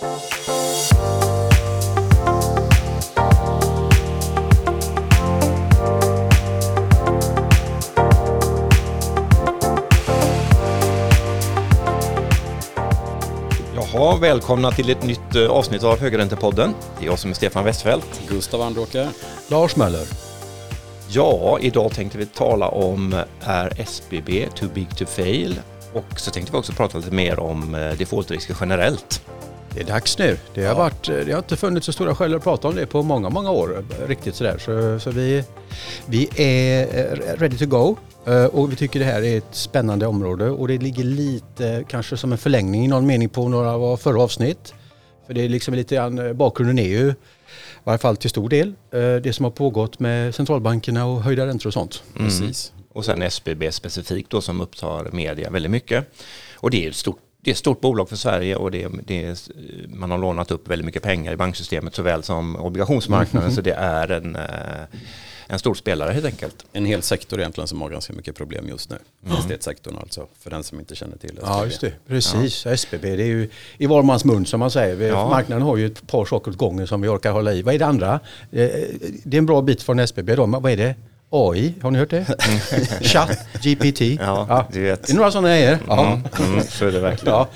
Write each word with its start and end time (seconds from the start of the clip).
Jaha, 0.00 0.16
välkomna 14.20 14.70
till 14.70 14.90
ett 14.90 15.02
nytt 15.02 15.34
eh, 15.34 15.50
avsnitt 15.50 15.82
av 15.84 15.98
Högräntepodden. 15.98 16.74
Det 16.98 17.04
är 17.04 17.06
jag 17.06 17.18
som 17.18 17.30
är 17.30 17.34
Stefan 17.34 17.64
Westfeldt. 17.64 18.20
Gustav 18.28 18.62
Andråker. 18.62 19.08
Lars 19.48 19.76
Möller. 19.76 20.06
Ja, 21.08 21.58
idag 21.60 21.92
tänkte 21.92 22.18
vi 22.18 22.26
tala 22.26 22.68
om 22.68 23.22
är 23.40 23.80
SBB 23.80 24.48
too 24.54 24.68
big 24.74 24.96
to 24.96 25.06
fail? 25.06 25.60
Och 25.92 26.20
så 26.20 26.30
tänkte 26.30 26.52
vi 26.52 26.58
också 26.58 26.72
prata 26.72 26.98
lite 26.98 27.10
mer 27.10 27.38
om 27.38 27.74
eh, 27.74 27.92
defaultrisker 27.92 28.56
generellt. 28.60 29.22
Det 29.74 29.80
är 29.80 29.84
dags 29.84 30.18
nu. 30.18 30.36
Det 30.54 30.60
har, 30.64 30.68
Ja. 30.68 30.74
varit, 30.78 31.02
det 31.06 31.32
har 31.32 31.38
inte 31.38 31.56
funnits 31.56 31.86
så 31.86 31.92
stora 31.92 32.14
skäl 32.14 32.34
att 32.34 32.42
prata 32.42 32.68
om 32.68 32.74
det 32.74 32.86
på 32.86 33.02
många, 33.02 33.28
många 33.28 33.50
år. 33.50 33.84
Riktigt 34.06 34.34
sådär. 34.34 34.58
Så, 34.58 35.00
så 35.00 35.10
vi, 35.10 35.44
vi 36.06 36.28
är 36.36 36.82
eh, 36.82 37.36
ready 37.38 37.58
to 37.58 37.66
go. 37.66 37.96
Eh, 38.26 38.44
Och 38.44 38.72
vi 38.72 38.76
tycker 38.76 38.98
det 38.98 39.04
här 39.06 39.22
är 39.22 39.38
ett 39.38 39.44
spännande 39.54 40.06
område 40.06 40.50
och 40.50 40.68
det 40.68 40.78
ligger 40.78 41.04
lite 41.04 41.84
kanske 41.88 42.16
som 42.16 42.32
en 42.32 42.38
förlängning 42.38 42.84
i 42.84 42.88
någon 42.88 43.06
mening 43.06 43.28
på 43.28 43.48
några 43.48 43.70
av 43.72 43.96
förra 43.96 44.22
avsnitt. 44.22 44.74
För 45.26 45.34
det 45.34 45.44
är 45.44 45.48
liksom 45.48 45.74
lite 45.74 45.94
grann, 45.94 46.18
eh, 46.26 46.32
bakgrunden 46.32 46.78
är 46.78 46.88
ju, 46.88 47.08
i 47.10 47.14
varje 47.84 47.98
fall 47.98 48.16
till 48.16 48.30
stor 48.30 48.48
del, 48.48 48.68
eh, 48.92 49.00
det 49.22 49.32
som 49.32 49.44
har 49.44 49.50
pågått 49.50 49.98
med 49.98 50.34
centralbankerna 50.34 51.06
och 51.06 51.22
höjda 51.22 51.46
räntor 51.46 51.66
och 51.66 51.72
sånt. 51.74 52.02
Precis. 52.16 52.72
Och 52.92 53.04
sen 53.04 53.22
SBB 53.22 53.72
specifikt 53.72 54.30
då 54.30 54.40
som 54.40 54.60
upptar 54.60 55.10
media 55.12 55.50
väldigt 55.50 55.70
mycket. 55.70 56.04
Och 56.54 56.70
det 56.70 56.84
är 56.86 56.90
ett 56.90 56.96
stort, 56.96 57.18
det 57.42 57.50
är 57.50 57.52
ett 57.52 57.58
stort 57.58 57.80
bolag 57.80 58.08
för 58.08 58.16
Sverige 58.16 58.56
och 58.56 58.70
det, 58.70 58.88
det 59.06 59.24
är, 59.24 59.36
man 59.88 60.10
har 60.10 60.18
lånat 60.18 60.50
upp 60.50 60.68
väldigt 60.68 60.86
mycket 60.86 61.02
pengar 61.02 61.32
i 61.32 61.36
banksystemet 61.36 61.94
såväl 61.94 62.22
som 62.22 62.56
obligationsmarknaden. 62.56 63.52
Så 63.52 63.60
det 63.60 63.72
är 63.72 64.08
en, 64.10 64.36
eh, 64.36 64.42
en 65.46 65.58
stor 65.58 65.74
spelare 65.74 66.12
helt 66.12 66.26
enkelt. 66.26 66.64
En 66.72 66.84
hel 66.84 67.02
sektor 67.02 67.38
egentligen 67.40 67.68
som 67.68 67.80
har 67.82 67.90
ganska 67.90 68.12
mycket 68.12 68.34
problem 68.36 68.68
just 68.68 68.90
nu. 68.90 68.96
Fastighetssektorn 69.26 69.96
alltså, 69.98 70.26
för 70.40 70.50
den 70.50 70.62
som 70.62 70.80
inte 70.80 70.94
känner 70.94 71.16
till 71.16 71.34
det. 71.34 71.40
Ja, 71.44 71.64
just 71.64 71.80
det. 71.80 71.92
Precis. 72.06 72.66
SBB, 72.66 73.16
det 73.16 73.22
är 73.22 73.26
ju 73.26 73.48
i 73.78 73.86
var 73.86 74.02
mans 74.02 74.24
mun 74.24 74.46
som 74.46 74.60
man 74.60 74.70
säger. 74.70 75.08
Ja. 75.08 75.28
Marknaden 75.28 75.62
har 75.62 75.76
ju 75.76 75.86
ett 75.86 76.06
par 76.06 76.24
saker 76.24 76.50
åt 76.50 76.56
gången 76.56 76.86
som 76.86 77.00
vi 77.00 77.08
orkar 77.08 77.32
hålla 77.32 77.52
i. 77.52 77.62
Vad 77.62 77.74
är 77.74 77.78
det 77.78 77.86
andra? 77.86 78.12
Eh, 78.12 78.68
Det 79.24 79.36
är 79.36 79.38
en 79.38 79.46
bra 79.46 79.62
bit 79.62 79.82
från 79.82 79.98
SBB 79.98 80.34
då. 80.34 80.46
Men 80.46 80.62
vad 80.62 80.72
är 80.72 80.76
det? 80.76 80.94
AI, 81.30 81.74
har 81.82 81.90
ni 81.90 81.98
hört 81.98 82.10
det? 82.10 82.26
Chat, 83.00 83.38
GPT. 83.62 84.00
Ja, 84.00 84.66
du 84.72 84.80
vet. 84.82 85.06
Det 85.06 85.12
är 85.12 85.16
några 85.16 85.30
sådana 85.30 85.48
grejer. 85.48 85.78
Ja. 85.88 86.06
Mm, 86.06 86.52
mm, 86.52 86.64
så 86.64 86.86
är 86.86 86.92
det 86.92 87.00
verkligen. 87.00 87.34
Ja. 87.34 87.48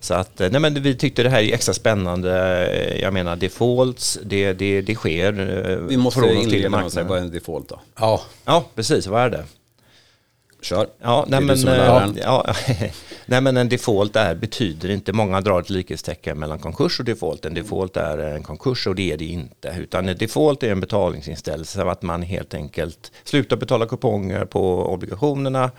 Så 0.00 0.14
att, 0.14 0.40
eh, 0.40 0.50
nej 0.50 0.60
men 0.60 0.82
vi 0.82 0.94
tyckte 0.96 1.22
det 1.22 1.28
här 1.30 1.40
är 1.42 1.54
extra 1.54 1.74
spännande. 1.74 2.98
Jag 3.00 3.12
menar 3.14 3.36
defaults, 3.36 4.18
det, 4.24 4.52
det, 4.52 4.80
det 4.80 4.94
sker 4.94 5.40
eh, 5.70 5.76
Vi 5.76 5.96
måste 5.96 6.20
från 6.20 6.30
inleda 6.30 6.68
med 6.68 6.84
att 6.86 6.92
säga 6.92 7.04
vad 7.06 7.18
är 7.18 7.22
en 7.22 7.30
default 7.30 7.68
då? 7.68 7.80
Ja. 7.98 8.20
Ja, 8.44 8.64
precis. 8.74 9.06
Vad 9.06 9.22
är 9.22 9.30
det? 9.30 9.44
Kör. 10.62 10.86
Ja, 11.02 11.24
nej 11.28 11.30
Det 11.30 11.44
är 11.44 11.46
men, 11.46 11.56
du 11.56 11.62
som 11.62 11.70
är 11.70 11.78
eh, 11.78 11.78
läraren. 11.78 12.18
ja, 12.22 12.54
nej 13.26 13.40
men 13.40 13.56
en 13.56 13.68
default 13.68 14.16
är, 14.16 14.34
betyder 14.34 14.90
inte, 14.90 15.12
många 15.12 15.40
drar 15.40 15.60
ett 15.60 15.70
likhetstecken 15.70 16.38
mellan 16.38 16.58
konkurs 16.58 16.98
och 17.00 17.04
default. 17.04 17.44
En 17.44 17.54
default 17.54 17.96
är 17.96 18.18
en 18.18 18.42
konkurs 18.42 18.86
och 18.86 18.94
det 18.94 19.12
är 19.12 19.16
det 19.16 19.24
inte. 19.24 19.76
Utan 19.78 20.08
en 20.08 20.16
default 20.16 20.62
är 20.62 20.72
en 20.72 20.80
betalningsinställelse 20.80 21.82
av 21.82 21.88
att 21.88 22.02
man 22.02 22.22
helt 22.22 22.54
enkelt 22.54 23.12
slutar 23.24 23.56
betala 23.56 23.86
kuponger 23.86 24.44
på 24.44 24.92
obligationerna 24.92 25.70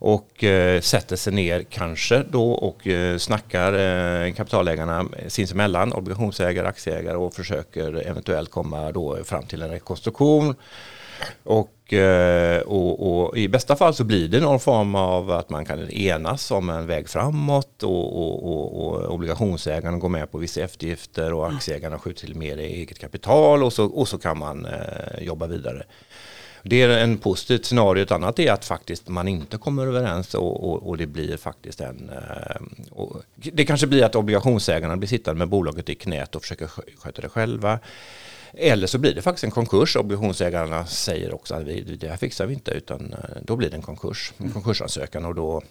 och 0.00 0.44
eh, 0.44 0.80
sätter 0.80 1.16
sig 1.16 1.32
ner 1.32 1.62
kanske 1.62 2.22
då 2.30 2.52
och 2.52 2.86
eh, 2.86 3.18
snackar 3.18 3.72
eh, 3.72 4.32
kapitalägarna 4.32 5.06
sinsemellan, 5.28 5.92
obligationsägare, 5.92 6.68
aktieägare 6.68 7.16
och 7.16 7.34
försöker 7.34 8.06
eventuellt 8.06 8.50
komma 8.50 8.92
då 8.92 9.24
fram 9.24 9.46
till 9.46 9.62
en 9.62 9.70
rekonstruktion. 9.70 10.54
Och, 11.42 11.70
Eh, 11.92 12.60
och, 12.60 13.26
och 13.28 13.38
i 13.38 13.48
bästa 13.48 13.76
fall 13.76 13.94
så 13.94 14.04
blir 14.04 14.28
det 14.28 14.40
någon 14.40 14.60
form 14.60 14.94
av 14.94 15.30
att 15.30 15.50
man 15.50 15.64
kan 15.64 15.90
enas 15.90 16.50
om 16.50 16.70
en 16.70 16.86
väg 16.86 17.08
framåt 17.08 17.82
och, 17.82 18.16
och, 18.16 18.44
och, 18.44 18.84
och 18.84 19.14
obligationsägarna 19.14 19.98
går 19.98 20.08
med 20.08 20.32
på 20.32 20.38
vissa 20.38 20.60
eftergifter 20.60 21.32
och 21.32 21.48
aktieägarna 21.48 21.98
skjuter 21.98 22.20
till 22.20 22.36
mer 22.36 22.58
eget 22.58 22.98
kapital 22.98 23.62
och 23.62 23.72
så, 23.72 23.84
och 23.84 24.08
så 24.08 24.18
kan 24.18 24.38
man 24.38 24.66
eh, 24.66 25.22
jobba 25.22 25.46
vidare. 25.46 25.82
Det 26.62 26.82
är 26.82 26.88
en 26.88 27.18
positivt 27.18 27.64
scenario. 27.64 28.02
Ett 28.02 28.12
annat 28.12 28.38
är 28.38 28.52
att 28.52 28.64
faktiskt 28.64 29.08
man 29.08 29.28
inte 29.28 29.56
kommer 29.56 29.86
överens 29.86 30.34
och, 30.34 30.70
och, 30.70 30.88
och 30.88 30.96
det 30.96 31.06
blir 31.06 31.36
faktiskt 31.36 31.80
en... 31.80 32.10
Eh, 32.10 32.62
och 32.90 33.22
det 33.34 33.64
kanske 33.64 33.86
blir 33.86 34.04
att 34.04 34.14
obligationsägarna 34.14 34.96
blir 34.96 35.08
sittande 35.08 35.38
med 35.38 35.48
bolaget 35.48 35.88
i 35.88 35.94
knät 35.94 36.34
och 36.34 36.42
försöker 36.42 36.66
sköta 36.98 37.22
det 37.22 37.28
själva. 37.28 37.78
Eller 38.54 38.86
så 38.86 38.98
blir 38.98 39.14
det 39.14 39.22
faktiskt 39.22 39.44
en 39.44 39.50
konkurs. 39.50 39.96
Obligationsägarna 39.96 40.86
säger 40.86 41.34
också 41.34 41.54
att 41.54 41.62
vi, 41.62 41.80
det 41.80 42.08
här 42.08 42.16
fixar 42.16 42.46
vi 42.46 42.54
inte 42.54 42.70
utan 42.70 43.12
eh, 43.12 43.18
då 43.42 43.56
blir 43.56 43.70
det 43.70 43.76
en 43.76 43.82
konkurs. 43.82 44.32
En 44.38 44.50
konkursansökan 44.50 45.24
och 45.24 45.34
då... 45.34 45.62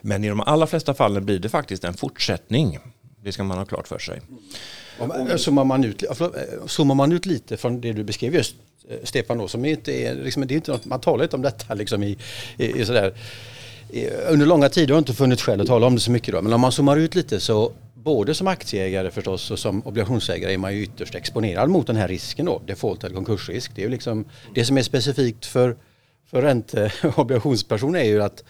Men 0.00 0.24
i 0.24 0.28
de 0.28 0.40
allra 0.40 0.66
flesta 0.66 0.94
fallen 0.94 1.24
blir 1.24 1.38
det 1.38 1.48
faktiskt 1.48 1.84
en 1.84 1.94
fortsättning. 1.94 2.78
Det 3.22 3.32
ska 3.32 3.44
man 3.44 3.58
ha 3.58 3.64
klart 3.64 3.88
för 3.88 3.98
sig. 3.98 4.20
Om- 4.98 5.28
Zoomar 5.38 5.64
man, 5.64 5.84
ut, 5.84 6.02
eh, 6.02 6.16
zoomar 6.66 6.94
man 6.94 7.12
ut 7.12 7.26
lite 7.26 7.56
från 7.56 7.80
det 7.80 7.92
du 7.92 8.04
beskrev 8.04 8.34
just 8.34 8.54
eh, 8.90 8.96
Stefan 9.04 9.38
då, 9.38 9.48
som 9.48 9.64
inte 9.64 9.92
är, 9.92 10.14
liksom, 10.14 10.46
det 10.46 10.54
är 10.54 10.56
inte 10.56 10.70
något, 10.70 10.84
man 10.84 11.00
talar 11.00 11.24
inte 11.24 11.36
om 11.36 11.42
detta 11.42 11.74
liksom 11.74 12.02
i, 12.02 12.18
i, 12.56 12.80
i 12.80 12.84
sådär. 12.86 13.14
Under 14.28 14.46
långa 14.46 14.68
tider 14.68 14.94
har 14.94 15.00
det 15.00 15.08
inte 15.08 15.14
funnits 15.14 15.42
skäl 15.42 15.60
att 15.60 15.66
tala 15.66 15.86
om 15.86 15.94
det 15.94 16.00
så 16.00 16.10
mycket 16.10 16.34
då. 16.34 16.42
Men 16.42 16.52
om 16.52 16.60
man 16.60 16.72
zoomar 16.72 16.96
ut 16.96 17.14
lite 17.14 17.40
så 17.40 17.72
både 18.02 18.34
som 18.34 18.46
aktieägare 18.46 19.10
förstås 19.10 19.50
och 19.50 19.58
som 19.58 19.86
obligationsägare 19.86 20.52
är 20.52 20.58
man 20.58 20.74
ju 20.74 20.82
ytterst 20.82 21.14
exponerad 21.14 21.70
mot 21.70 21.86
den 21.86 21.96
här 21.96 22.08
risken 22.08 22.46
då. 22.46 22.62
Default 22.66 23.04
eller 23.04 23.14
konkursrisk. 23.14 23.72
Det 23.74 23.80
är 23.80 23.84
ju 23.84 23.90
liksom 23.90 24.24
det 24.54 24.64
som 24.64 24.78
är 24.78 24.82
specifikt 24.82 25.46
för, 25.46 25.76
för 26.26 26.42
ränte 26.42 26.92
och 27.02 27.18
obligationspersoner 27.18 28.00
är 28.00 28.04
ju 28.04 28.22
att 28.22 28.44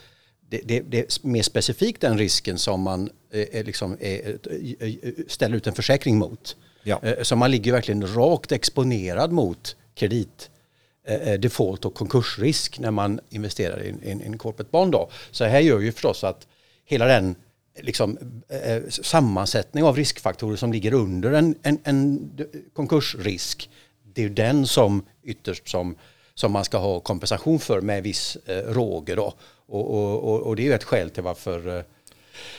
det, 0.49 0.61
det, 0.65 0.79
det 0.79 0.99
är 0.99 1.27
mer 1.27 1.43
specifikt 1.43 2.01
den 2.01 2.17
risken 2.17 2.57
som 2.57 2.81
man 2.81 3.09
eh, 3.33 3.63
liksom, 3.65 3.97
är, 3.99 4.37
eh, 4.79 5.11
ställer 5.27 5.57
ut 5.57 5.67
en 5.67 5.73
försäkring 5.73 6.17
mot. 6.17 6.55
Ja. 6.83 6.99
Eh, 7.03 7.23
Så 7.23 7.35
man 7.35 7.51
ligger 7.51 7.71
verkligen 7.71 8.15
rakt 8.15 8.51
exponerad 8.51 9.31
mot 9.31 9.75
kredit, 9.95 10.49
eh, 11.07 11.33
default 11.33 11.85
och 11.85 11.93
konkursrisk 11.93 12.79
när 12.79 12.91
man 12.91 13.19
investerar 13.29 13.83
i 13.83 13.89
en, 13.89 14.03
i 14.03 14.11
en, 14.11 14.21
i 14.21 14.25
en 14.25 14.37
corporate 14.37 14.71
bond. 14.71 14.91
Då. 14.91 15.09
Så 15.31 15.45
här 15.45 15.59
gör 15.59 15.79
ju 15.79 15.91
förstås 15.91 16.23
att 16.23 16.47
hela 16.85 17.05
den 17.05 17.35
liksom, 17.81 18.17
eh, 18.49 18.73
eh, 18.73 18.83
sammansättning 18.89 19.83
av 19.83 19.95
riskfaktorer 19.95 20.55
som 20.55 20.73
ligger 20.73 20.93
under 20.93 21.31
en, 21.31 21.55
en, 21.61 21.79
en 21.83 22.31
konkursrisk, 22.73 23.69
det 24.13 24.23
är 24.23 24.29
den 24.29 24.67
som 24.67 25.05
ytterst 25.23 25.69
som, 25.69 25.95
som 26.33 26.51
man 26.51 26.65
ska 26.65 26.77
ha 26.77 26.99
kompensation 26.99 27.59
för 27.59 27.81
med 27.81 28.03
viss 28.03 28.37
eh, 28.45 28.73
råge. 28.73 29.15
Då. 29.15 29.33
Och, 29.67 29.93
och, 29.93 30.23
och, 30.23 30.41
och 30.41 30.55
det 30.55 30.67
är 30.67 30.75
ett 30.75 30.83
skäl 30.83 31.09
till 31.09 31.23
varför 31.23 31.77
eh, 31.77 31.83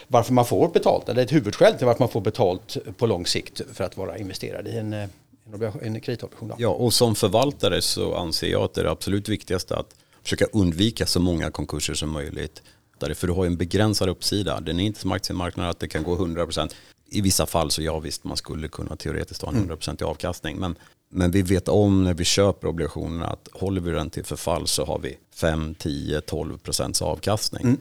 varför 0.09 0.33
man 0.33 0.47
får 0.47 0.69
betalt, 0.69 1.09
eller 1.09 1.23
ett 1.23 1.33
huvudskäl 1.33 1.75
till 1.75 1.87
varför 1.87 2.03
man 2.03 2.09
får 2.09 2.21
betalt 2.21 2.77
på 2.97 3.07
lång 3.07 3.27
sikt 3.27 3.61
för 3.73 3.85
att 3.85 3.97
vara 3.97 4.19
investerad 4.19 4.69
i 4.69 4.77
en, 4.77 4.93
eh, 4.93 5.09
en, 5.53 5.63
en 5.83 6.01
kreditobligation. 6.01 6.49
då. 6.49 6.55
Ja, 6.59 6.69
och 6.69 6.93
som 6.93 7.15
förvaltare 7.15 7.83
så 7.83 8.15
anser 8.15 8.47
jag 8.47 8.63
att 8.63 8.75
det 8.75 8.81
är 8.81 8.85
det 8.85 8.91
absolut 8.91 9.29
viktigaste 9.29 9.77
att 9.77 9.95
försöka 10.23 10.45
undvika 10.53 11.07
så 11.07 11.21
många 11.21 11.51
konkurser 11.51 11.95
som 11.95 12.11
möjligt. 12.11 12.63
Därför 13.01 13.27
du 13.27 13.33
har 13.33 13.45
ju 13.45 13.47
en 13.47 13.57
begränsad 13.57 14.09
uppsida. 14.09 14.61
Den 14.61 14.81
är 14.81 14.85
inte 14.85 15.01
som 15.01 15.13
aktiemarknaden 15.13 15.71
att 15.71 15.81
det 15.81 15.89
kan 15.89 16.03
gå 16.03 16.17
100%. 16.17 16.75
I 17.07 17.21
vissa 17.21 17.47
fall 17.47 17.71
så 17.71 17.83
ja 17.83 17.99
visst, 17.99 18.25
man 18.25 18.37
skulle 18.37 18.69
kunna 18.69 18.97
teoretiskt 18.97 19.43
ha 19.43 19.53
en 19.53 19.71
100% 19.71 20.03
i 20.03 20.05
avkastning. 20.05 20.57
Men, 20.57 20.75
men 21.11 21.31
vi 21.31 21.43
vet 21.43 21.69
om 21.69 22.05
när 22.05 22.15
vi 22.15 22.25
köper 22.25 22.69
obligationerna 22.69 23.27
att 23.27 23.49
håller 23.53 23.81
vi 23.81 23.91
den 23.91 24.11
till 24.11 24.25
förfall 24.25 24.67
så 24.67 24.85
har 24.85 24.99
vi 24.99 25.19
5, 25.35 25.75
10, 25.75 26.21
12% 26.21 27.03
avkastning. 27.03 27.77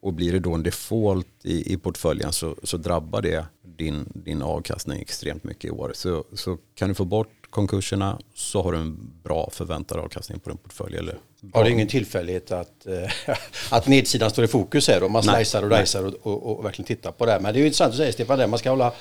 Och 0.00 0.12
blir 0.12 0.32
det 0.32 0.38
då 0.38 0.54
en 0.54 0.62
default 0.62 1.26
i, 1.42 1.72
i 1.72 1.76
portföljen 1.76 2.32
så, 2.32 2.56
så 2.62 2.76
drabbar 2.76 3.22
det 3.22 3.46
din, 3.62 4.08
din 4.14 4.42
avkastning 4.42 5.00
extremt 5.00 5.44
mycket 5.44 5.64
i 5.64 5.70
år. 5.70 5.92
Så, 5.94 6.24
så 6.32 6.58
kan 6.74 6.88
du 6.88 6.94
få 6.94 7.04
bort 7.04 7.50
konkurserna 7.50 8.18
så 8.34 8.62
har 8.62 8.72
du 8.72 8.78
en 8.78 9.12
bra 9.22 9.50
förväntad 9.52 9.98
avkastning 9.98 10.40
på 10.40 10.50
din 10.50 10.58
portfölj. 10.58 10.96
Eller 10.96 11.18
Ja, 11.54 11.62
det 11.62 11.68
är 11.68 11.70
ingen 11.70 11.88
tillfällighet 11.88 12.52
att, 12.52 12.86
eh, 12.86 13.34
att 13.70 13.86
nedsidan 13.86 14.30
står 14.30 14.44
i 14.44 14.48
fokus 14.48 14.88
här 14.88 15.02
och 15.02 15.10
man 15.10 15.22
slicear 15.22 15.62
och 15.62 15.78
dicear 15.78 16.04
och, 16.04 16.14
och, 16.22 16.58
och 16.58 16.64
verkligen 16.64 16.86
tittar 16.86 17.12
på 17.12 17.26
det. 17.26 17.32
här. 17.32 17.40
Men 17.40 17.52
det 17.52 17.58
är 17.58 17.60
ju 17.60 17.66
intressant 17.66 17.90
att 17.90 17.96
säga 17.96 18.12
Stefan, 18.12 18.38
det 18.38 18.46
man 18.46 18.58
ska 18.58 18.70
hålla, 18.70 18.92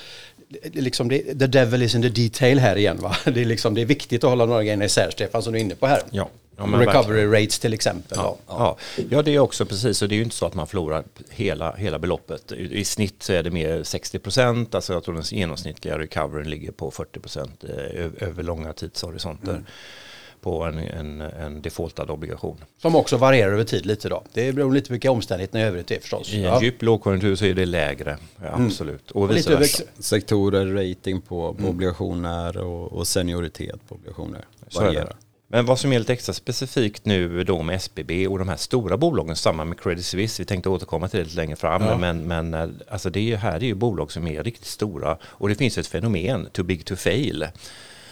liksom 0.64 1.10
det, 1.10 1.20
the 1.20 1.48
devil 1.48 1.82
is 1.82 1.96
in 1.96 2.02
the 2.02 2.10
detail 2.10 2.60
här 2.60 2.76
igen. 2.76 2.98
Va? 3.02 3.16
Det, 3.26 3.42
är 3.42 3.46
liksom, 3.46 3.74
det 3.74 3.82
är 3.82 3.86
viktigt 3.86 4.24
att 4.24 4.30
hålla 4.30 4.46
några 4.46 4.64
grejer 4.64 4.84
isär 4.84 5.10
Stefan 5.12 5.44
som 5.44 5.54
du 5.54 5.60
är 5.60 5.64
inne 5.64 5.76
på 5.76 5.88
här. 5.88 6.02
Ja. 6.12 6.30
Ja, 6.58 6.64
Recovery 6.64 7.26
rates 7.26 7.60
till 7.60 7.74
exempel. 7.74 8.18
Ja, 8.22 8.38
ja. 8.48 8.78
ja, 9.10 9.22
det 9.22 9.36
är 9.36 9.40
också 9.40 9.66
precis. 9.66 10.02
Och 10.02 10.10
det 10.10 10.16
är 10.16 10.18
ju 10.18 10.24
inte 10.24 10.36
så 10.36 10.46
att 10.46 10.54
man 10.54 10.68
förlorar 10.68 11.04
hela, 11.30 11.76
hela 11.76 12.00
beloppet. 12.00 12.52
I, 12.52 12.80
I 12.80 12.86
snitt 12.86 13.24
så 13.24 13.34
är 13.34 13.44
det 13.44 13.52
mer 13.52 13.84
60 13.84 14.20
procent. 14.20 14.76
Alltså 14.76 14.94
jag 14.94 15.04
tror 15.04 15.16
den 15.16 15.24
genomsnittliga 15.24 16.00
recoveryn 16.00 16.50
ligger 16.50 16.72
på 16.72 16.92
40 16.92 17.20
procent 17.20 17.64
över 18.18 18.44
långa 18.44 18.74
tidshorisonter. 18.74 19.64
På 20.42 20.64
en, 20.64 20.78
en, 20.78 21.22
en 21.22 21.62
defaultad 21.62 22.10
obligation. 22.10 22.58
Som 22.82 22.96
också 22.96 23.18
varierar 23.18 23.52
över 23.54 23.64
tid 23.64 23.86
lite 23.86 24.10
då. 24.10 24.24
Det 24.34 24.54
beror 24.56 24.74
lite 24.74 24.88
på 24.88 24.94
vilka 24.94 25.12
omständigheterna 25.12 25.64
i 25.64 25.68
övrigt 25.68 25.92
är 25.92 26.00
förstås. 26.00 26.34
I 26.34 26.38
en 26.38 26.42
Ja. 26.44 26.62
djup 26.64 26.82
lågkonjunktur 26.82 27.36
så 27.36 27.46
är 27.46 27.54
det 27.54 27.66
lägre, 27.66 28.18
ja, 28.42 28.48
absolut. 28.54 29.12
Och 29.12 29.30
vice 29.30 29.36
lite 29.38 29.50
över, 29.52 29.60
versa. 29.62 29.84
Sektorer, 30.00 30.66
rating 30.90 31.22
på, 31.22 31.54
på 31.54 31.68
obligationer 31.68 32.58
och, 32.58 32.94
och 32.94 33.08
senioritet 33.08 33.80
på 33.88 33.96
obligationer 33.96 34.46
varierar. 34.76 35.16
Men 35.54 35.66
vad 35.66 35.80
som 35.80 35.94
är 35.94 36.00
lite 36.00 36.14
extra 36.14 36.34
specifikt 36.34 37.06
nu 37.06 37.44
då 37.44 37.62
med 37.64 37.76
SBB 37.76 38.28
och 38.28 38.40
de 38.40 38.50
här 38.50 38.56
stora 38.56 38.98
bolagen, 38.98 39.36
samma 39.36 39.66
med 39.66 39.80
Credit 39.80 40.06
Suisse, 40.06 40.42
vi 40.42 40.46
tänkte 40.46 40.70
återkomma 40.70 41.08
till 41.08 41.18
det 41.20 41.24
lite 41.24 41.36
längre 41.36 41.56
fram, 41.56 41.82
Ja. 41.84 41.98
men, 41.98 42.28
men 42.28 42.54
eh, 42.54 42.70
alltså 42.90 43.10
det 43.10 43.20
är 43.20 43.24
ju, 43.24 43.36
här 43.36 43.56
är 43.56 43.60
ju 43.64 43.74
bolag 43.74 44.12
som 44.12 44.28
är 44.28 44.44
riktigt 44.44 44.66
stora 44.68 45.18
och 45.24 45.50
det 45.50 45.56
finns 45.56 45.78
ett 45.78 45.88
fenomen, 45.88 46.48
too 46.52 46.66
big 46.66 46.86
to 46.86 46.96
fail, 46.96 47.48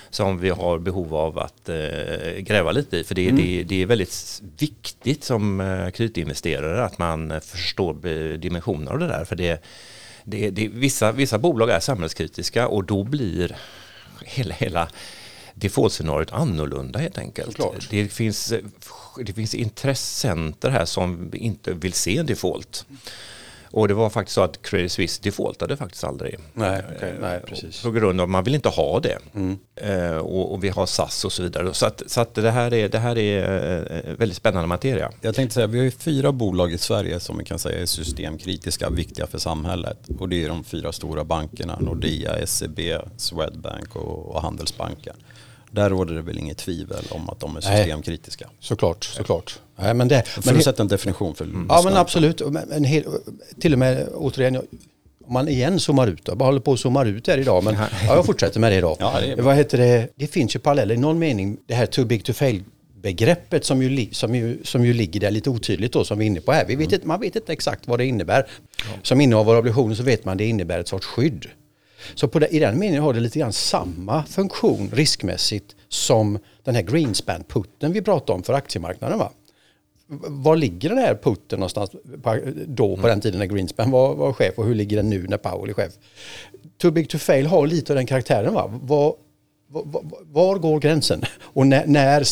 som 0.10 0.40
vi 0.40 0.50
har 0.50 0.80
behov 0.80 1.16
av 1.16 1.40
att 1.40 1.70
eh, 1.70 2.38
gräva 2.38 2.72
lite 2.72 2.98
i, 2.98 3.04
för 3.04 3.16
det, 3.16 3.32
det, 3.32 3.64
det 3.64 3.82
är 3.82 3.86
väldigt 3.86 4.42
viktigt 4.60 5.24
som 5.24 5.62
eh, 5.62 5.90
kreditinvesterare 5.90 6.86
att 6.86 6.98
man 6.98 7.32
eh, 7.32 7.40
förstår 7.40 8.38
dimensioner 8.38 8.92
av 8.92 9.00
det 9.00 9.08
där, 9.08 9.26
för 9.26 9.36
det, 9.36 9.64
det, 10.24 10.50
det, 10.50 10.68
vissa, 10.68 11.12
vissa 11.12 11.38
bolag 11.38 11.70
är 11.70 11.80
samhällskritiska 11.80 12.68
och 12.68 12.84
då 12.84 13.04
blir 13.04 13.56
hela, 14.26 14.54
hela 14.54 14.90
default-scenariot 15.54 16.32
annorlunda 16.32 17.00
helt 17.00 17.18
enkelt. 17.18 17.52
Såklart. 17.52 17.88
Det 17.90 18.08
finns, 18.08 18.54
det 19.26 19.34
finns 19.34 19.54
intressenter 19.54 20.70
här 20.70 20.86
som 20.86 21.32
inte 21.34 21.74
vill 21.74 21.94
se 21.94 22.18
en 22.18 22.26
default. 22.26 22.86
Och 23.72 23.88
det 23.88 23.94
var 23.94 24.10
faktiskt 24.10 24.36
så 24.36 24.42
att 24.42 24.62
Credit 24.62 24.92
Suisse 24.92 25.22
defaultade 25.24 25.78
faktiskt 25.78 26.04
aldrig. 26.04 26.36
nej, 26.54 26.84
okej, 26.96 27.14
nej, 27.22 27.42
precis. 27.48 27.84
På 27.84 27.92
grund 27.92 28.22
av 28.22 28.24
att 28.24 28.30
man 28.30 28.44
vill 28.44 28.56
inte 28.56 28.70
ha 28.70 29.00
det. 29.00 29.18
Mm. 29.36 29.58
Eh, 29.76 30.18
och, 30.18 30.54
och 30.54 30.64
vi 30.64 30.70
har 30.70 30.86
SAS 30.86 31.26
och 31.26 31.32
så 31.32 31.44
vidare. 31.44 31.74
Så, 31.74 31.86
att, 31.86 32.04
så 32.08 32.22
att 32.22 32.36
det 32.36 32.52
här 32.52 32.74
är, 32.74 32.90
det 32.90 33.00
här 33.00 33.18
är 33.18 34.06
eh, 34.06 34.14
väldigt 34.14 34.38
spännande 34.38 34.68
materia. 34.68 35.12
Jag 35.22 35.36
tänkte 35.36 35.54
säga, 35.54 35.68
vi 35.68 35.78
har 35.78 35.86
ju 35.86 35.92
fyra 35.92 36.32
bolag 36.32 36.74
i 36.74 36.78
Sverige 36.78 37.20
som 37.20 37.38
vi 37.38 37.44
kan 37.44 37.60
säga 37.60 37.82
är 37.82 37.86
systemkritiska, 37.86 38.90
viktiga 38.90 39.28
för 39.28 39.38
samhället. 39.38 39.98
Och 40.20 40.30
det 40.30 40.44
är 40.44 40.50
de 40.50 40.64
fyra 40.64 40.92
stora 40.92 41.24
bankerna, 41.24 41.80
Nordea, 41.80 42.48
SEB, 42.48 42.80
Swedbank 43.18 43.96
och, 43.96 44.36
och 44.36 44.42
Handelsbanken. 44.42 45.16
Där 45.72 45.90
råder 45.90 46.16
det 46.16 46.22
väl 46.22 46.40
inget 46.40 46.58
tvivel 46.58 47.06
om 47.10 47.30
att 47.30 47.40
de 47.40 47.58
är 47.58 47.62
Nej. 47.62 47.84
systemkritiska. 47.84 48.50
Såklart, 48.60 49.04
såklart. 49.04 49.60
Nej, 49.76 49.94
men 49.94 50.08
det, 50.08 50.28
För 50.28 50.46
men 50.46 50.58
att 50.58 50.64
sätta 50.64 50.84
en 50.84 50.88
definition 50.88 51.36
för 51.36 51.50
Ja 51.70 51.82
men 51.84 51.98
absolut. 51.98 52.42
Men, 52.52 52.84
hel, 52.84 53.04
till 53.60 53.74
och 53.74 53.80
med 53.80 54.08
återigen, 54.16 54.56
om 55.26 55.34
man 55.34 55.48
igen 55.48 55.80
zoomar 55.80 56.08
ut, 56.08 56.22
jag 56.26 56.38
bara 56.38 56.46
håller 56.46 56.60
på 56.60 56.74
att 56.74 56.80
zoomar 56.80 57.06
ut 57.06 57.28
här 57.28 57.38
idag, 57.38 57.64
men 57.64 57.74
ja, 57.74 58.16
jag 58.16 58.26
fortsätter 58.26 58.60
med 58.60 58.72
det 58.72 58.76
idag. 58.76 58.98
Ja, 59.00 59.20
det. 59.20 59.42
Vad 59.42 59.56
heter 59.56 59.78
det? 59.78 60.08
Det 60.16 60.28
finns 60.28 60.56
ju 60.56 60.60
paralleller 60.60 60.96
i 60.96 60.98
någon 60.98 61.20
mening, 61.20 61.58
det 61.66 61.74
här 61.74 61.86
too 61.86 62.06
big 62.06 62.24
to 62.24 62.34
fail 62.34 62.64
begreppet 63.02 63.66
som 63.66 63.84
ju, 63.84 64.08
som, 64.12 64.36
ju, 64.36 64.64
som 64.64 64.86
ju 64.86 64.94
ligger 64.94 65.20
där 65.20 65.32
lite 65.32 65.50
otydligt 65.50 65.94
då 65.94 66.04
som 66.04 66.20
vi 66.20 66.26
är 66.26 66.28
inne 66.28 66.42
på 66.42 66.52
här. 66.52 66.66
Vi 66.66 66.76
vet 66.76 66.92
inte, 66.92 67.08
man 67.08 67.20
vet 67.20 67.36
inte 67.36 67.54
exakt 67.54 67.88
vad 67.88 68.00
det 68.00 68.06
innebär. 68.06 68.48
Som 69.04 69.22
innehavare 69.22 69.56
av 69.56 69.60
obligationer 69.60 69.96
så 69.96 70.04
vet 70.04 70.26
man 70.26 70.38
det 70.38 70.46
innebär 70.46 70.80
ett 70.80 70.88
sorts 70.88 71.06
skydd. 71.06 71.46
Så 72.16 72.28
på 72.28 72.40
det, 72.40 72.48
i 72.48 72.60
den 72.60 72.80
meningen 72.80 73.04
har 73.04 73.14
det 73.14 73.20
lite 73.20 73.40
grann 73.40 73.54
samma 73.54 74.24
funktion 74.24 74.90
riskmässigt 74.94 75.76
som 75.88 76.40
den 76.64 76.76
här 76.76 76.82
Greenspan-putten 76.82 77.94
vi 77.94 78.02
pratade 78.02 78.38
om 78.38 78.44
för 78.44 78.54
aktiemarknaden. 78.54 79.20
Va? 79.20 79.32
var 80.28 80.56
ligger 80.56 80.90
den 80.90 80.98
här 80.98 81.16
putten 81.16 81.60
någonstans 81.60 81.90
på, 82.24 82.40
då 82.68 82.98
på 82.98 83.08
den 83.08 83.22
tiden 83.22 83.40
när 83.40 83.46
Greenspan 83.46 83.92
var, 83.92 84.16
var 84.16 84.34
chef 84.34 84.58
och 84.58 84.66
hur 84.66 84.76
ligger 84.76 84.98
den 84.98 85.10
nu 85.10 85.28
när 85.28 85.38
Powell 85.38 85.70
är 85.70 85.74
chef? 85.74 85.94
Too 86.78 86.92
big 86.92 87.10
to 87.10 87.18
fail 87.18 87.46
har 87.46 87.68
lite 87.68 87.94
av 87.94 87.96
den 87.98 88.06
karaktären. 88.06 88.54
Va? 88.54 88.80
Var, 88.84 89.16
var, 89.72 90.56
går 90.60 90.80
gränsen? 90.80 91.22
Och 91.42 91.68
när, 91.68 91.86
när 91.88 92.24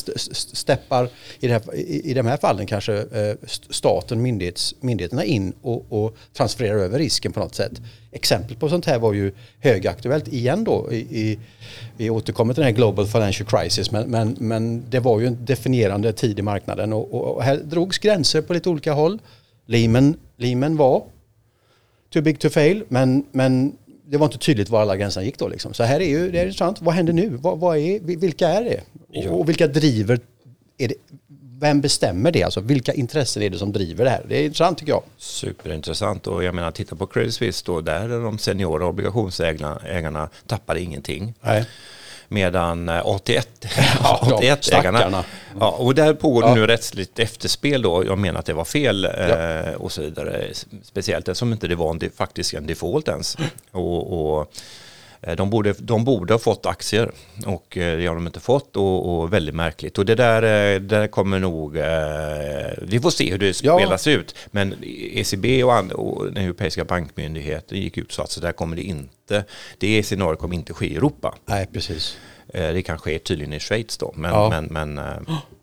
steppar, 0.56 1.10
i, 1.40 1.48
här, 1.48 1.76
i, 1.76 2.14
de 2.14 2.26
här 2.26 2.38
fallen 2.38 2.66
kanske 2.66 2.94
eh, 2.94 3.36
staten, 3.70 4.22
myndighets, 4.22 4.76
myndigheterna 4.80 5.24
in 5.24 5.54
och, 5.62 5.86
och 5.90 6.18
transfererar 6.34 6.78
över 6.78 7.00
risken 7.00 7.34
på 7.34 7.40
något 7.40 7.56
sätt. 7.56 7.82
Exempel 8.12 8.58
på 8.58 8.70
sånt 8.70 8.86
här 8.86 9.00
var 9.00 9.14
ju 9.14 9.32
högaktuellt 9.60 10.28
igen 10.28 10.64
då. 10.64 10.92
I, 10.92 10.96
i, 10.98 11.40
vi 11.98 12.10
återkommer 12.10 12.54
till 12.54 12.62
den 12.62 12.72
här 12.72 12.76
Global 12.76 13.08
Financial 13.08 13.50
Crisis 13.50 13.92
men, 13.92 14.10
men, 14.10 14.36
men 14.40 14.90
det 14.90 15.00
var 15.00 15.20
ju 15.20 15.28
en 15.28 15.46
definierande 15.46 16.14
tid 16.14 16.40
i 16.40 16.42
marknaden 16.42 16.94
och, 16.94 17.14
och, 17.14 17.36
och 17.36 17.44
här 17.44 17.58
drogs 17.58 17.98
gränser 17.98 18.42
på 18.42 18.54
lite 18.54 18.70
olika 18.70 18.94
håll. 18.94 19.20
Lehman, 19.66 20.16
Lehman 20.38 20.78
var 20.78 21.04
too 22.14 22.22
big 22.22 22.40
to 22.40 22.50
fail 22.50 22.84
men, 22.88 23.26
men 23.32 23.78
det 24.10 24.18
var 24.18 24.26
inte 24.26 24.38
tydligt 24.38 24.70
var 24.70 24.82
alla 24.82 24.98
gränserna 24.98 25.26
gick 25.26 25.38
då. 25.38 25.48
Liksom. 25.48 25.74
Så 25.74 25.84
här 25.84 26.00
är 26.00 26.10
ju, 26.10 26.32
det 26.32 26.40
är 26.40 26.46
intressant. 26.46 26.82
Vad 26.82 26.96
händer 26.96 27.14
nu? 27.14 27.30
Vad, 27.30 27.60
vad 27.60 27.78
är, 27.78 28.00
vilka 28.00 28.48
är 28.48 28.64
det? 28.64 28.82
Ja. 29.12 29.32
Och, 29.32 29.50
vilka 29.50 29.68
driver 29.68 30.20
är 30.78 30.88
det? 30.88 30.96
Vem 31.60 31.82
bestämmer 31.82 32.32
det? 32.32 32.44
Alltså 32.44 32.62
vilka 32.62 32.94
intressen 32.94 33.44
är 33.44 33.50
det 33.50 33.58
som 33.58 33.72
driver 33.72 34.04
det 34.04 34.10
här? 34.10 34.26
Det 34.28 34.38
är 34.38 34.44
intressant 34.44 34.78
tycker 34.78 34.92
jag. 34.92 35.04
Superintressant 35.18 36.28
och 36.28 36.44
jag 36.44 36.56
menar 36.56 36.72
titta 36.72 36.96
på 36.96 37.08
Credit 37.08 37.34
Suisse 37.34 37.64
då, 37.66 37.82
där 37.82 38.10
är 38.10 38.24
de 38.24 38.38
seniora 38.38 38.86
obligationsägarna 38.86 39.82
ägarna 39.86 40.30
tappade 40.48 40.82
ingenting. 40.82 41.34
Nej. 41.42 41.66
Medan 42.28 42.90
eh, 42.90 43.02
81, 43.08 43.48
Ja, 44.04 44.20
de 44.30 44.34
81 44.36 44.64
stackarna. 44.64 45.00
ägarna, 45.00 45.24
ja, 45.60 45.70
och 45.70 45.96
där 45.96 46.14
pågår 46.14 46.42
det 46.42 46.48
Ja. 46.48 46.56
nu 46.56 46.68
rättsligt 46.68 47.20
efterspel 47.20 47.82
då, 47.82 48.06
jag 48.06 48.18
menar 48.18 48.40
att 48.40 48.46
det 48.46 48.54
var 48.54 48.66
fel 48.66 49.06
eh, 49.06 49.74
och 49.78 49.92
så 49.92 50.02
vidare. 50.02 50.48
Speciellt 50.84 51.28
eftersom 51.28 51.52
inte 51.54 51.68
det 51.68 51.76
var 51.76 51.90
en, 51.90 52.12
faktiskt 52.18 52.54
en 52.54 52.68
default 52.68 53.08
ens. 53.08 53.38
Och, 53.72 54.32
och 54.32 54.42
eh, 54.42 54.48
de 55.38 55.50
borde, 55.50 55.74
de 55.80 56.04
borde 56.06 56.34
ha 56.34 56.40
fått 56.40 56.66
aktier 56.66 57.12
och 57.46 57.78
eh, 57.78 57.98
det 57.98 58.06
har 58.08 58.16
de 58.16 58.28
inte 58.28 58.40
fått 58.40 58.76
och, 58.78 59.18
och 59.20 59.34
väldigt 59.34 59.56
märkligt. 59.56 59.98
Och 59.98 60.06
det 60.06 60.16
där, 60.16 60.44
eh, 60.44 60.80
det 60.82 60.96
där 60.98 61.08
kommer 61.08 61.40
nog, 61.40 61.78
eh, 61.78 61.86
vi 62.82 63.00
får 63.00 63.10
se 63.10 63.32
hur 63.32 63.38
det 63.38 63.64
Ja. 63.64 63.78
spelas 63.78 64.08
ut. 64.08 64.36
Men 64.52 64.76
ECB 65.14 65.64
och, 65.64 65.74
and, 65.74 65.92
och 65.92 66.26
den 66.26 66.44
europeiska 66.44 66.86
bankmyndigheten 66.86 67.78
gick 67.82 67.98
ut 67.98 68.12
så 68.12 68.22
att 68.22 68.32
så 68.32 68.40
där 68.42 68.52
kommer 68.52 68.76
det 68.76 68.82
inte, 68.84 69.44
det 69.78 70.04
scenariot 70.04 70.40
kommer 70.40 70.56
inte 70.56 70.74
ske 70.74 70.86
i 70.88 70.96
Europa. 70.96 71.36
Nej, 71.46 71.68
precis. 71.74 72.18
Eh, 72.54 72.74
Det 72.74 72.82
kan 72.82 72.98
ske 73.00 73.20
tydligen 73.20 73.54
i 73.54 73.60
Schweiz 73.60 73.98
då. 73.98 74.14
Men, 74.16 74.32
Ja. 74.32 74.50
men, 74.50 74.66
men 74.66 74.98
eh, 74.98 75.18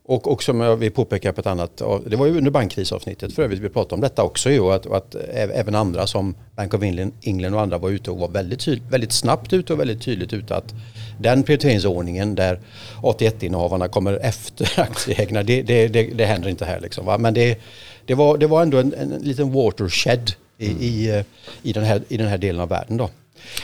Och, 0.06 0.32
och 0.32 0.42
som 0.42 0.60
jag 0.60 0.76
vill 0.76 0.90
påpeka 0.92 1.32
på 1.32 1.40
ett 1.40 1.46
annat, 1.46 1.82
det 2.06 2.16
var 2.16 2.26
ju 2.26 2.38
under 2.38 2.50
bankkrisavsnittet 2.50 3.34
för 3.34 3.42
övrigt 3.42 3.60
vi 3.60 3.68
pratade 3.68 3.94
om 3.94 4.00
detta 4.00 4.22
också 4.22 4.50
ju 4.50 4.72
att, 4.72 4.86
att 4.86 5.14
även 5.34 5.74
andra 5.74 6.06
som 6.06 6.34
Bank 6.56 6.74
of 6.74 6.82
England, 7.22 7.54
och 7.54 7.60
andra 7.60 7.78
var 7.78 7.90
ute 7.90 8.10
och 8.10 8.18
var 8.18 8.28
väldigt, 8.28 8.68
väldigt 8.68 9.12
snabbt 9.12 9.52
ute 9.52 9.72
och 9.72 9.80
väldigt 9.80 10.02
tydligt 10.02 10.32
ute 10.32 10.56
att 10.56 10.74
den 11.20 11.42
prioriteringsordningen 11.42 12.34
där 12.34 12.60
81-innehavarna 13.02 13.88
kommer 13.88 14.18
efter 14.22 14.80
aktieägarna, 14.80 15.42
det, 15.42 15.62
det, 15.62 15.88
det, 15.88 16.02
det 16.02 16.24
händer 16.26 16.48
inte 16.48 16.64
här 16.64 16.80
liksom. 16.80 17.06
Va? 17.06 17.18
Men 17.18 17.34
det, 17.34 17.58
det, 18.06 18.14
var, 18.14 18.38
det 18.38 18.46
var 18.46 18.62
ändå 18.62 18.78
en, 18.78 18.94
en 18.94 19.08
liten 19.10 19.52
watershed 19.52 20.32
i, 20.58 20.66
i, 20.66 21.10
eh, 21.18 21.24
i, 21.62 21.72
den 21.72 21.84
här, 21.84 22.02
i 22.08 22.16
den 22.16 22.28
här 22.28 22.38
delen 22.38 22.60
av 22.60 22.68
världen 22.68 22.96
då. 22.96 23.10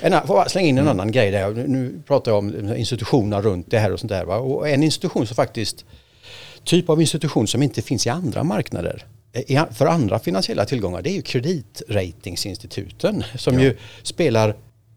En, 0.02 0.26
får 0.26 0.48
slänga 0.48 0.68
in 0.68 0.78
en 0.78 0.88
annan 0.88 1.12
grej 1.12 1.30
där. 1.30 1.50
Nu- 1.50 1.68
Nu 1.68 2.02
pratar 2.06 2.32
jag 2.32 2.38
om 2.38 2.74
institutionerna 2.76 3.42
runt 3.42 3.70
det 3.70 3.78
här 3.78 3.92
och 3.92 4.00
sånt 4.00 4.10
där. 4.12 4.24
Va? 4.24 4.36
Och 4.36 4.68
en 4.68 4.82
institution 4.82 5.26
som 5.26 5.36
faktiskt 5.36 5.84
typ 6.64 6.88
av 6.88 7.00
institution 7.00 7.46
som 7.46 7.62
inte 7.62 7.82
finns 7.82 8.06
i 8.06 8.10
andra 8.10 8.44
marknader 8.44 9.04
eh, 9.32 9.64
för 9.72 9.86
andra 9.86 10.18
finansiella 10.18 10.64
tillgångar 10.64 11.02
det 11.02 11.10
är 11.10 11.14
ju 11.14 11.22
kreditratingsinstituten 11.22 13.24
som 13.38 13.60
ju 13.60 13.76
spelar 14.02 14.48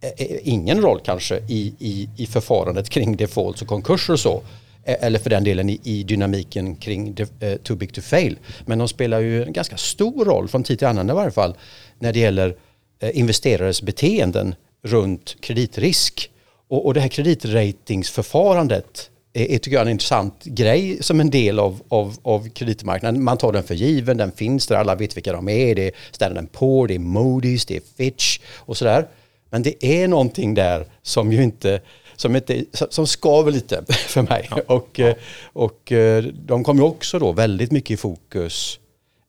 eh, 0.01 0.09
eh, 0.17 0.37
ingen 0.43 0.81
roll 0.81 0.99
kanske 1.05 1.39
i, 1.47 1.73
i, 1.79 2.09
i 2.17 2.25
förfarandet 2.25 2.89
kring 2.89 3.15
defaults 3.15 3.61
och 3.61 3.67
konkurser 3.67 4.13
och 4.13 4.19
så. 4.19 4.41
Eller 4.85 5.19
för 5.19 5.29
den 5.29 5.43
delen 5.43 5.69
i, 5.69 5.79
i 5.83 6.03
dynamiken 6.03 6.75
kring 6.75 7.13
de, 7.13 7.25
eh, 7.39 7.57
too 7.57 7.75
big 7.75 7.93
to 7.93 8.01
fail. 8.01 8.37
Men 8.65 8.79
de 8.79 8.87
spelar 8.87 9.19
ju 9.19 9.43
en 9.43 9.53
ganska 9.53 9.77
stor 9.77 10.25
roll 10.25 10.47
från 10.47 10.63
tid 10.63 10.79
till 10.79 10.87
annan 10.87 11.09
i 11.09 11.13
varje 11.13 11.31
fall 11.31 11.55
när 11.99 12.13
det 12.13 12.19
gäller 12.19 12.55
eh, 12.99 13.19
investerares 13.19 13.81
beteenden 13.81 14.55
runt 14.83 15.41
kreditrisk. 15.41 16.29
Och, 16.67 16.85
och 16.85 16.93
det 16.93 17.01
här 17.01 17.07
kreditratingsförfarandet 17.07 19.09
är, 19.33 19.57
tycker 19.57 19.77
jag 19.77 19.81
en 19.81 19.91
intressant 19.91 20.43
grej 20.43 20.97
som 21.03 21.19
en 21.19 21.29
del 21.29 21.59
av, 21.59 21.81
av, 21.87 22.17
av 22.21 22.49
kreditmarknaden. 22.49 23.23
Man 23.23 23.37
tar 23.37 23.51
den 23.51 23.63
för 23.63 23.75
given, 23.75 24.17
den 24.17 24.31
finns 24.31 24.67
där, 24.67 24.75
alla 24.75 24.95
vet 24.95 25.17
vilka 25.17 25.33
de 25.33 25.49
är. 25.49 25.75
Det 25.75 25.87
är 25.87 25.91
Standard 26.11 26.51
Poor, 26.51 26.87
det 26.87 26.95
är 26.95 26.99
Moody's, 26.99 27.65
det 27.67 27.75
är 27.75 27.81
Fitch 27.97 28.39
och 28.55 28.77
sådär. 28.77 29.07
Men 29.49 29.63
det 29.63 29.85
är 29.85 30.07
någonting 30.07 30.53
där 30.53 30.85
som 31.01 31.31
ju 31.31 31.43
inte 31.43 31.81
som, 32.15 32.35
inte, 32.35 32.65
som 32.89 33.07
skaver 33.07 33.51
lite 33.51 33.83
för 34.07 34.21
mig. 34.21 34.49
Och, 34.67 34.99
eh, 34.99 35.15
och 35.53 35.91
eh, 35.91 36.23
de 36.23 36.63
kom 36.63 36.77
ju 36.77 36.83
också 36.83 37.19
då 37.19 37.31
väldigt 37.31 37.71
mycket 37.71 37.91
i 37.91 37.97
fokus 37.97 38.79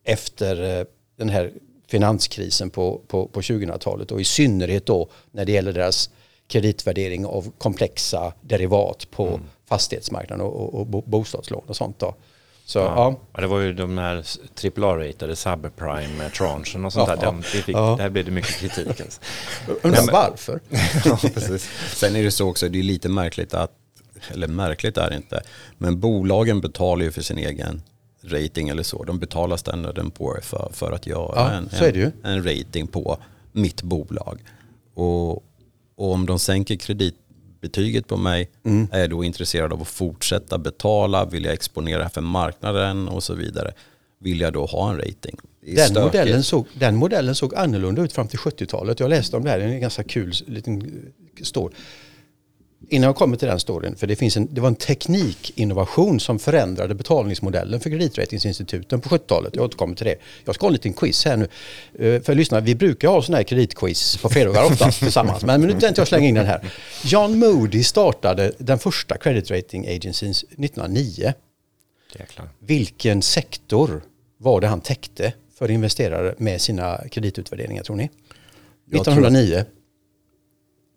efter 0.05 0.79
eh, 0.79 0.87
den 1.19 1.29
här 1.29 1.51
finanskrisen 1.89 2.71
på, 2.71 3.01
på, 3.07 3.27
på 3.27 3.41
2000-talet 3.41 4.11
och 4.11 4.21
i 4.21 4.25
synnerhet 4.25 4.87
då 4.87 5.09
när 5.33 5.45
det 5.45 5.53
gäller 5.53 5.73
deras 5.73 6.11
kreditvärdering 6.49 7.27
av 7.27 7.53
komplexa 7.59 8.33
derivat 8.41 9.07
på 9.11 9.41
fastighetsmarknaden 9.69 10.47
och, 10.47 10.61
och, 10.61 10.75
och 10.81 10.87
bo- 10.87 11.05
bostadslån 11.07 11.65
och 11.67 11.77
sånt 11.77 11.99
då. 11.99 12.15
Så 12.67 12.79
ja. 12.79 13.17
ja. 13.33 13.41
Det 13.41 13.47
var 13.47 13.61
ju 13.61 13.73
de 13.73 13.99
här 13.99 14.17
AAA-ratade 14.65 15.37
subprime-tranchen 15.37 16.85
och 16.85 16.93
sånt 16.93 17.09
Ja. 17.09 17.17
där. 17.17 17.23
De, 17.27 17.37
det 17.37 17.43
fick, 17.45 17.77
Ja. 17.77 17.95
Där 17.99 18.11
blev 18.11 18.25
det 18.25 18.31
mycket 18.31 18.57
kritik. 18.57 19.01
Alltså. 19.01 19.21
undrar 19.83 20.13
varför? 20.13 20.61
Ja, 21.05 21.19
precis. 21.35 21.71
Sen 21.95 22.17
är 22.17 22.23
det 22.23 22.31
så 22.31 22.49
också, 22.49 22.69
det 22.69 22.79
är 22.79 22.83
lite 22.83 23.09
märkligt 23.09 23.55
att 23.55 23.71
eller 24.33 24.49
märkligt 24.49 24.97
är 24.97 25.11
det 25.11 25.17
inte, 25.17 25.43
men 25.79 26.01
bolagen 26.01 26.61
betalar 26.61 27.05
ju 27.05 27.13
för 27.13 27.23
sin 27.23 27.39
egen 27.39 27.83
rating 28.23 28.69
eller 28.69 28.83
så. 28.83 29.05
De 29.05 29.19
betalar 29.19 29.57
Standard 29.57 30.15
Poor 30.15 30.41
för, 30.43 30.71
för 30.73 30.93
att 30.93 31.07
göra 31.07 31.33
Ja, 31.37 31.51
en, 31.51 31.95
en, 31.95 32.13
en 32.23 32.45
rating 32.45 32.87
på 32.87 33.19
mitt 33.53 33.83
bolag. 33.83 34.41
Och, 34.95 35.43
och 35.97 36.13
om 36.13 36.27
de 36.27 36.39
sänker 36.39 36.77
kreditbetyget 36.77 38.07
på 38.09 38.17
mig, 38.17 38.51
Mm. 38.65 38.89
är 38.93 39.01
jag 39.01 39.11
då 39.11 39.25
intresserad 39.25 39.73
av 39.73 39.83
att 39.83 39.89
fortsätta 39.89 40.59
betala? 40.59 41.25
Vill 41.25 41.45
jag 41.45 41.55
exponera 41.55 42.09
för 42.09 42.21
marknaden 42.21 43.09
och 43.09 43.23
så 43.23 43.35
vidare? 43.35 43.73
Vill 44.19 44.41
jag 44.41 44.53
då 44.53 44.67
ha 44.67 44.91
en 44.91 44.97
rating? 44.97 45.37
Den 45.61 46.05
modellen, 46.05 46.43
såg, 46.43 46.67
den 46.75 46.97
modellen 46.97 47.35
såg 47.35 47.55
annorlunda 47.55 48.03
ut 48.03 48.13
fram 48.13 48.29
till 48.29 48.39
70-talet. 48.39 49.01
Jag 49.01 49.11
läste 49.11 49.37
om 49.37 49.45
det 49.45 49.51
här, 49.51 49.59
det 49.59 49.65
är 49.65 49.69
en 49.69 49.81
ganska 49.81 50.03
kul 50.05 50.33
liten 50.47 50.83
eh, 50.83 51.43
story. 51.43 51.75
Innan 52.89 53.07
jag 53.07 53.17
kommer 53.17 53.37
till 53.37 53.49
den 53.49 53.61
storyn, 53.61 53.97
för 53.97 54.07
det, 54.07 54.17
finns 54.17 54.37
en, 54.37 54.55
det 54.55 54.61
var 54.61 54.69
en 54.69 54.75
teknikinnovation 54.75 56.21
som 56.21 56.39
förändrade 56.39 56.95
betalningsmodellen 56.95 57.81
för 57.81 57.91
kreditratingsinstituten 57.91 59.01
på 59.01 59.09
70-talet. 59.09 59.57
Jag 59.57 59.65
återkommer 59.65 59.95
till 59.95 60.07
det. 60.07 60.17
Jag 60.45 60.55
ska 60.55 60.65
ha 60.65 60.69
en 60.69 60.73
liten 60.73 60.93
quiz 60.93 61.25
här 61.25 61.37
nu. 61.37 61.49
Eh, 62.07 62.23
För 62.23 62.35
lyssna, 62.35 62.61
vi 62.61 62.75
brukar 62.75 63.09
ha 63.09 63.23
sådana 63.23 63.37
här 63.37 63.45
kreditquiz 63.45 64.17
på 64.17 64.29
fredagar 64.29 64.65
oftast 64.65 64.99
tillsammans. 65.03 65.45
Men 65.45 65.61
nu 65.61 65.81
tänkte 65.81 66.01
jag 66.01 66.09
slänga 66.09 66.29
in 66.29 66.35
den 66.35 66.47
här. 66.47 66.73
John 67.05 67.39
Moody 67.39 67.83
startade 67.83 68.53
den 68.59 68.79
första 68.79 69.17
credit 69.17 69.51
rating 69.51 69.87
agencyn 69.87 70.31
1909. 70.31 71.33
Jäklar. 72.19 72.49
Vilken 72.59 73.23
sektor 73.23 74.03
var 74.39 74.61
det 74.61 74.67
han 74.67 74.81
täckte 74.81 75.33
för 75.59 75.71
investerare 75.71 76.35
med 76.39 76.61
sina 76.61 77.01
kreditutvärderingar 77.11 77.83
tror 77.83 77.97
ni? 77.97 78.11
Jag 78.91 79.05
tror 79.05 79.15
1909. 79.15 79.65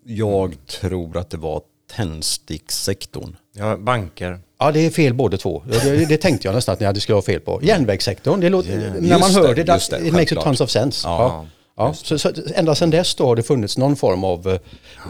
Jag 0.03 0.65
tror 0.65 1.17
att 1.17 1.29
det 1.29 1.37
var 1.37 1.61
tändstickssektorn. 1.95 3.35
Ja, 3.53 3.77
banker. 3.77 4.39
Ja, 4.59 4.71
det 4.71 4.79
är 4.79 4.89
fel 4.89 5.13
båda 5.13 5.37
två. 5.37 5.63
Det, 5.83 6.05
det 6.05 6.17
tänkte 6.17 6.47
jag 6.47 6.55
nästan 6.55 6.73
att 6.73 6.79
ni 6.79 6.85
hade 6.85 6.99
skulle 6.99 7.15
ha 7.15 7.21
fel 7.21 7.39
på. 7.39 7.59
Järnvägssektorn, 7.63 8.39
det 8.39 8.49
låter, 8.49 8.77
när 8.77 9.19
man 9.19 9.19
Just 9.19 9.35
hör 9.35 9.55
det, 9.55 9.63
det, 9.63 9.73
just 9.73 9.91
det, 9.91 10.07
it 10.07 10.13
makes 10.13 10.31
a 10.31 10.41
tons 10.43 10.61
of 10.61 10.69
sense. 10.69 11.07
Ja, 11.07 11.47
Ja, 11.77 11.85
ja. 11.85 11.93
Så, 11.93 12.19
så, 12.19 12.31
ända 12.55 12.75
sedan 12.75 12.89
dess 12.89 13.15
då 13.15 13.25
har 13.25 13.35
det 13.35 13.43
funnits 13.43 13.77
någon 13.77 13.95
form 13.95 14.23
av 14.23 14.59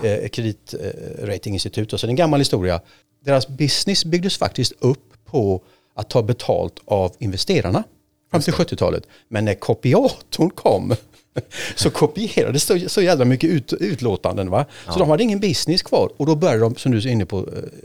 eh, 0.03 0.27
kreditratinginstitut. 0.29 1.93
Och 1.93 1.99
så 1.99 2.07
det 2.07 2.09
är 2.09 2.11
en 2.11 2.15
gammal 2.15 2.39
historia. 2.39 2.81
Deras 3.25 3.47
business 3.47 4.05
byggdes 4.05 4.37
faktiskt 4.37 4.73
upp 4.79 5.13
på 5.25 5.61
att 5.95 6.09
ta 6.09 6.23
betalt 6.23 6.73
av 6.85 7.11
investerarna 7.19 7.83
fram 8.31 8.41
till 8.41 8.53
70-talet. 8.53 9.03
Men 9.29 9.45
när 9.45 9.53
kopiatorn 9.53 10.49
kom 10.49 10.95
så 11.75 11.89
kopierades 11.89 12.63
så, 12.63 12.79
så 12.87 13.01
jävla 13.01 13.25
mycket 13.25 13.49
ut, 13.49 13.73
utlåtanden. 13.73 14.49
Va? 14.49 14.65
Så 14.89 14.99
de 14.99 15.09
hade 15.09 15.23
ingen 15.23 15.39
business 15.39 15.81
kvar. 15.81 16.09
Och 16.17 16.25
då 16.25 16.35
började 16.35 16.59
de, 16.59 16.75
som 16.75 16.91
du 16.91 16.97
är 16.97 17.07
inne 17.07 17.25
på, 17.25 17.37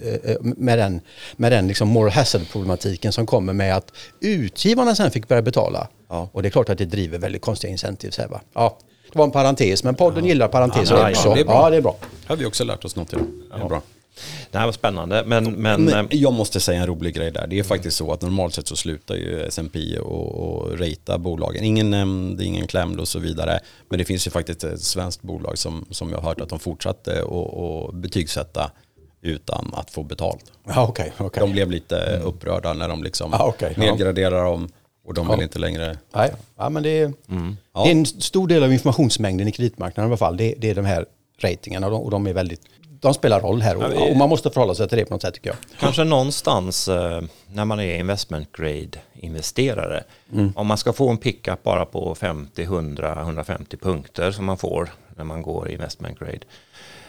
eh, 0.02 0.30
eh, 0.30 0.37
med 0.42 0.78
den, 0.78 1.00
med 1.37 1.52
den 1.52 1.68
liksom 1.68 1.88
moral 1.88 2.11
hazard-problematiken 2.11 3.12
som 3.12 3.26
kommer 3.26 3.52
med 3.52 3.76
att 3.76 3.92
utgivarna 4.20 4.94
sen 4.94 5.11
fick 5.11 5.28
börja 5.28 5.42
betala. 5.42 5.88
Ja. 6.08 6.28
Och 6.32 6.42
det 6.42 6.49
är 6.49 6.50
klart 6.50 6.68
att 6.68 6.78
det 6.78 6.84
driver 6.84 7.18
väldigt 7.18 7.42
konstiga 7.42 7.70
incentives 7.70 8.18
här. 8.18 8.28
Va? 8.28 8.40
Ja, 8.54 8.78
det 9.12 9.18
var 9.18 9.25
en 9.25 9.30
parentes, 9.30 9.84
men 9.84 9.94
podden 9.94 10.25
gillar 10.25 10.49
parenteser 10.49 10.96
Ja, 10.96 11.11
också. 11.11 11.28
ja, 11.28 11.34
det 11.34 11.40
är 11.40 11.44
bra. 11.44 11.54
Ja, 11.54 11.70
det 11.70 11.76
är 11.76 11.80
bra. 11.80 11.96
har 12.26 12.37
vi 12.37 12.46
också 12.46 12.64
lärt 12.64 12.84
oss 12.84 12.96
något 12.96 13.12
idag. 13.12 13.25
Det 13.50 13.64
är 13.64 13.68
bra. 13.68 13.82
Det 14.50 14.59
här 14.59 14.66
var 14.66 14.73
spännande. 14.73 15.23
Men, 15.26 15.52
men, 15.52 15.85
Men 15.85 16.07
eh, 16.11 16.16
jag 16.16 16.33
måste 16.33 16.61
säga 16.61 16.81
en 16.81 16.87
rolig 16.87 17.14
grej 17.14 17.31
där. 17.31 17.47
Det 17.47 17.59
är 17.59 17.62
faktiskt 17.62 17.97
så 17.97 18.12
att 18.12 18.23
normalt 18.23 18.54
sett 18.54 18.66
så 18.69 18.76
slutar 18.76 19.14
ju 19.14 19.42
S&P 19.42 19.99
och, 19.99 20.35
och 20.35 20.78
ratea 20.78 21.19
bolagen. 21.19 21.64
Ingen 21.64 21.90
nämnd, 21.90 22.40
ingen 22.40 22.66
klämd 22.66 23.00
och 23.00 23.09
så 23.09 23.19
vidare. 23.19 23.61
Men 23.88 23.99
det 23.99 24.04
finns 24.04 24.26
ju 24.26 24.31
faktiskt 24.31 24.64
ett 24.64 24.81
svenskt 24.81 25.23
bolag 25.23 25.59
som, 25.59 25.85
som 25.90 26.11
jag 26.11 26.16
har 26.19 26.28
hört 26.28 26.40
att 26.40 26.49
de 26.49 26.59
fortsatte 26.59 27.23
att 27.23 27.59
att 27.88 27.95
betygsätta 27.95 28.71
utan 29.23 29.71
att 29.76 29.90
få 29.90 30.02
betalt. 30.02 30.45
Ja, 30.66 30.87
okej. 30.88 31.12
okej. 31.19 31.40
De 31.40 31.52
blev 31.52 31.71
lite 31.71 32.21
upprörda 32.25 32.73
när 32.73 32.88
de 32.88 33.02
liksom 33.04 33.35
Ah, 33.35 33.52
ja. 33.61 33.69
nedgraderar 33.76 34.45
dem 34.45 34.69
och 35.04 35.14
de 35.14 35.28
vill 35.28 35.38
Ja. 35.38 35.42
inte 35.42 35.59
längre... 35.59 35.97
Nej, 36.14 36.33
ja, 36.57 36.69
men 36.69 36.83
det, 36.83 36.90
är, 37.00 37.12
Ja. 37.75 37.85
det 37.85 37.90
är 37.90 37.92
en 37.92 38.07
stor 38.07 38.49
del 38.49 38.62
av 38.62 38.73
informationsmängden 38.73 39.49
i 39.49 39.52
kreditmarknaden 39.52 40.09
i 40.09 40.11
alla 40.11 40.16
fall. 40.16 40.37
Det, 40.37 40.54
det 40.59 40.71
är 40.71 40.75
de 40.75 40.85
här 40.85 41.07
ratingarna 41.38 41.87
och 41.87 41.92
de, 41.92 42.02
och 42.02 42.11
de 42.11 42.26
är 42.26 42.33
väldigt 42.33 42.61
de 43.02 43.14
spelar 43.14 43.40
roll 43.40 43.62
här 43.62 43.76
och, 43.76 44.11
och 44.11 44.16
man 44.16 44.28
måste 44.28 44.50
förhålla 44.50 44.75
sig 44.75 44.88
till 44.88 44.99
det 44.99 45.04
på 45.04 45.14
något 45.14 45.23
sätt 45.23 45.35
tycker 45.35 45.50
jag. 45.50 45.56
Kanske 45.80 46.04
någonstans 46.04 46.88
eh, 46.88 47.23
när 47.52 47.64
man 47.64 47.80
är 47.80 47.99
investment 47.99 48.49
grade 48.56 48.99
investerare. 49.14 50.04
Om 50.54 50.66
man 50.66 50.78
ska 50.78 50.92
få 50.92 51.09
en 51.11 51.16
pickup 51.18 51.62
bara 51.62 51.85
på 51.85 52.14
50, 52.14 52.62
100, 52.62 53.18
150 53.21 53.76
punkter 53.76 54.30
som 54.30 54.44
man 54.44 54.59
får 54.59 54.88
när 55.16 55.25
man 55.25 55.42
går 55.42 55.71
investment 55.71 56.18
grade. 56.18 56.38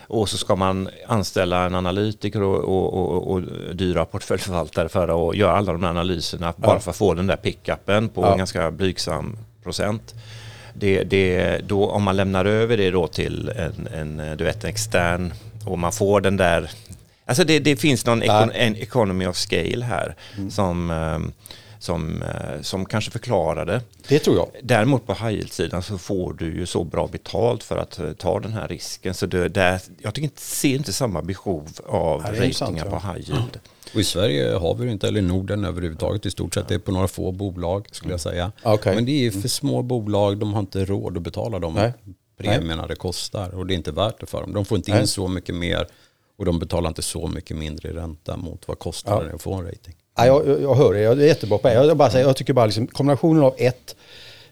Och 0.08 0.30
så 0.30 0.38
ska 0.38 0.56
man 0.56 0.90
anställa 1.08 1.66
en 1.66 1.76
analytiker 1.76 2.42
och, 2.44 2.60
och, 2.64 2.94
och, 2.94 3.32
och 3.32 3.42
dyra 3.76 4.06
portföljförvaltare 4.06 4.90
för 4.90 5.30
att 5.30 5.36
göra 5.36 5.58
alla 5.58 5.72
de 5.72 5.84
här 5.84 5.90
analyserna 5.90 6.54
bara 6.58 6.80
för 6.80 6.92
att 6.92 6.98
få 6.98 7.14
den 7.14 7.28
där 7.28 7.36
pickupen 7.36 8.10
på 8.10 8.22
Ja. 8.22 8.32
en 8.32 8.38
ganska 8.38 8.72
blygsam 8.72 9.38
procent. 9.64 10.16
Det, 10.74 11.04
det, 11.04 11.58
då, 11.68 11.90
om 11.90 12.04
man 12.04 12.16
lämnar 12.16 12.46
över 12.46 12.78
det 12.78 12.92
då 12.92 13.08
till 13.08 13.50
en, 13.50 13.88
en, 14.20 14.38
du 14.38 14.44
vet, 14.44 14.64
en 14.64 14.70
extern 14.70 15.34
och 15.66 15.80
man 15.80 15.92
får 15.92 16.22
den 16.22 16.38
där 16.38 16.72
Alltså 17.26 17.44
det, 17.44 17.60
det 17.60 17.76
finns 17.76 18.06
någon 18.06 18.24
ekon, 18.24 18.52
en 18.52 18.76
economy 18.76 19.26
of 19.26 19.36
scale 19.36 19.86
här 19.86 20.16
som, 20.50 20.92
eh, 20.92 21.20
som, 21.80 22.22
eh, 22.22 22.62
som 22.62 22.86
kanske 22.86 23.12
förklarar 23.12 23.66
det. 23.66 23.82
Det 24.08 24.20
tror 24.20 24.36
jag. 24.36 24.48
Däremot 24.64 25.08
på 25.08 25.14
high 25.14 25.34
yield-sidan 25.34 25.84
så 25.84 25.98
får 25.98 26.34
du 26.34 26.46
ju 26.46 26.66
så 26.66 26.84
bra 26.84 27.08
betalt 27.08 27.64
för 27.64 27.78
att 27.78 28.00
eh, 28.00 28.12
ta 28.12 28.40
den 28.40 28.54
här 28.54 28.68
risken. 28.68 29.14
Så 29.14 29.26
det, 29.26 29.50
där, 29.50 29.82
jag 30.02 30.14
tycker 30.14 30.24
inte, 30.24 30.42
ser 30.42 30.76
inte 30.76 30.94
samma 30.94 31.22
behov 31.22 31.70
av 31.86 32.22
ratingar 32.22 32.86
på 32.86 32.96
high 32.96 33.30
yield. 33.30 33.60
Och 33.94 34.00
i 34.00 34.04
Sverige 34.04 34.54
har 34.54 34.76
vi 34.76 34.86
det 34.86 34.92
inte, 34.92 35.08
eller 35.08 35.20
i 35.20 35.24
Norden 35.24 35.66
överhuvudtaget 35.66 36.26
i 36.26 36.32
stort 36.32 36.54
sett. 36.54 36.68
Det 36.68 36.76
är 36.76 36.80
på 36.80 36.92
några 36.92 37.08
få 37.08 37.32
bolag 37.32 37.88
skulle 37.92 38.14
jag 38.14 38.20
säga. 38.20 38.52
Okej. 38.64 38.96
Men 38.96 39.06
det 39.06 39.26
är 39.26 39.32
för 39.32 39.48
små 39.48 39.82
bolag, 39.82 40.38
de 40.38 40.54
har 40.54 40.60
inte 40.60 40.86
råd 40.86 41.18
att 41.18 41.24
betala 41.24 41.60
de 41.60 41.74
Nej. 41.74 41.94
Premierna 42.38 42.88
det 42.88 42.96
kostar. 42.96 43.56
Och 43.56 43.68
det 43.68 43.74
är 43.74 43.76
inte 43.76 43.92
värt 43.92 44.20
det 44.20 44.26
för 44.26 44.42
dem. 44.42 44.54
De 44.54 44.66
får 44.66 44.78
inte 44.78 44.92
Nej. 44.92 45.02
in 45.02 45.08
så 45.08 45.28
mycket 45.28 45.56
mer 45.56 45.88
och 46.38 46.46
de 46.46 46.60
betalar 46.60 46.88
inte 46.90 47.02
så 47.02 47.28
mycket 47.28 47.58
mindre 47.58 47.90
i 47.90 47.92
ränta 47.92 48.38
mot 48.38 48.68
vad 48.68 48.80
kostnaden 48.80 49.30
är 49.30 49.34
att 49.34 49.42
få 49.42 49.54
en 49.54 49.66
rating. 49.66 49.96
Ja, 50.18 50.26
jag, 50.26 50.62
jag- 50.62 50.76
hör 50.76 50.94
det, 50.94 51.00
jag 51.00 51.22
är 51.22 51.26
jättebra 51.28 51.58
på 51.58 51.68
det. 51.68 51.74
Jag, 51.74 51.98
bara 51.98 52.10
säger, 52.10 52.26
jag 52.26 52.36
tycker 52.36 52.54
bara 52.54 52.66
liksom, 52.66 52.88
kombinationen 52.88 53.44
av 53.44 53.54
ett, 53.58 53.96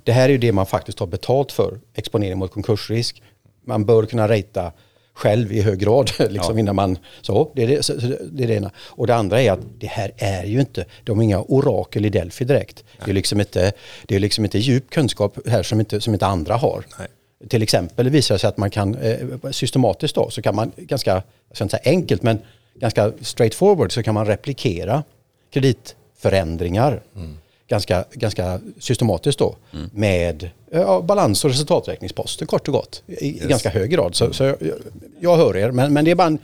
det 0.04 0.12
här 0.12 0.24
är 0.26 0.30
ju 0.30 0.38
det 0.38 0.52
man 0.52 0.66
faktiskt 0.66 1.00
har 1.00 1.08
betalt 1.08 1.52
för, 1.52 1.80
exponering 1.94 2.38
mot 2.38 2.52
konkursrisk. 2.52 3.22
Man 3.66 3.86
bör 3.86 4.06
kunna 4.06 4.28
rata 4.28 4.72
själv 5.14 5.52
i 5.54 5.62
hög 5.62 5.80
grad 5.80 6.12
liksom, 6.30 6.60
innan 6.60 6.76
man, 6.76 6.98
så 7.22 7.52
det 7.56 7.64
är 7.64 7.68
det, 7.68 7.84
så, 7.84 7.94
det 8.32 8.44
är 8.44 8.48
det 8.48 8.54
ena. 8.54 8.72
Och 8.78 9.08
det 9.08 9.16
andra 9.16 9.42
är 9.42 9.52
att 9.52 9.60
det 9.80 9.88
här 9.88 10.12
är 10.18 10.44
ju 10.44 10.60
inte, 10.60 10.86
de 11.04 11.20
är 11.20 11.24
inga 11.24 11.42
orakel 11.42 12.06
i 12.06 12.10
Delphi 12.10 12.46
direkt. 12.46 12.84
Det 13.06 13.12
är 13.12 13.16
liksom 13.16 13.40
inte, 13.40 13.72
det 14.08 14.16
är 14.16 14.20
liksom 14.20 14.46
inte 14.46 14.60
djup 14.60 14.90
kunskap 14.90 15.38
här 15.48 15.64
som 15.64 15.80
inte, 15.80 16.02
som 16.02 16.14
inte 16.14 16.26
andra 16.26 16.56
har. 16.56 16.86
Nej. 17.00 17.08
Till 17.48 17.64
exempel 17.64 18.10
visar 18.10 18.36
det 18.36 18.40
sig 18.40 18.48
att 18.48 18.58
man 18.58 18.70
kan 18.70 18.96
eh, 18.96 19.18
systematiskt 19.52 20.16
då 20.16 20.30
så 20.30 20.42
kan 20.42 20.56
man 20.56 20.72
ganska, 20.78 21.12
jag 21.48 21.56
ska 21.56 21.64
inte 21.64 21.78
säga 21.78 21.92
enkelt 21.92 22.24
men 22.24 22.40
ganska 22.74 23.12
straightforward 23.22 23.92
så 23.92 24.04
kan 24.04 24.14
man 24.14 24.26
replikera 24.26 25.04
kreditförändringar. 25.54 27.02
Mm 27.16 27.38
ganska, 27.72 28.06
ganska 28.14 28.60
systematiskt 28.80 29.40
då 29.40 29.56
med 29.92 30.50
ja, 30.72 31.02
balans 31.02 31.46
och 31.46 31.50
resultaträkningsposter 31.50 32.46
kort 32.46 32.68
och 32.68 32.74
gott 32.74 33.04
i, 33.08 33.44
i 33.44 33.48
ganska 33.48 33.70
hög 33.70 33.90
grad. 33.90 34.16
Så, 34.16 34.34
så 34.34 34.44
jag, 34.44 34.56
jag 35.20 35.38
hör 35.38 35.58
er 35.58 35.72
men, 35.72 35.94
men 35.94 36.06
det 36.06 36.12
är 36.12 36.16
bara 36.16 36.28
en, 36.28 36.38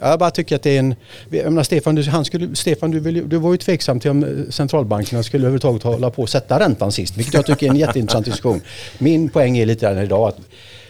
jag 0.00 0.18
bara 0.18 0.30
tycker 0.30 0.56
att 0.56 0.62
det 0.62 0.70
är 0.70 0.78
en, 0.78 0.94
jag 1.30 1.44
menar, 1.44 1.62
Stefan, 1.62 1.94
du, 1.94 2.02
han 2.02 2.24
skulle, 2.24 2.56
Stefan 2.56 2.90
du, 2.90 3.00
vill, 3.00 3.28
du 3.28 3.36
var 3.36 3.52
ju 3.52 3.58
tveksam 3.58 4.00
till 4.00 4.10
om 4.10 4.24
eh, 4.24 4.50
centralbankerna 4.50 5.22
skulle 5.22 5.42
överhuvudtaget 5.42 5.82
hålla 5.82 6.10
på 6.10 6.22
att 6.22 6.30
sätta 6.30 6.60
räntan 6.60 6.92
sist, 6.92 7.16
vilket 7.16 7.34
jag 7.34 7.46
tycker 7.46 7.66
är 7.66 7.70
en 7.70 7.76
jätteintressant 7.76 8.26
diskussion. 8.26 8.60
Min 8.98 9.28
poäng 9.28 9.58
är 9.58 9.66
lite 9.66 9.86
grann 9.86 9.98
idag 9.98 10.28
att 10.28 10.38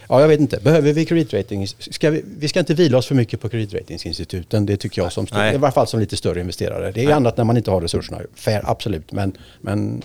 Ja, 0.09 0.21
jag 0.21 0.27
vet 0.27 0.39
inte. 0.39 0.59
Behöver 0.63 0.93
vi 0.93 1.05
kreditrating? 1.05 1.67
Ska 1.67 2.09
vi, 2.09 2.23
vi 2.37 2.47
ska 2.47 2.59
inte 2.59 2.73
vila 2.73 2.97
oss 2.97 3.05
för 3.07 3.15
mycket 3.15 3.41
på 3.41 3.49
kreditratingsinstituten. 3.49 4.65
Det 4.65 4.77
tycker 4.77 5.01
jag 5.01 5.11
som, 5.13 5.23
st- 5.23 5.37
Nej. 5.37 5.55
i 5.55 5.57
varje 5.57 5.71
fall 5.73 5.87
som 5.87 5.99
lite 5.99 6.17
större 6.17 6.39
investerare. 6.39 6.91
Det 6.91 7.05
är 7.05 7.11
annat 7.13 7.37
när 7.37 7.43
man 7.43 7.57
inte 7.57 7.71
har 7.71 7.81
resurserna. 7.81 8.19
Fair, 8.35 8.61
absolut. 8.65 9.11
Men, 9.11 9.37
men 9.61 10.01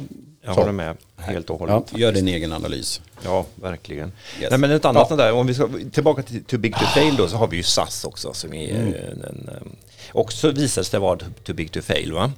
Jag 0.48 0.54
håller 0.54 0.72
med 0.72 0.96
helt 1.16 1.50
och 1.50 1.58
hållet. 1.58 1.84
Gör 1.98 2.12
din 2.12 2.28
egen 2.28 2.52
analys. 2.52 3.00
Ja, 3.24 3.46
verkligen. 3.54 4.12
Yes. 4.40 4.50
Nej, 4.50 4.58
men 4.58 4.70
ett 4.70 4.84
annat 4.84 5.06
Ja. 5.10 5.16
där, 5.16 5.32
om 5.32 5.46
vi 5.46 5.54
ska 5.54 5.68
tillbaka 5.92 6.22
till 6.22 6.44
Too 6.44 6.58
Big 6.58 6.74
To 6.74 6.84
Fail 6.94 7.16
då, 7.16 7.28
så 7.28 7.36
har 7.36 7.46
vi 7.48 7.56
ju 7.56 7.62
SAS 7.62 8.04
också 8.04 8.32
som 8.32 8.54
är 8.54 8.70
Mm. 8.74 8.86
en, 8.86 8.94
en, 9.24 9.48
eh, 9.48 9.62
också 10.12 10.50
visade 10.50 10.84
sig 10.84 11.00
vara 11.00 11.18
Too 11.44 11.54
Big 11.54 11.72
To 11.72 11.80
Fail. 11.80 12.12
Va? 12.12 12.32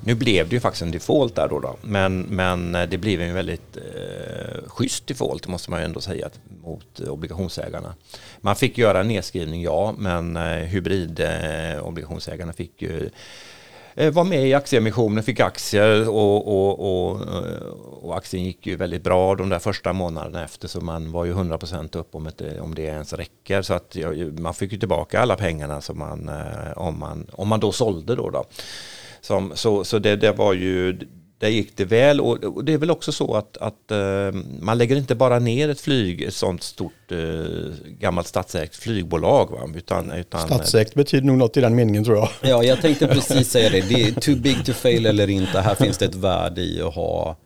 Nu 0.00 0.14
blev 0.14 0.48
det 0.48 0.54
ju 0.56 0.60
faktiskt 0.60 0.82
en 0.82 0.90
default 0.90 1.34
där 1.34 1.48
då, 1.48 1.60
då. 1.60 1.76
Men, 1.82 2.20
men 2.20 2.74
eh, 2.74 2.88
det 2.88 2.98
blev 2.98 3.20
en 3.20 3.34
väldigt 3.34 3.76
eh, 3.76 4.68
schysst 4.68 5.06
default 5.06 5.46
måste 5.48 5.70
man 5.70 5.80
ju 5.80 5.84
ändå 5.84 6.00
säga 6.00 6.30
mot 6.64 7.00
eh, 7.00 7.08
obligationsägarna. 7.08 7.94
Man 8.40 8.56
fick 8.56 8.78
göra 8.78 9.00
en 9.00 9.08
nedskrivning, 9.08 9.62
ja, 9.62 9.94
men 9.98 10.36
eh, 10.36 10.42
hybrid 10.42 11.20
eh, 11.20 12.52
fick 12.56 12.82
ju 12.82 12.96
Eh, 12.98 13.10
Eh, 13.96 14.12
var 14.12 14.24
med 14.24 14.48
i 14.48 14.54
aktieemissionen, 14.54 15.24
fick 15.24 15.40
aktier 15.40 16.08
och, 16.08 16.48
och, 16.48 16.80
och, 16.80 17.20
eh, 17.20 17.66
och, 18.02 18.16
aktien 18.16 18.44
gick 18.44 18.66
ju 18.66 18.76
väldigt 18.76 19.02
bra 19.02 19.34
de 19.34 19.48
där 19.48 19.58
första 19.58 19.92
månaderna 19.92 20.44
efter 20.44 20.68
så 20.68 20.80
man 20.80 21.12
var 21.12 21.24
ju 21.24 21.34
100% 21.34 21.96
upp 21.96 22.14
om, 22.14 22.30
det, 22.36 22.60
om 22.60 22.74
det 22.74 22.82
ens 22.82 23.12
räcker. 23.12 23.62
Så 23.62 23.74
att 23.74 23.96
man 24.38 24.54
fick 24.54 24.72
ju 24.72 24.78
tillbaka 24.78 25.20
alla 25.20 25.36
pengarna 25.36 25.80
som 25.80 25.98
man, 25.98 26.28
eh, 26.28 26.72
om, 26.76 26.98
man, 26.98 27.26
om 27.32 27.48
man 27.48 27.60
då 27.60 27.72
sålde 27.72 28.14
då. 28.14 28.30
då. 28.30 28.44
Som, 29.20 29.52
så 29.54 29.84
så 29.84 29.98
det, 29.98 30.16
det 30.16 30.32
var 30.32 30.52
ju 30.52 30.98
där 31.38 31.48
gick 31.48 31.76
det 31.76 31.84
väl 31.84 32.20
och, 32.20 32.64
det 32.64 32.72
är 32.72 32.78
väl 32.78 32.90
också 32.90 33.12
så 33.12 33.34
att, 33.34 33.56
att 33.56 33.92
uh, 33.92 34.42
man 34.60 34.78
lägger 34.78 34.96
inte 34.96 35.14
bara 35.14 35.38
ner 35.38 35.68
ett 35.68 35.80
flyg, 35.80 36.22
ett 36.22 36.34
sånt 36.34 36.62
stort 36.62 37.12
uh, 37.12 37.72
gammalt 37.98 38.26
statsägt 38.26 38.76
flygbolag. 38.76 39.50
Va? 39.50 39.58
Utan, 39.74 40.12
utan, 40.12 40.40
statsägt 40.40 40.94
betyder 40.94 41.26
nog 41.26 41.38
något 41.38 41.56
i 41.56 41.60
den 41.60 41.74
meningen 41.74 42.04
tror 42.04 42.16
jag. 42.16 42.28
Ja, 42.40 42.62
jag 42.62 42.80
tänkte 42.80 43.06
precis 43.14 43.50
säga 43.50 43.70
det. 43.70 43.80
Det 43.80 44.02
är 44.02 44.12
too 44.12 44.36
big 44.36 44.66
to 44.66 44.72
fail 44.72 45.06
eller 45.06 45.30
inte. 45.30 45.60
Här 45.60 45.74
finns 45.74 45.98
det 45.98 46.04
ett 46.04 46.14
värde 46.14 46.60
i 46.60 46.82
att 46.82 46.94
ha 46.94 47.36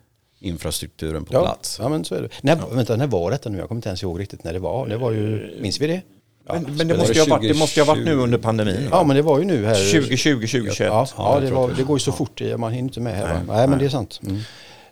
infrastrukturen 0.41 1.25
på 1.25 1.35
ja, 1.35 1.43
plats. 1.43 1.79
Ja, 1.83 1.89
men 1.89 2.05
så 2.05 2.15
är 2.15 2.23
det. 2.23 2.29
När, 2.41 2.57
ja. 2.57 2.69
vänta, 2.73 2.97
när 2.97 3.07
var 3.07 3.31
detta 3.31 3.49
nu? 3.49 3.59
Jag 3.59 3.69
kommer 3.69 3.79
inte 3.79 3.89
ens 3.89 4.03
ihåg 4.03 4.21
riktigt 4.21 4.45
när 4.45 4.53
det 4.53 4.59
var. 4.59 4.89
Det 4.89 4.97
var 4.97 5.13
ju, 5.13 5.57
minns 5.61 5.81
vi 5.81 5.87
det? 5.87 6.03
Ja, 6.49 6.55
men, 6.55 6.77
men 6.77 6.89
det, 6.89 6.97
måste 6.97 7.13
ju 7.13 7.21
ha 7.21 7.27
varit, 7.27 7.49
det 7.49 7.59
måste 7.59 7.81
ju 7.81 7.87
ha 7.87 7.95
varit 7.95 8.05
nu 8.05 8.15
under 8.15 8.39
pandemin. 8.39 8.89
Ja, 8.91 9.05
men 9.05 9.17
det 9.17 9.23
var 9.23 9.39
ju 9.39 9.45
nu 9.45 9.67
här. 9.67 9.75
2020, 9.75 10.33
2021. 10.35 10.79
Ja, 10.81 11.07
ja 11.17 11.41
det, 11.41 11.51
var, 11.51 11.71
det 11.77 11.83
går 11.83 11.97
ju 11.97 12.01
så 12.01 12.13
fort, 12.13 12.41
man 12.59 12.73
hinner 12.73 12.89
inte 12.89 13.01
med 13.01 13.17
här. 13.17 13.35
Nej, 13.35 13.43
nej 13.47 13.69
men 13.69 13.79
det 13.79 13.85
är 13.85 13.89
sant. 13.89 14.21
Mm. 14.23 14.41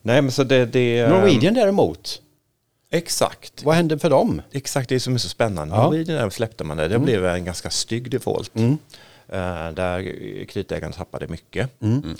Nej, 0.03 0.23
men 0.23 0.33
så 0.33 0.45
det, 0.45 0.67
det, 0.67 1.09
Norwegian 1.09 1.55
däremot. 1.55 2.23
Exakt. 2.91 3.65
Vad 3.65 3.75
hände 3.75 3.99
för 3.99 4.11
dem? 4.11 4.43
Exakt 4.53 4.89
det 4.89 5.01
som 5.01 5.15
är 5.15 5.19
så 5.19 5.29
spännande. 5.29 5.75
Ja. 5.75 5.83
Norwegian 5.83 6.31
släppte 6.31 6.65
man 6.65 6.77
det. 6.77 6.89
Det 6.89 6.95
mm. 6.95 7.05
blev 7.05 7.27
en 7.27 7.45
ganska 7.45 7.71
stygg 7.71 8.11
default. 8.11 8.57
Mm. 8.57 8.71
Uh, 9.33 9.75
där 9.75 10.03
kreditägarna 10.49 10.93
tappade 10.93 11.29
mycket. 11.29 11.83
Mm. 11.83 12.17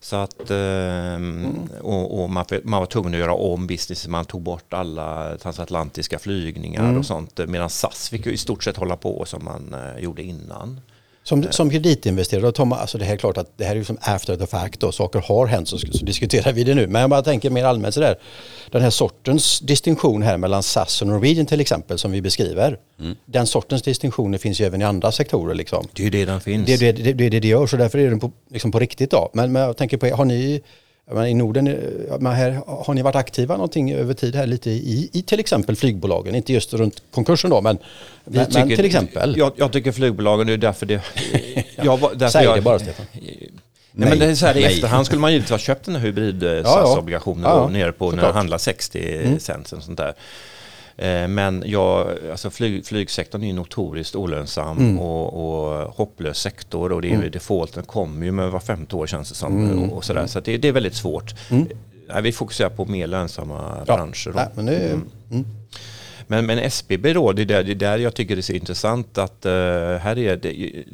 Mm. 0.00 0.02
Så 0.02 0.16
att, 0.16 0.50
ehm, 0.50 1.68
och, 1.80 2.22
och 2.22 2.30
man, 2.30 2.44
man, 2.64 2.80
var 2.80 2.86
tvungen 2.86 3.14
att 3.14 3.20
göra 3.20 3.34
om 3.34 3.66
business, 3.66 4.08
man 4.08 4.24
tog 4.24 4.42
bort 4.42 4.72
alla 4.72 5.36
transatlantiska 5.38 6.18
flygningar 6.18 6.84
mm. 6.84 6.98
och 6.98 7.06
sånt. 7.06 7.40
Medan 7.48 7.70
SAS 7.70 8.08
fick 8.08 8.26
ju 8.26 8.32
i 8.32 8.36
stort 8.36 8.64
sett 8.64 8.76
hålla 8.76 8.96
på 8.96 9.24
som 9.24 9.44
man 9.44 9.74
uh, 9.74 10.02
gjorde 10.02 10.22
innan. 10.22 10.80
Som, 11.30 11.46
som 11.50 11.70
kreditinvesterare, 11.70 12.52
tar 12.52 12.64
man, 12.64 12.78
alltså 12.78 12.98
det 12.98 13.04
här 13.04 13.12
är 13.12 13.16
klart 13.16 13.36
att 13.36 13.58
det 13.58 13.64
här 13.64 13.70
är 13.70 13.76
ju 13.76 13.84
som 13.84 13.98
after 14.00 14.36
the 14.36 14.46
fact 14.46 14.82
och 14.82 14.94
saker 14.94 15.18
har 15.28 15.46
hänt 15.46 15.68
så, 15.68 15.78
så 15.78 16.04
diskuterar 16.04 16.52
vi 16.52 16.64
det 16.64 16.74
nu. 16.74 16.86
Men 16.86 17.00
jag 17.00 17.10
bara 17.10 17.22
tänker 17.22 17.50
mer 17.50 17.64
allmänt 17.64 17.94
sådär, 17.94 18.18
den 18.70 18.82
här 18.82 18.90
sortens 18.90 19.60
distinktion 19.60 20.22
här 20.22 20.36
mellan 20.36 20.62
SAS 20.62 21.02
och 21.02 21.08
Norwegian 21.08 21.46
till 21.46 21.60
exempel 21.60 21.98
som 21.98 22.12
vi 22.12 22.22
beskriver. 22.22 22.78
Mm. 23.00 23.16
Den 23.26 23.46
sortens 23.46 23.82
distinktioner 23.82 24.38
finns 24.38 24.60
ju 24.60 24.64
även 24.64 24.82
i 24.82 24.84
andra 24.84 25.12
sektorer. 25.12 25.54
Liksom. 25.54 25.86
Det 25.92 26.02
är 26.02 26.04
ju 26.04 26.10
det 26.10 26.24
den 26.24 26.40
finns. 26.40 26.66
Det 26.66 26.74
är 26.74 26.78
det, 26.78 26.92
det, 26.92 27.12
det, 27.12 27.28
det, 27.28 27.40
det 27.40 27.48
gör, 27.48 27.66
så 27.66 27.76
därför 27.76 27.98
är 27.98 28.10
den 28.10 28.20
på, 28.20 28.32
liksom 28.50 28.72
på 28.72 28.78
riktigt. 28.78 29.10
Då. 29.10 29.30
Men, 29.32 29.52
men 29.52 29.62
jag 29.62 29.76
tänker 29.76 29.96
på, 29.96 30.06
har 30.06 30.24
ni 30.24 30.62
I 31.28 31.34
Norden, 31.34 31.66
eh, 31.66 32.30
här, 32.30 32.62
har 32.66 32.94
ni 32.94 33.02
varit 33.02 33.16
aktiva 33.16 33.54
någonting 33.54 33.92
över 33.92 34.14
tid 34.14 34.34
här 34.34 34.46
lite 34.46 34.70
i, 34.70 35.10
i 35.12 35.22
till 35.22 35.40
exempel 35.40 35.76
flygbolagen? 35.76 36.34
Inte 36.34 36.52
just 36.52 36.74
runt 36.74 37.02
konkursen 37.10 37.50
då, 37.50 37.60
men, 37.60 37.78
men, 38.24 38.46
tycker, 38.46 38.66
men 38.66 38.76
till 38.76 38.84
exempel. 38.84 39.34
Jag, 39.36 39.52
jag, 39.56 39.72
tycker 39.72 39.92
flygbolagen, 39.92 40.46
det 40.46 40.52
är 40.52 40.56
därför 40.56 40.86
det... 40.86 41.02
jag, 41.76 42.00
därför 42.00 42.28
Säg 42.28 42.44
jag, 42.44 42.56
det 42.56 42.62
bara 42.62 42.78
Stefan. 42.78 43.06
Nej, 43.12 43.50
nej, 43.92 44.08
men 44.08 44.18
det 44.18 44.26
är 44.26 44.34
så 44.34 44.46
här, 44.46 44.56
i 44.56 44.64
efterhand 44.64 45.06
skulle 45.06 45.20
man 45.20 45.32
givetvis 45.32 45.50
ha 45.50 45.58
köpt 45.58 45.84
den 45.84 45.96
här 45.96 46.02
hybrid 46.02 46.42
SAS-obligationen 46.66 47.42
ja, 47.44 47.56
ja. 47.56 47.68
nere 47.68 47.92
på 47.92 48.10
när 48.10 48.22
den 48.22 48.34
handlar 48.34 48.58
60 48.58 49.16
mm. 49.16 49.40
cent. 49.40 49.72
Och 49.72 49.82
sånt 49.82 49.98
där. 49.98 50.14
Eh, 51.00 51.28
men 51.28 51.62
jag, 51.66 52.16
alltså 52.30 52.50
flyg, 52.50 52.86
flygsektorn 52.86 53.42
är 53.42 53.52
notoriskt 53.52 54.16
olönsam 54.16 54.78
mm. 54.78 54.98
och, 54.98 55.26
och, 55.34 55.94
hopplös 55.94 56.38
sektor 56.38 56.92
och 56.92 57.02
det 57.02 57.10
är, 57.10 57.14
mm. 57.14 57.30
defaulten 57.30 57.84
kommer 57.84 58.26
ju 58.26 58.32
med 58.32 58.50
var 58.50 58.60
femte 58.60 58.96
år 58.96 59.06
känns 59.06 59.28
det 59.28 59.34
som. 59.34 59.64
Mm. 59.64 59.90
Och, 59.90 60.04
sådär. 60.04 60.26
Så 60.26 60.40
det, 60.40 60.56
det, 60.56 60.68
är 60.68 60.72
väldigt 60.72 60.94
svårt. 60.94 61.34
Mm. 61.50 61.68
Nej, 62.08 62.22
vi 62.22 62.32
fokuserar 62.32 62.70
på 62.70 62.84
mer 62.84 63.06
lönsamma 63.06 63.74
ja. 63.78 63.96
branscher. 63.96 64.32
Ja, 64.34 64.48
men, 64.54 64.66
det, 64.66 64.76
mm. 64.76 65.10
Mm. 65.30 65.46
men, 66.26 66.46
men 66.46 66.58
SBB 66.58 67.12
då, 67.12 67.32
det 67.32 67.42
är, 67.42 67.46
där, 67.46 67.62
det 67.62 67.72
är 67.72 67.74
där 67.74 67.98
jag 67.98 68.14
tycker 68.14 68.36
det 68.36 68.40
är 68.40 68.42
så 68.42 68.52
intressant 68.52 69.18
att 69.18 69.46
uh, 69.46 69.52
här 69.96 70.18
är 70.18 70.36
det, 70.36 70.84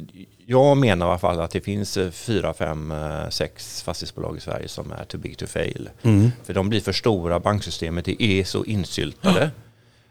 jag 0.45 0.77
menar 0.77 1.05
i 1.05 1.09
alla 1.09 1.19
fall 1.19 1.41
att 1.41 1.51
det 1.51 1.61
finns 1.61 1.97
fyra, 2.11 2.53
fem, 2.53 2.93
sex 3.29 3.83
fastighetsbolag 3.83 4.37
i 4.37 4.39
Sverige 4.39 4.67
som 4.67 4.91
är 4.91 5.03
too 5.03 5.19
big 5.19 5.37
to 5.37 5.45
fail. 5.45 5.89
För 6.43 6.53
de 6.53 6.69
blir 6.69 6.81
för 6.81 6.93
stora, 6.93 7.39
banksystemet 7.39 8.07
är 8.07 8.43
så 8.43 8.65
insyltade. 8.65 9.51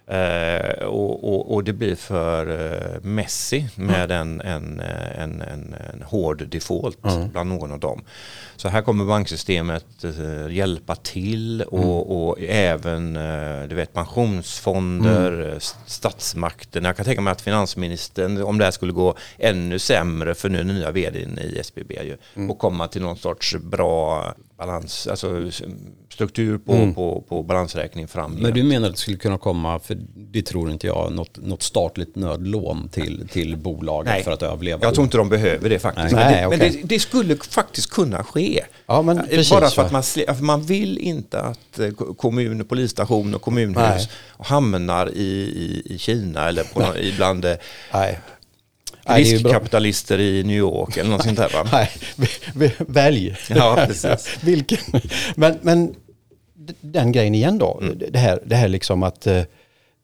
Eh, 0.08 0.84
och, 0.84 1.24
och, 1.24 1.54
och, 1.54 1.64
det 1.64 1.72
blir 1.72 1.96
för 1.96 2.46
eh, 2.46 3.00
Messi 3.02 3.68
med 3.74 4.10
mm. 4.10 4.40
en, 4.40 4.40
en, 4.40 4.80
en, 4.80 5.42
en, 5.42 5.74
en 5.94 6.02
hård 6.02 6.48
default 6.48 7.04
mm. 7.04 7.28
bland 7.30 7.48
någon 7.48 7.72
av 7.72 7.80
dem. 7.80 8.04
Så 8.56 8.68
här 8.68 8.82
kommer 8.82 9.04
banksystemet 9.04 10.04
eh, 10.04 10.54
hjälpa 10.54 10.94
till 10.94 11.62
och, 11.62 11.78
mm. 11.78 11.90
och 11.90 12.40
även 12.40 13.16
eh, 13.16 13.68
du 13.68 13.74
vet, 13.74 13.92
pensionsfonder, 13.92 15.32
mm. 15.32 15.52
Eh, 15.52 15.58
statsmakten. 15.86 16.84
Jag 16.84 16.96
kan 16.96 17.04
tänka 17.04 17.20
mig 17.20 17.32
att 17.32 17.40
finansministern, 17.40 18.42
om 18.42 18.58
det 18.58 18.64
här 18.64 18.70
skulle 18.70 18.92
gå 18.92 19.14
ännu 19.38 19.78
sämre 19.78 20.34
för 20.34 20.48
nu 20.48 20.64
nya 20.64 20.90
vdn 20.90 21.38
i 21.38 21.58
SBB 21.58 21.92
ju, 21.92 22.16
mm. 22.34 22.50
och 22.50 22.58
komma 22.58 22.88
till 22.88 23.02
någon 23.02 23.16
sorts 23.16 23.56
bra 23.56 24.34
balans, 24.58 25.06
alltså 25.06 25.50
struktur 26.12 26.58
på, 26.58 26.72
mm. 26.72 26.94
på, 26.94 27.24
på 27.28 27.42
balansräkning 27.42 28.08
fram. 28.08 28.32
Men 28.32 28.54
du 28.54 28.62
menar 28.62 28.88
att 28.88 28.94
det 28.94 29.00
skulle 29.00 29.16
kunna 29.16 29.38
komma, 29.38 29.78
för 29.78 29.98
det 30.14 30.42
tror 30.42 30.70
inte 30.70 30.86
jag, 30.86 31.12
något, 31.12 31.36
något 31.36 31.62
statligt 31.62 32.16
nödlån 32.16 32.88
till, 32.88 33.28
till 33.28 33.56
bolaget 33.56 34.12
Nej. 34.12 34.24
för 34.24 34.32
att 34.32 34.42
överleva? 34.42 34.78
Jag 34.82 34.94
tror 34.94 35.04
inte 35.04 35.16
de 35.16 35.28
behöver 35.28 35.68
det 35.68 35.78
faktiskt. 35.78 36.12
Nej. 36.12 36.24
Men, 36.24 36.32
det, 36.32 36.46
okay. 36.46 36.70
men 36.70 36.80
det, 36.80 36.88
det, 36.94 37.00
skulle 37.00 37.36
faktiskt 37.36 37.90
kunna 37.90 38.24
ske. 38.24 38.45
Ja, 38.86 39.02
men 39.02 39.22
precis, 39.22 39.50
Bara 39.50 39.70
för 39.70 39.82
att 39.82 39.92
man, 39.92 40.02
man 40.40 40.62
vill 40.62 40.98
inte 40.98 41.40
att 41.40 41.78
eh, 41.78 41.90
kommun, 42.16 42.64
polisstation 42.64 43.34
och 43.34 43.42
kommunhus 43.42 43.76
Nej. 43.78 44.08
hamnar 44.38 45.10
i, 45.10 45.22
i, 45.22 45.82
i 45.94 45.98
Kina 45.98 46.48
eller 46.48 46.64
på 46.64 46.80
någon, 46.80 46.96
ibland 46.96 47.44
eh, 47.44 47.56
Nej 47.92 48.18
riskkapitalister 49.06 50.20
i 50.20 50.42
New 50.42 50.56
York 50.56 50.96
eller 50.96 51.10
något 51.10 51.24
sånt 51.24 51.38
där 51.38 51.50
va? 51.52 51.68
Nej, 51.72 51.90
välj. 52.78 53.36
Ja, 53.48 53.84
precis. 53.86 54.36
Vilken. 54.40 54.78
Men, 55.34 55.58
men 55.62 55.94
den 56.80 57.12
grejen 57.12 57.34
igen 57.34 57.58
då, 57.58 57.78
mm. 57.82 58.02
det, 58.10 58.18
här, 58.18 58.40
det 58.46 58.56
här 58.56 58.68
liksom 58.68 59.02
att 59.02 59.26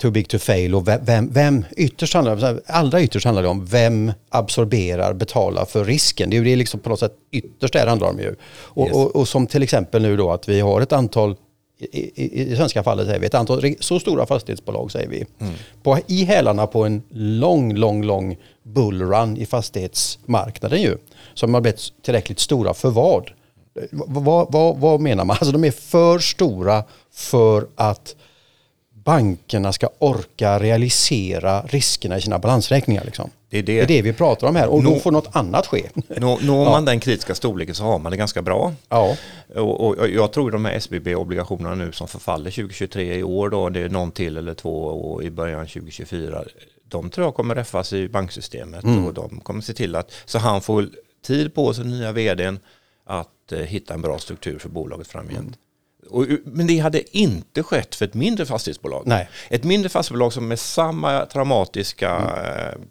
too 0.03 0.11
big 0.11 0.29
to 0.29 0.39
fail 0.39 0.75
och 0.75 0.89
vem, 0.89 1.33
vem 1.33 1.65
ytterst 1.77 2.15
handlar 2.15 2.61
allra 2.67 3.03
ytterst 3.03 3.25
handlar 3.25 3.43
det 3.43 3.49
om 3.49 3.67
vem 3.67 4.13
absorberar, 4.29 5.13
betalar 5.13 5.65
för 5.65 5.85
risken. 5.85 6.31
Det 6.31 6.37
är 6.37 6.39
ju 6.39 6.45
det 6.45 6.57
liksom 6.57 6.81
på 6.81 6.89
något 6.89 7.01
sätt 7.01 7.13
ytterst 7.31 7.73
det 7.73 7.89
handlar 7.89 8.09
om 8.09 8.19
ju. 8.19 8.35
Och, 8.53 8.87
yes. 8.87 8.97
och, 8.97 9.17
och, 9.17 9.29
som 9.29 9.47
till 9.47 9.63
exempel 9.63 10.03
nu 10.03 10.17
då 10.17 10.31
att 10.31 10.49
vi 10.49 10.61
har 10.61 10.81
ett 10.81 10.93
antal 10.93 11.37
i, 11.79 12.25
i, 12.25 12.53
i 12.53 12.57
svenska 12.57 12.83
fallet 12.83 13.07
säger 13.07 13.21
vi 13.21 13.27
ett 13.27 13.35
antal 13.35 13.75
så 13.81 14.01
stora 14.01 14.27
fastighetsbolag 14.27 14.93
säger 14.93 15.09
vi. 15.09 15.27
Mm. 15.39 15.55
På, 15.83 15.99
I 16.07 16.25
hälarna 16.25 16.67
på 16.67 16.85
en 16.85 17.03
lång, 17.11 17.75
lång, 17.75 18.05
lång 18.05 18.37
bullrun 18.63 19.37
i 19.37 19.47
fastighetsmarknaden 19.47 20.83
ju. 20.83 20.97
Som 21.35 21.55
har 21.55 21.61
blivit 21.61 22.03
tillräckligt 22.03 22.39
stora 22.39 22.75
för 22.75 22.91
vad? 22.91 23.31
Vad, 23.91 24.53
vad, 24.53 24.79
vad 24.79 25.01
menar 25.01 25.25
man? 25.25 25.37
Alltså 25.41 25.53
de 25.53 25.65
är 25.65 25.71
för 25.71 26.19
stora 26.19 26.85
för 27.13 27.67
att 27.75 28.17
bankerna 29.05 29.73
ska 29.73 29.89
orka 29.99 30.59
realisera 30.59 31.63
riskerna 31.63 32.19
i 32.19 32.21
sina 32.21 32.39
balansräkningar. 32.39 33.05
Liksom. 33.05 33.31
Det, 33.49 33.59
är 33.59 33.63
det. 33.63 33.73
det 33.73 33.83
är 33.83 33.87
det 33.87 34.03
vi 34.03 34.13
pratar 34.13 34.47
om 34.49 34.57
här 34.57 34.69
och 34.69 34.85
Nå, 34.85 34.91
då 34.91 34.99
får 34.99 35.11
något 35.11 35.37
annat 35.37 35.67
ske. 35.67 35.89
Når 35.95 36.47
nå 36.47 36.65
man 36.65 36.85
den 36.85 37.01
kritiska 37.01 37.35
storleken 37.35 37.75
så 37.75 37.85
har 37.85 37.99
man 37.99 38.13
det 38.13 38.19
ganska 38.19 38.43
bra. 38.43 38.73
Ja. 38.89 39.17
Och, 39.55 39.81
och 39.81 40.09
jag 40.09 40.33
tror 40.33 40.51
de 40.51 40.65
här 40.65 40.75
SBB-obligationerna 40.75 41.75
nu 41.75 41.93
som 41.93 42.09
förfaller 42.09 42.51
2023 42.51 43.19
i 43.19 43.23
år 43.23 43.49
då, 43.49 43.69
det 43.69 43.81
är 43.81 43.89
någon 43.89 44.11
till 44.11 44.37
eller 44.37 44.55
två 44.55 44.85
och 44.85 45.25
i 45.25 45.31
början 45.31 45.67
2024. 45.67 46.45
De 46.85 47.11
tror 47.11 47.27
jag 47.27 47.35
kommer 47.35 47.55
räffas 47.55 47.93
i 47.93 48.09
banksystemet 48.09 48.85
mm. 48.85 49.07
och 49.07 49.15
de 49.15 49.41
kommer 49.41 49.61
se 49.61 49.73
till 49.73 49.97
att 49.97 50.13
så 50.25 50.39
han 50.39 50.61
får 50.61 50.89
tid 51.27 51.55
på 51.55 51.75
sig, 51.75 51.85
nya 51.85 52.13
vdn, 52.13 52.59
att 53.05 53.53
eh, 53.53 53.59
hitta 53.59 53.95
en 53.95 54.03
bra 54.03 54.19
struktur 54.19 54.59
för 54.59 54.69
bolaget 54.69 55.09
framgent. 55.09 55.39
Mm. 55.39 55.55
Och, 56.11 56.27
men 56.45 56.67
det 56.67 56.79
hade 56.79 57.19
inte 57.19 57.63
skett 57.63 57.95
för 57.95 58.05
ett 58.05 58.15
mindre 58.15 58.47
fastighetsbolag. 58.47 59.03
Nej. 59.07 59.29
Ett 59.49 59.65
mindre 59.65 59.89
fastighetsbolag 59.89 60.33
som 60.33 60.49
med 60.49 60.59
samma 60.59 61.27
traumatiska 61.27 62.11
mm. 62.11 62.89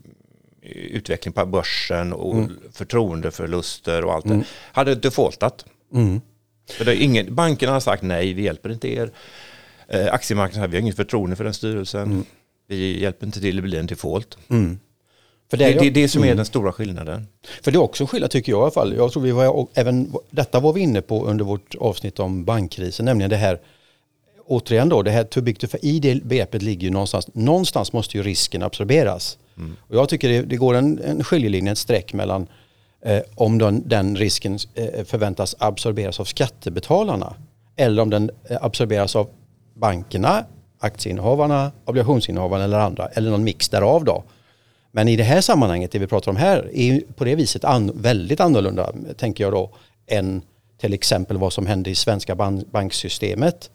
Utveckling 0.74 1.34
på 1.34 1.46
börsen 1.46 2.14
och 2.14 2.36
mm. 2.36 2.60
förtroendeförluster 2.72 4.06
och 4.06 4.14
allt 4.14 4.26
mm. 4.26 4.40
det 4.40 4.46
hade 4.72 4.96
defaultat. 4.96 5.66
Mm. 5.94 6.22
För 6.70 6.86
det 6.86 6.92
är 6.92 7.02
ingen, 7.02 7.36
bankerna 7.36 7.72
har 7.72 7.80
sagt 7.80 8.04
nej, 8.04 8.34
vi 8.34 8.42
hjälper 8.42 8.72
inte 8.72 8.94
er. 8.94 9.12
Eh, 9.88 10.14
aktiemarknaden 10.14 10.62
har 10.62 10.68
vi 10.68 10.78
har 10.78 10.82
inget 10.82 10.96
förtroende 10.96 11.36
för 11.36 11.44
den 11.44 11.54
styrelsen. 11.54 12.02
Mm. 12.02 12.26
Vi 12.68 13.02
hjälper 13.02 13.26
inte 13.26 13.42
till, 13.42 13.56
det 13.56 13.62
blir 13.62 13.80
en 13.80 13.86
default. 13.86 14.38
För 15.52 15.58
det, 15.58 15.66
är 15.66 15.80
det, 15.80 15.90
det 15.90 16.08
som 16.08 16.22
är 16.22 16.26
mm. 16.26 16.38
den 16.38 16.46
stora 16.46 16.72
skillnaden. 16.72 17.28
För 17.62 17.72
det 17.72 17.78
är 17.78 17.82
också 17.82 18.06
skillnad 18.06 18.32
tycker 18.32 18.52
jag 18.52 18.60
i 18.60 18.62
alla 18.62 18.72
fall. 18.72 18.96
Jag 18.96 19.12
tror 19.12 19.24
vi 19.24 19.32
var, 19.32 19.68
även 19.74 20.14
detta 20.30 20.60
var 20.60 20.74
vi 20.74 20.82
inne 20.82 21.02
på 21.02 21.26
under 21.26 21.46
vårt 21.46 21.76
avsnitt 21.76 22.20
om 22.20 22.46
bankkrisen, 22.46 23.06
nämligen 23.06 23.30
det 23.30 23.38
här 23.38 23.60
återigen 24.46 24.90
då, 24.90 25.02
det 25.02 25.12
här 25.12 25.24
too 25.24 25.44
big 25.44 25.60
to 25.60 25.68
fail, 25.68 25.86
i 25.86 26.00
det 26.00 26.24
begreppet 26.24 26.62
ligger 26.62 26.84
ju 26.84 26.90
någonstans, 26.90 27.28
någonstans 27.34 27.94
måste 27.94 28.18
ju 28.18 28.24
risken 28.24 28.64
absorberas. 28.64 29.38
Mm. 29.58 29.76
Och 29.88 29.96
jag 29.96 30.10
tycker 30.10 30.30
det, 30.30 30.42
det 30.42 30.56
går 30.56 30.74
en, 30.74 31.00
en 31.00 31.24
skiljelinje, 31.24 31.72
ett 31.72 31.78
streck 31.78 32.14
mellan, 32.14 32.48
eh, 33.06 33.20
om 33.36 33.58
den, 33.58 33.84
den 33.88 34.16
risken 34.16 34.60
eh, 34.76 35.04
förväntas 35.06 35.56
absorberas 35.60 36.20
av 36.20 36.26
skattebetalarna 36.26 37.36
eller 37.76 38.02
om 38.02 38.10
den 38.10 38.32
eh, 38.50 38.58
absorberas 38.62 39.16
av 39.16 39.30
bankerna, 39.74 40.46
aktieinnehavarna, 40.80 41.72
obligationsinnehavarna 41.86 42.64
eller 42.64 42.80
andra 42.80 43.08
eller 43.08 43.32
någon 43.32 43.44
mix 43.44 43.70
därav 43.70 44.04
då. 44.04 44.24
Men 44.92 45.08
i 45.08 45.16
det 45.16 45.24
här 45.24 45.42
sammanhanget, 45.42 45.92
det 45.92 46.00
vi 46.00 46.08
pratar 46.08 46.32
om 46.32 46.38
här, 46.38 46.70
är 46.74 47.02
på 47.16 47.24
det 47.24 47.36
viset 47.36 47.64
an, 47.64 47.92
väldigt 47.96 48.40
annorlunda, 48.40 48.94
tänker 49.18 49.44
jag 49.44 49.54
då, 49.54 49.70
än 50.08 50.42
till 50.78 50.94
exempel 50.94 51.38
vad 51.38 51.54
som 51.54 51.66
hände 51.66 51.90
i 51.90 51.96
svenska 51.96 52.36
banksystemet 52.72 53.70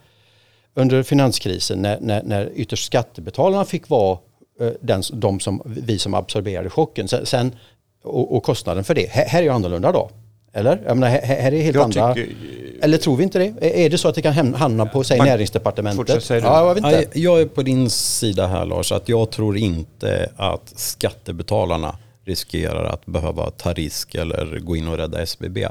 under 0.74 1.02
finanskrisen 1.02 1.83
när, 1.83 2.00
när, 2.00 2.22
när 2.22 2.52
ytterst 2.55 2.87
skattebetalarna 2.87 3.64
fick 3.64 3.88
vara 3.88 4.18
eh, 4.61 4.70
den, 4.81 5.02
de 5.12 5.40
som, 5.40 5.62
vi 5.64 5.98
som 5.98 6.14
absorberade 6.14 6.70
chocken. 6.70 7.09
Sen, 7.09 7.57
och, 8.02 8.37
och 8.37 8.42
kostnaden 8.42 8.85
för 8.85 8.94
det. 8.94 9.11
Här, 9.11 9.26
här 9.26 9.38
är 9.38 9.42
ju 9.42 9.50
annorlunda 9.50 9.92
då. 9.92 10.11
Eller? 10.57 10.83
Jag 10.87 10.97
menar, 10.97 11.09
här, 11.09 11.37
här 11.37 11.55
är 11.55 11.62
helt 11.62 11.75
jag 11.75 11.85
andra... 11.85 12.14
Tycker... 12.14 12.37
Eller 12.83 12.99
tror 12.99 13.16
vi 13.16 13.23
inte 13.23 13.38
det? 13.38 13.85
Är 13.85 13.90
det 13.90 13.99
så 13.99 14.09
att 14.09 14.14
det 14.14 14.23
kan 14.23 14.55
hamna 14.55 14.87
på 14.87 15.05
säg, 15.05 15.19
Man... 15.19 15.27
näringsdepartementet? 15.27 16.31
Ja, 16.31 16.37
jag, 16.37 16.92
ja, 16.92 17.03
jag 17.12 17.40
är 17.40 17.47
på 17.47 17.62
din 17.62 17.90
sida 17.90 18.47
här 18.47 18.64
Lars, 18.64 18.92
att 18.92 19.09
jag 19.09 19.31
tror 19.31 19.57
inte 19.57 20.31
att 20.37 20.73
skattebetalarna 20.77 21.97
riskerar 22.25 22.85
att 22.85 23.07
behöva 23.07 23.51
ta 23.51 23.73
risk 23.73 24.14
eller 24.14 24.59
gå 24.59 24.77
in 24.77 24.88
och 24.88 24.97
rädda 24.97 25.23
SBB. 25.23 25.69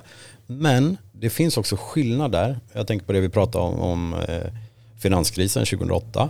Men 0.47 0.97
det 1.11 1.29
finns 1.29 1.57
också 1.57 1.75
skillnader. 1.79 2.59
Jag 2.73 2.87
tänker 2.87 3.05
på 3.05 3.13
det 3.13 3.19
vi 3.19 3.29
pratade 3.29 3.63
om, 3.63 3.79
om 3.79 4.13
eh, 4.13 4.51
finanskrisen 4.99 5.65
2008. 5.65 6.29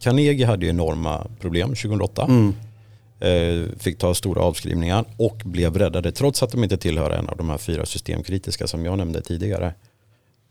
Carnegie 0.00 0.46
hade 0.46 0.66
ju 0.66 0.70
enorma 0.70 1.26
problem 1.40 1.68
2008. 1.68 2.24
Mm. 2.24 2.54
Eh, 3.24 3.62
fick 3.78 3.98
ta 3.98 4.14
stora 4.14 4.42
avskrivningar 4.42 5.04
och 5.16 5.42
blev 5.44 5.78
räddade 5.78 6.12
trots 6.12 6.42
att 6.42 6.50
de 6.50 6.64
inte 6.64 6.76
tillhör 6.76 7.10
en 7.10 7.28
av 7.28 7.36
de 7.36 7.50
här 7.50 7.58
fyra 7.58 7.86
systemkritiska 7.86 8.66
som 8.66 8.84
jag 8.84 8.98
nämnde 8.98 9.20
tidigare. 9.22 9.74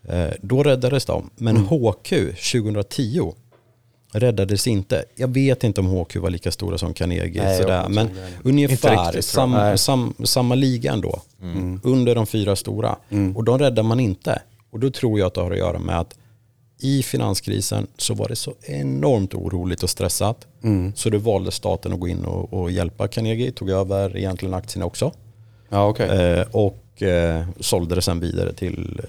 Eh, 0.07 0.29
då 0.41 0.63
räddades 0.63 1.05
de. 1.05 1.29
Men 1.35 1.57
mm. 1.57 1.67
HQ 1.67 2.09
2010 2.51 3.33
räddades 4.11 4.67
inte. 4.67 5.05
Jag 5.15 5.27
vet 5.27 5.63
inte 5.63 5.81
om 5.81 5.87
HQ 5.87 6.15
var 6.15 6.29
lika 6.29 6.51
stora 6.51 6.77
som 6.77 6.93
Carnegie. 6.93 7.43
Nej, 7.43 7.61
sådär, 7.61 7.89
men 7.89 8.09
ungefär 8.43 9.05
riktigt, 9.05 9.25
sam, 9.25 9.77
sam, 9.77 10.13
samma 10.23 10.55
liga 10.55 10.91
ändå. 10.91 11.21
Mm. 11.41 11.81
Under 11.83 12.15
de 12.15 12.27
fyra 12.27 12.55
stora. 12.55 12.95
Mm. 13.09 13.37
Och 13.37 13.43
de 13.43 13.59
räddar 13.59 13.83
man 13.83 13.99
inte. 13.99 14.41
Och 14.71 14.79
då 14.79 14.91
tror 14.91 15.19
jag 15.19 15.27
att 15.27 15.33
det 15.33 15.41
har 15.41 15.51
att 15.51 15.57
göra 15.57 15.79
med 15.79 15.99
att 15.99 16.17
i 16.83 17.03
finanskrisen 17.03 17.87
så 17.97 18.13
var 18.13 18.27
det 18.27 18.35
så 18.35 18.53
enormt 18.61 19.33
oroligt 19.33 19.83
och 19.83 19.89
stressat. 19.89 20.47
Mm. 20.63 20.93
Så 20.95 21.09
då 21.09 21.17
valde 21.17 21.51
staten 21.51 21.93
att 21.93 21.99
gå 21.99 22.07
in 22.07 22.25
och, 22.25 22.53
och, 22.53 22.71
hjälpa 22.71 23.07
Carnegie, 23.07 23.51
tog 23.51 23.69
över 23.69 24.17
egentligen 24.17 24.53
aktierna 24.53 24.85
också. 24.85 25.11
Ja, 25.69 25.87
okay. 25.87 26.07
eh, 26.07 26.45
och 26.51 27.01
eh, 27.01 27.45
sålde 27.59 27.95
det 27.95 28.01
sen 28.01 28.19
vidare 28.19 28.53
till 28.53 29.01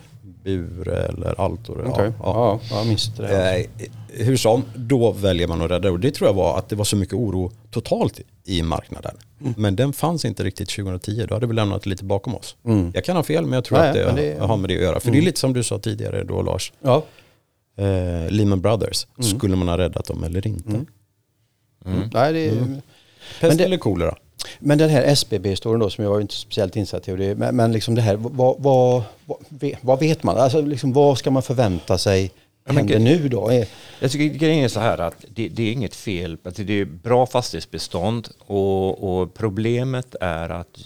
Bure 0.44 0.96
eller 0.96 1.40
Altor. 1.40 1.88
Okay. 1.88 2.06
Ja, 2.06 2.12
ja. 2.18 2.60
ja, 2.70 2.84
jag 2.84 2.98
det. 3.16 3.56
Eh, 3.56 3.66
hur 4.08 4.36
som, 4.36 4.64
då 4.76 5.12
väljer 5.12 5.48
man 5.48 5.62
att 5.62 5.70
rädda 5.70 5.90
och 5.90 6.00
det 6.00 6.10
tror 6.10 6.28
jag 6.28 6.34
var 6.34 6.58
att 6.58 6.68
det 6.68 6.76
var 6.76 6.84
så 6.84 6.96
mycket 6.96 7.14
oro 7.14 7.52
totalt 7.70 8.20
i 8.44 8.62
marknaden. 8.62 9.16
Mm. 9.40 9.54
Men 9.56 9.76
den 9.76 9.92
fanns 9.92 10.24
inte 10.24 10.44
riktigt 10.44 10.68
2010, 10.68 11.26
då 11.28 11.34
hade 11.34 11.46
vi 11.46 11.54
lämnat 11.54 11.86
lite 11.86 12.04
bakom 12.04 12.34
oss. 12.34 12.56
Mm. 12.64 12.90
Jag 12.94 13.04
kan 13.04 13.16
ha 13.16 13.22
fel 13.22 13.44
men 13.44 13.52
jag 13.52 13.64
tror 13.64 13.78
Nej, 13.78 13.88
att 13.88 14.16
det, 14.16 14.22
det, 14.22 14.46
har 14.46 14.56
med 14.56 14.70
det 14.70 14.76
att 14.76 14.82
göra. 14.82 15.00
För 15.00 15.08
mm. 15.08 15.20
det 15.20 15.24
är 15.24 15.26
lite 15.26 15.40
som 15.40 15.52
du 15.52 15.62
sa 15.62 15.78
tidigare 15.78 16.24
då 16.24 16.42
Lars. 16.42 16.72
Ja 16.82 17.04
eh, 17.76 18.30
Lehman 18.30 18.60
Brothers. 18.60 19.06
Mm. 19.18 19.38
Skulle 19.38 19.56
man 19.56 19.68
ha 19.68 19.78
räddat 19.78 20.06
dem 20.06 20.24
eller 20.24 20.46
inte? 20.46 20.68
Mm. 20.68 20.86
Mm. 21.84 21.98
mm. 21.98 22.10
Nej, 22.12 22.32
det, 22.32 22.48
mm. 22.48 22.80
Pest 23.40 23.60
eller 23.60 23.76
kolera? 23.76 24.16
Men 24.58 24.78
den 24.78 24.90
här 24.90 25.02
SBB-storyn 25.02 25.80
då 25.80 25.90
som 25.90 26.04
jag 26.04 26.10
var 26.10 26.20
inte 26.20 26.34
speciellt 26.34 26.76
insatt 26.76 27.08
i. 27.08 27.16
Det, 27.16 27.34
men, 27.34 27.56
men 27.56 27.72
liksom 27.72 27.94
det 27.94 28.02
här, 28.02 28.16
vad, 28.16 28.56
vad, 28.58 29.02
vad, 29.26 29.38
vad 29.80 30.00
vet 30.00 30.22
man? 30.22 30.36
Alltså 30.36 30.60
liksom, 30.60 30.92
vad 30.92 31.18
ska 31.18 31.30
man 31.30 31.42
förvänta 31.42 31.98
sig 31.98 32.30
händer 32.66 32.98
nu 32.98 33.28
då? 33.28 33.64
Jag 34.00 34.10
tycker 34.10 34.38
grejen 34.38 34.64
är 34.64 34.68
så 34.68 34.80
här 34.80 34.98
att 34.98 35.24
det, 35.28 35.48
det 35.48 35.62
är 35.62 35.72
inget 35.72 35.94
fel. 35.94 36.38
Att 36.44 36.56
det 36.56 36.80
är 36.80 36.84
bra 36.84 37.26
fastighetsbestånd 37.26 38.28
och, 38.38 39.20
och, 39.20 39.34
problemet 39.34 40.14
är 40.20 40.48
att 40.48 40.78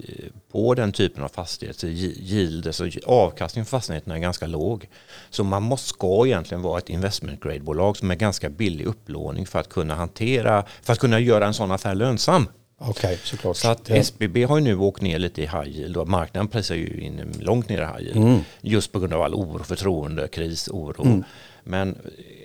på 0.52 0.74
den 0.74 0.92
typen 0.92 1.24
av 1.24 1.28
fastigheter 1.28 1.88
yield, 1.88 2.66
alltså 2.66 2.88
avkastningen 3.06 3.66
för 3.66 3.70
fastigheterna 3.70 4.16
är 4.16 4.20
ganska 4.20 4.46
låg. 4.46 4.88
Så 5.30 5.44
man 5.44 5.62
måste, 5.62 5.88
ska 5.88 6.26
egentligen 6.26 6.62
vara 6.62 6.78
ett 6.78 6.88
investment 6.88 7.42
grade-bolag 7.42 7.96
som 7.96 8.10
är 8.10 8.14
ganska 8.14 8.48
billig 8.48 8.86
upplåning 8.86 9.46
för 9.46 9.58
att 9.58 9.68
kunna 9.68 9.94
hantera, 9.94 10.64
för 10.82 10.92
att 10.92 10.98
kunna 10.98 11.20
göra 11.20 11.46
en 11.46 11.54
sån 11.54 11.70
affär 11.70 11.94
lönsam. 11.94 12.46
Okay, 12.80 13.16
såklart. 13.24 13.56
Så 13.56 13.68
att 13.68 13.90
SBB 13.90 14.44
har 14.44 14.58
ju 14.58 14.64
nu 14.64 14.76
åkt 14.76 15.02
ner 15.02 15.18
lite 15.18 15.42
i 15.42 15.46
high 15.46 15.68
yield. 15.68 15.96
Marknaden 16.08 16.48
prisar 16.48 16.74
ju 16.74 17.00
in 17.00 17.34
långt 17.40 17.68
ner 17.68 17.78
i 17.78 17.84
high 17.84 18.00
yield. 18.00 18.16
Mm. 18.16 18.40
Just 18.60 18.92
på 18.92 18.98
grund 18.98 19.12
av 19.12 19.22
all 19.22 19.34
oro, 19.34 19.64
förtroende, 19.64 20.28
kris, 20.28 20.68
oro. 20.68 21.06
Mm. 21.06 21.24
Men 21.68 21.98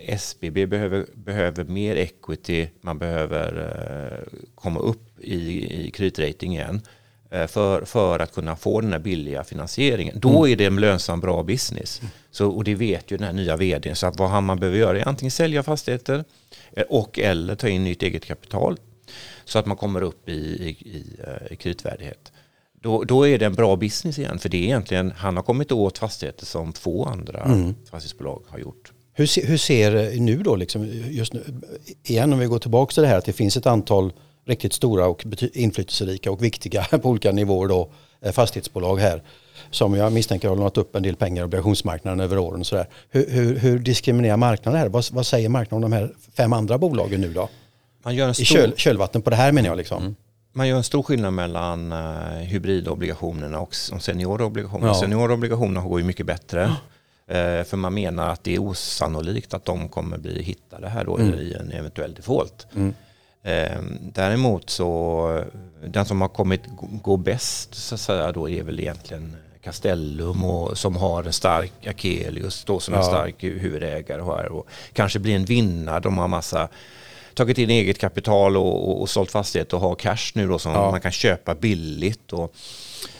SBB 0.05 0.65
behöver, 0.65 1.05
behöver 1.13 1.63
mer 1.63 1.95
equity, 1.95 2.67
man 2.81 2.99
behöver 2.99 3.47
eh, 3.57 4.39
komma 4.55 4.79
upp 4.79 5.19
i, 5.19 5.38
i 5.88 5.91
kreditrating 5.91 6.53
igen 6.53 6.81
eh, 7.31 7.47
för, 7.47 7.86
för 7.86 8.19
att 8.19 8.33
kunna 8.33 8.55
få 8.55 8.81
den 8.81 8.91
här 8.91 8.99
billiga 8.99 9.43
finansieringen. 9.43 10.19
Då 10.19 10.29
mm. 10.29 10.51
är 10.51 10.55
det 10.55 10.65
en 10.65 10.75
lönsam 10.75 11.19
bra 11.19 11.43
business. 11.43 12.01
Så, 12.31 12.49
och 12.49 12.63
det 12.63 12.75
vet 12.75 13.12
ju 13.12 13.17
den 13.17 13.25
här 13.25 13.33
nya 13.33 13.57
vdn. 13.57 13.95
Så 13.95 14.07
att 14.07 14.19
vad 14.19 14.43
man 14.43 14.59
behöver 14.59 14.79
göra 14.79 14.99
är 14.99 15.07
antingen 15.07 15.31
sälja 15.31 15.63
fastigheter 15.63 16.23
eh, 16.71 16.83
och 16.89 17.19
eller 17.19 17.55
ta 17.55 17.67
in 17.67 17.83
nytt 17.83 18.03
eget 18.03 18.25
kapital. 18.25 18.77
Så 19.45 19.59
att 19.59 19.65
man 19.65 19.77
kommer 19.77 20.01
upp 20.01 20.29
i, 20.29 20.33
i, 20.33 20.69
i, 20.69 21.05
i 21.51 21.55
kreditvärdighet. 21.55 22.31
Då, 22.73 23.03
då, 23.03 23.27
är 23.27 23.39
det 23.39 23.45
en 23.45 23.53
bra 23.53 23.75
business 23.75 24.19
igen. 24.19 24.39
För 24.39 24.49
det 24.49 24.57
är 24.57 24.63
egentligen, 24.63 25.12
han 25.12 25.36
har 25.36 25.43
kommit 25.43 25.71
åt 25.71 25.97
fastigheter 25.97 26.45
som 26.45 26.73
få 26.73 27.05
andra 27.05 27.39
mm. 27.39 27.75
fastighetsbolag 27.91 28.43
har 28.47 28.59
gjort. 28.59 28.91
Hur, 29.13 29.26
se, 29.26 29.45
hur 29.45 29.58
ser 29.58 30.19
nu 30.19 30.43
då, 30.43 30.56
liksom, 30.56 30.86
just 31.10 31.34
nu, 31.34 31.43
igen 32.04 32.34
om 32.34 32.39
vi 32.39 32.45
går 32.45 32.60
tillbaka 32.60 32.93
till 32.93 33.04
det 33.04 33.10
här 33.10 33.17
att 33.17 33.26
det 33.26 33.34
finns 33.34 33.58
ett 33.58 33.65
antal 33.65 34.13
riktigt 34.45 34.73
stora 34.73 35.08
och 35.08 35.26
inflytelserika 35.54 36.32
och 36.32 36.43
viktiga 36.43 36.84
på 37.02 37.10
olika 37.10 37.32
nivåer 37.32 37.67
då, 37.67 37.89
eh, 38.21 38.32
fastighetsbolag 38.32 38.97
här 38.97 39.21
som 39.71 39.93
jag 39.93 40.13
misstänker 40.13 40.49
har 40.49 40.56
lånat 40.56 40.78
upp 40.78 40.95
en 40.95 41.04
del 41.04 41.15
pengar 41.15 41.43
i 41.43 41.45
obligationsmarknaden 41.45 42.19
över 42.19 42.38
åren. 42.38 42.65
Så 42.65 42.76
där. 42.76 42.88
Hur, 43.10 43.30
hur, 43.30 43.60
hur 43.60 43.80
diskriminerar 43.80 44.38
marknaden 44.38 44.80
här? 44.80 44.89
Vad, 44.89 45.06
vad, 45.12 45.26
säger 45.26 45.49
marknaden 45.49 45.84
om 45.84 45.91
de 45.91 45.97
här 45.97 46.13
fem 46.38 46.54
andra 46.54 46.78
bolagen 46.78 47.21
nu 47.21 47.34
då? 47.34 47.49
Man 48.04 48.15
gör 48.15 48.28
en 48.28 48.34
stor... 48.34 48.43
I 48.43 48.45
köl, 48.45 48.73
kölvatten 48.78 49.21
på 49.21 49.30
det 49.30 49.36
här 49.36 49.52
menar 49.52 49.69
jag. 49.69 49.78
Liksom. 49.78 50.02
Mm. 50.02 50.15
Man 50.54 50.67
gör 50.67 50.78
en 50.78 50.84
stor 50.84 51.04
skillnad 51.04 51.34
mellan 51.34 51.91
uh, 51.91 52.38
hybridobligationerna 52.38 53.60
och 53.60 53.76
seniora 53.76 54.45
obligationer. 54.45 54.88
Ja. 54.88 54.93
Seniora 54.93 55.34
obligationer 55.34 55.82
går 55.82 55.99
ju 55.99 56.06
mycket 56.06 56.26
bättre. 56.26 56.76
Eh, 57.27 57.63
för 57.63 57.77
man 57.77 57.93
menar 57.93 58.29
att 58.29 58.43
det 58.43 58.55
är 58.55 58.59
osannolikt 58.59 59.53
att 59.53 59.65
de 59.65 59.89
kommer 59.89 60.17
bli 60.17 60.43
hittade 60.43 60.89
här 60.89 61.05
då 61.05 61.17
mm. 61.17 61.39
i 61.39 61.53
en 61.59 61.71
eventuell 61.71 62.13
default. 62.13 62.67
Mm. 62.75 62.93
Ehm, 63.43 63.97
däremot 64.01 64.69
så 64.69 65.43
den 65.86 66.05
som 66.05 66.21
har 66.21 66.29
kommit 66.29 66.62
gå 67.01 67.17
bäst 67.17 67.75
så 67.75 67.95
att 67.95 68.01
säga 68.01 68.31
då 68.31 68.49
är 68.49 68.63
väl 68.63 68.79
egentligen 68.79 69.36
Castellum 69.63 70.43
och, 70.43 70.77
som 70.77 70.95
har 70.95 71.23
en 71.23 71.33
stark 71.33 71.88
Akelius 71.88 72.63
då 72.63 72.79
som 72.79 72.93
ja. 72.93 72.99
en 72.99 73.05
stark 73.05 73.43
huvudägare 73.43 74.21
här 74.21 74.51
och 74.51 74.67
kanske 74.93 75.19
blir 75.19 75.36
en 75.36 75.45
vinnare. 75.45 75.99
De 75.99 76.17
har 76.17 76.27
massa 76.27 76.69
tagit 77.33 77.57
in 77.57 77.69
eget 77.69 77.99
kapital 77.99 78.57
och, 78.57 78.89
och, 78.89 79.01
och 79.01 79.09
sålt 79.09 79.31
fastighet 79.31 79.73
och 79.73 79.79
har 79.79 79.95
cash 79.95 80.31
nu 80.33 80.47
då 80.47 80.59
som 80.59 80.71
ja. 80.71 80.91
man 80.91 81.01
kan 81.01 81.12
köpa 81.12 81.55
billigt. 81.55 82.33
Och, 82.33 82.55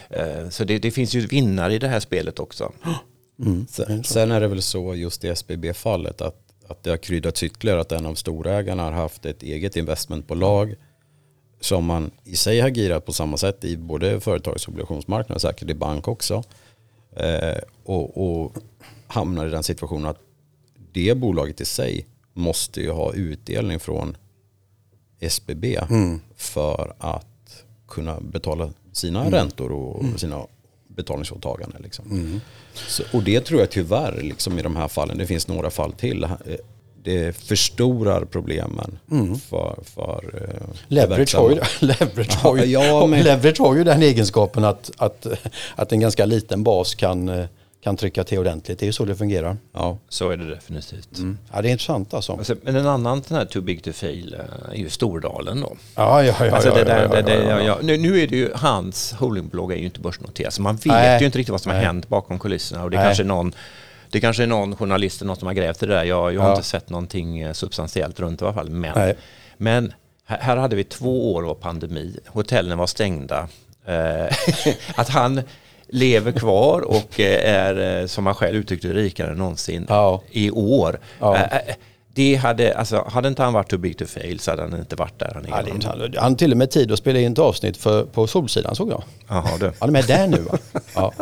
eh, 0.10 0.50
så 0.50 0.64
det, 0.64 0.80
det, 0.80 0.92
finns 0.92 1.14
ju 1.14 1.28
vinnare 1.28 1.74
i 1.74 1.80
det 1.80 1.88
här 1.88 2.00
spelet 2.00 2.40
också. 2.40 2.72
Mm. 3.40 3.68
Sen, 3.70 4.04
sen, 4.04 4.32
är 4.32 4.42
det 4.42 4.48
väl 4.48 4.62
så 4.62 4.96
just 4.96 5.24
i 5.24 5.28
SBB-fallet 5.28 6.22
att, 6.22 6.54
att 6.68 6.84
det 6.84 6.90
har 6.90 6.98
kryddats 6.98 7.44
ytterligare 7.44 7.82
att 7.82 7.92
en 7.92 8.06
av 8.06 8.16
storägarna 8.16 8.84
har 8.84 8.92
haft 8.92 9.26
ett 9.26 9.44
eget 9.44 9.76
investmentbolag 9.76 10.76
som 11.60 11.86
man 11.86 12.12
i 12.24 12.36
sig 12.36 12.60
har 12.60 12.70
girat 12.70 13.06
på 13.06 13.14
samma 13.14 13.38
sätt 13.38 13.66
i 13.66 13.78
både 13.78 14.20
företagsobligationsmarknaden 14.20 15.36
och 15.36 15.42
säkert 15.42 15.70
i 15.70 15.74
bank 15.74 16.08
också. 16.08 16.44
Eh, 17.16 17.58
och, 17.84 18.18
och 18.18 18.54
hamnar 19.08 19.48
i 19.48 19.50
den 19.50 19.64
situationen 19.64 20.06
att 20.06 20.20
det 20.92 21.18
bolaget 21.18 21.62
i 21.62 21.66
sig 21.66 22.08
måste 22.34 22.82
ju 22.82 22.92
ha 22.92 23.14
utdelning 23.14 23.80
från 23.80 24.18
SBB 25.20 25.76
mm. 25.76 26.22
för 26.36 26.94
att 26.98 27.64
kunna 27.88 28.22
betala 28.22 28.70
sina 28.92 29.20
mm. 29.20 29.34
räntor 29.34 29.72
och 29.72 30.04
mm. 30.04 30.18
sina 30.18 30.48
betalningsåtaganden. 30.96 31.82
Liksom. 31.82 32.12
Mm. 32.12 32.42
Så, 32.74 33.04
och 33.14 33.24
det 33.24 33.42
tror 33.42 33.60
jag 33.60 33.70
tyvärr 33.70 34.22
liksom, 34.22 34.60
i 34.60 34.62
de 34.62 34.76
här 34.76 34.88
fallen, 34.88 35.18
det 35.18 35.28
finns 35.28 35.48
några 35.48 35.70
fall 35.70 35.94
till, 35.94 36.28
det 37.04 37.36
förstorar 37.38 38.26
problemen 38.26 39.00
mm. 39.12 39.40
för, 39.40 39.80
för 39.84 40.26
uh, 40.36 40.76
leverage, 40.88 41.36
har 41.36 41.50
ju, 41.50 41.60
leverage, 41.88 42.36
har 42.36 42.58
ju, 42.58 42.66
ja, 42.66 43.08
men... 43.08 43.24
leverage 43.24 43.60
har 43.60 43.76
ju 43.76 43.84
den 43.84 44.04
egenskapen 44.04 44.64
att, 44.64 44.92
att, 44.98 45.28
att 45.76 45.92
en 45.92 46.00
ganska 46.00 46.26
liten 46.26 46.64
bas 46.64 46.96
kan, 46.96 47.48
kan 47.84 47.98
trycka 47.98 48.24
till 48.24 48.40
ordentligt. 48.40 48.80
Det 48.80 48.84
är 48.84 48.88
ju 48.88 48.94
så 48.94 49.06
det 49.06 49.16
fungerar. 49.16 49.58
Ja, 49.74 49.98
så 50.10 50.30
är 50.30 50.38
det 50.38 50.50
definitivt. 50.50 51.18
Mm. 51.18 51.38
Ja, 51.54 51.62
det 51.62 51.70
är 51.70 51.72
intressant 51.72 52.14
alltså. 52.14 52.34
alltså. 52.34 52.56
Men 52.62 52.76
en 52.76 52.88
annan 52.88 53.24
sån 53.24 53.38
här 53.38 53.46
too 53.46 53.62
big 53.62 53.84
to 53.84 53.92
fail 53.92 54.34
eh, 54.34 54.72
är 54.72 54.78
ju 54.78 54.90
Stordalen 54.90 55.62
då. 55.62 55.78
Ja, 55.96 56.24
ja, 56.24 56.46
ja. 56.46 56.52
Alltså 56.52 56.70
Nu 57.82 58.22
är 58.22 58.28
det 58.28 58.36
ju, 58.36 58.52
hans 58.56 59.14
holdingbolag 59.14 59.72
är 59.72 59.78
ju 59.78 59.86
inte 59.86 60.00
börsnoterat, 60.00 60.54
så 60.54 60.62
man 60.62 60.76
vet 60.76 60.86
Nej. 60.86 61.20
ju 61.20 61.26
inte 61.26 61.38
riktigt 61.38 61.52
vad 61.52 61.62
som 61.62 61.72
har 61.72 61.80
hänt 61.80 62.08
bakom 62.08 62.40
kulisserna. 62.40 62.84
Och 62.84 62.92
det 62.92 62.98
är 62.98 63.04
kanske 63.04 63.24
någon 63.24 63.54
det 64.10 64.20
kanske 64.20 64.44
är 64.44 64.48
någon 64.48 64.76
journalist 64.76 65.22
eller 65.22 65.28
någon 65.28 65.38
som 65.38 65.46
har 65.46 65.54
grävt 65.54 65.84
i 65.84 65.86
det 65.86 65.94
där. 65.94 66.04
Jag, 66.04 66.34
jag 66.34 66.42
har 66.42 66.48
ja. 66.48 66.56
inte 66.56 66.68
sett 66.68 66.90
någonting 66.90 67.40
eh, 67.40 67.54
substantiellt 67.54 68.20
runt 68.20 68.42
i 68.42 68.46
alla 68.46 68.54
fall. 68.54 68.70
Men, 68.70 69.16
men 69.58 69.94
här 70.26 70.58
hade 70.58 70.76
vi 70.76 70.84
två 70.84 71.34
år 71.34 71.50
av 71.50 71.54
pandemi. 71.54 72.20
Hotellen 72.28 72.78
var 72.78 72.88
stängda. 72.88 73.48
Eh, 73.86 74.36
att 74.96 75.10
han 75.10 75.42
lever 75.94 76.32
kvar 76.32 76.82
och 76.82 77.20
eh, 77.20 77.56
är, 77.56 78.08
som 78.08 78.26
han 78.26 78.36
själv 78.36 78.58
uttryckte 78.58 78.88
rikare 78.88 79.32
än 79.32 79.38
någonsin 79.38 79.86
ja. 79.90 80.22
i 80.32 80.52
år. 80.52 81.00
Ja. 81.20 81.50
Det 82.16 82.36
hade, 82.36 82.78
alltså, 82.78 83.08
hade 83.12 83.28
inte 83.28 83.44
han 83.44 83.54
varit 83.54 83.70
too 83.70 83.80
big 83.80 83.98
to 83.98 84.06
fail 84.06 84.40
så 84.40 84.52
hade 84.52 84.62
han 84.62 84.80
inte 84.80 84.96
varit 84.96 85.20
där 85.20 85.32
han 85.34 85.46
är. 85.46 85.50
Ja, 85.50 85.90
han, 85.90 86.14
han 86.18 86.36
till 86.36 86.52
och 86.52 86.58
med 86.58 86.72
tid 86.72 86.92
att 86.92 87.00
spela 87.00 87.20
in 87.20 87.32
ett 87.32 87.40
avsnitt 87.40 87.78
för, 87.78 88.04
på 88.04 88.28
Solsidan 88.28 88.76
såg 88.76 88.92
jag. 88.92 89.04
Jaha, 89.28 89.50
du. 89.60 89.72
Han 89.80 89.90
är 89.90 89.94
med 89.94 90.06
där 90.06 90.28
nu 90.28 90.38
va? 90.38 90.58
Ja. 90.96 91.14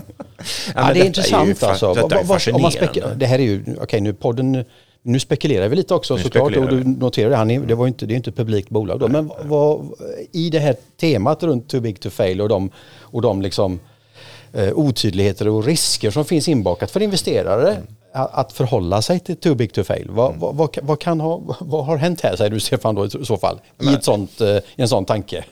ja, 0.76 0.92
det 0.94 1.00
är 1.00 1.06
intressant 1.06 1.64
är 1.64 1.68
alltså. 1.68 1.94
Detta 1.94 2.20
är 2.20 2.24
fascinerande. 2.24 3.16
det 3.16 3.26
här 3.26 3.40
är 3.40 3.44
ju, 3.44 3.62
okej 3.62 3.78
okay, 3.84 4.02
nu 4.02 4.14
podden 4.14 4.66
nu 5.04 5.20
spekulerar 5.20 5.70
vi 5.70 5.76
lite 5.76 5.94
också 5.94 6.18
såklart 6.18 6.58
och 6.58 6.70
du 6.70 6.84
noterar 6.84 7.30
det, 7.30 7.36
han 7.36 7.52
är, 7.52 7.60
det, 7.60 7.76
var 7.76 7.88
inte, 7.88 8.06
det 8.06 8.14
är 8.14 8.16
inte 8.16 8.30
ett 8.30 8.36
publikt 8.36 8.70
bolag 8.70 9.00
då. 9.00 9.08
Men 9.08 9.32
vad, 9.44 9.90
i 10.32 10.50
det 10.50 10.60
här 10.60 10.76
temat 11.00 11.44
runt 11.44 11.70
too 11.70 11.82
big 11.82 12.00
to 12.00 12.10
fail 12.10 12.42
och 12.42 12.50
de, 12.50 12.72
och 13.00 13.22
de 13.22 13.42
liksom, 13.42 13.74
eh, 13.74 13.80
otydligheter 14.74 15.48
och 15.48 15.66
risker 15.66 16.12
som 16.12 16.26
finns 16.26 16.48
inbakat 16.48 16.92
för 16.92 17.02
investerare 17.02 17.70
mm. 17.72 17.88
att 18.12 18.52
förhålla 18.52 19.02
sig 19.02 19.20
till 19.20 19.36
too 19.36 19.56
big 19.56 19.74
to 19.74 19.84
fail. 19.84 20.08
Vad, 20.10 20.28
mm. 20.28 20.40
vad, 20.40 20.56
vad, 20.56 20.78
vad, 20.82 21.00
kan 21.00 21.20
ha, 21.20 21.42
vad 21.60 21.86
har 21.86 21.98
hänt 21.98 22.22
här 22.22 22.36
säger 22.36 22.52
du 22.52 22.60
Stefan 22.60 22.96
då 22.96 23.06
i 23.06 23.10
så 23.10 23.38
fall? 23.38 23.60
I, 23.82 23.94
ett 23.94 24.04
sånt, 24.04 24.42
eh, 24.42 24.48
i 24.48 24.62
en 24.76 24.88
sån 24.88 25.06
tanke? 25.06 25.46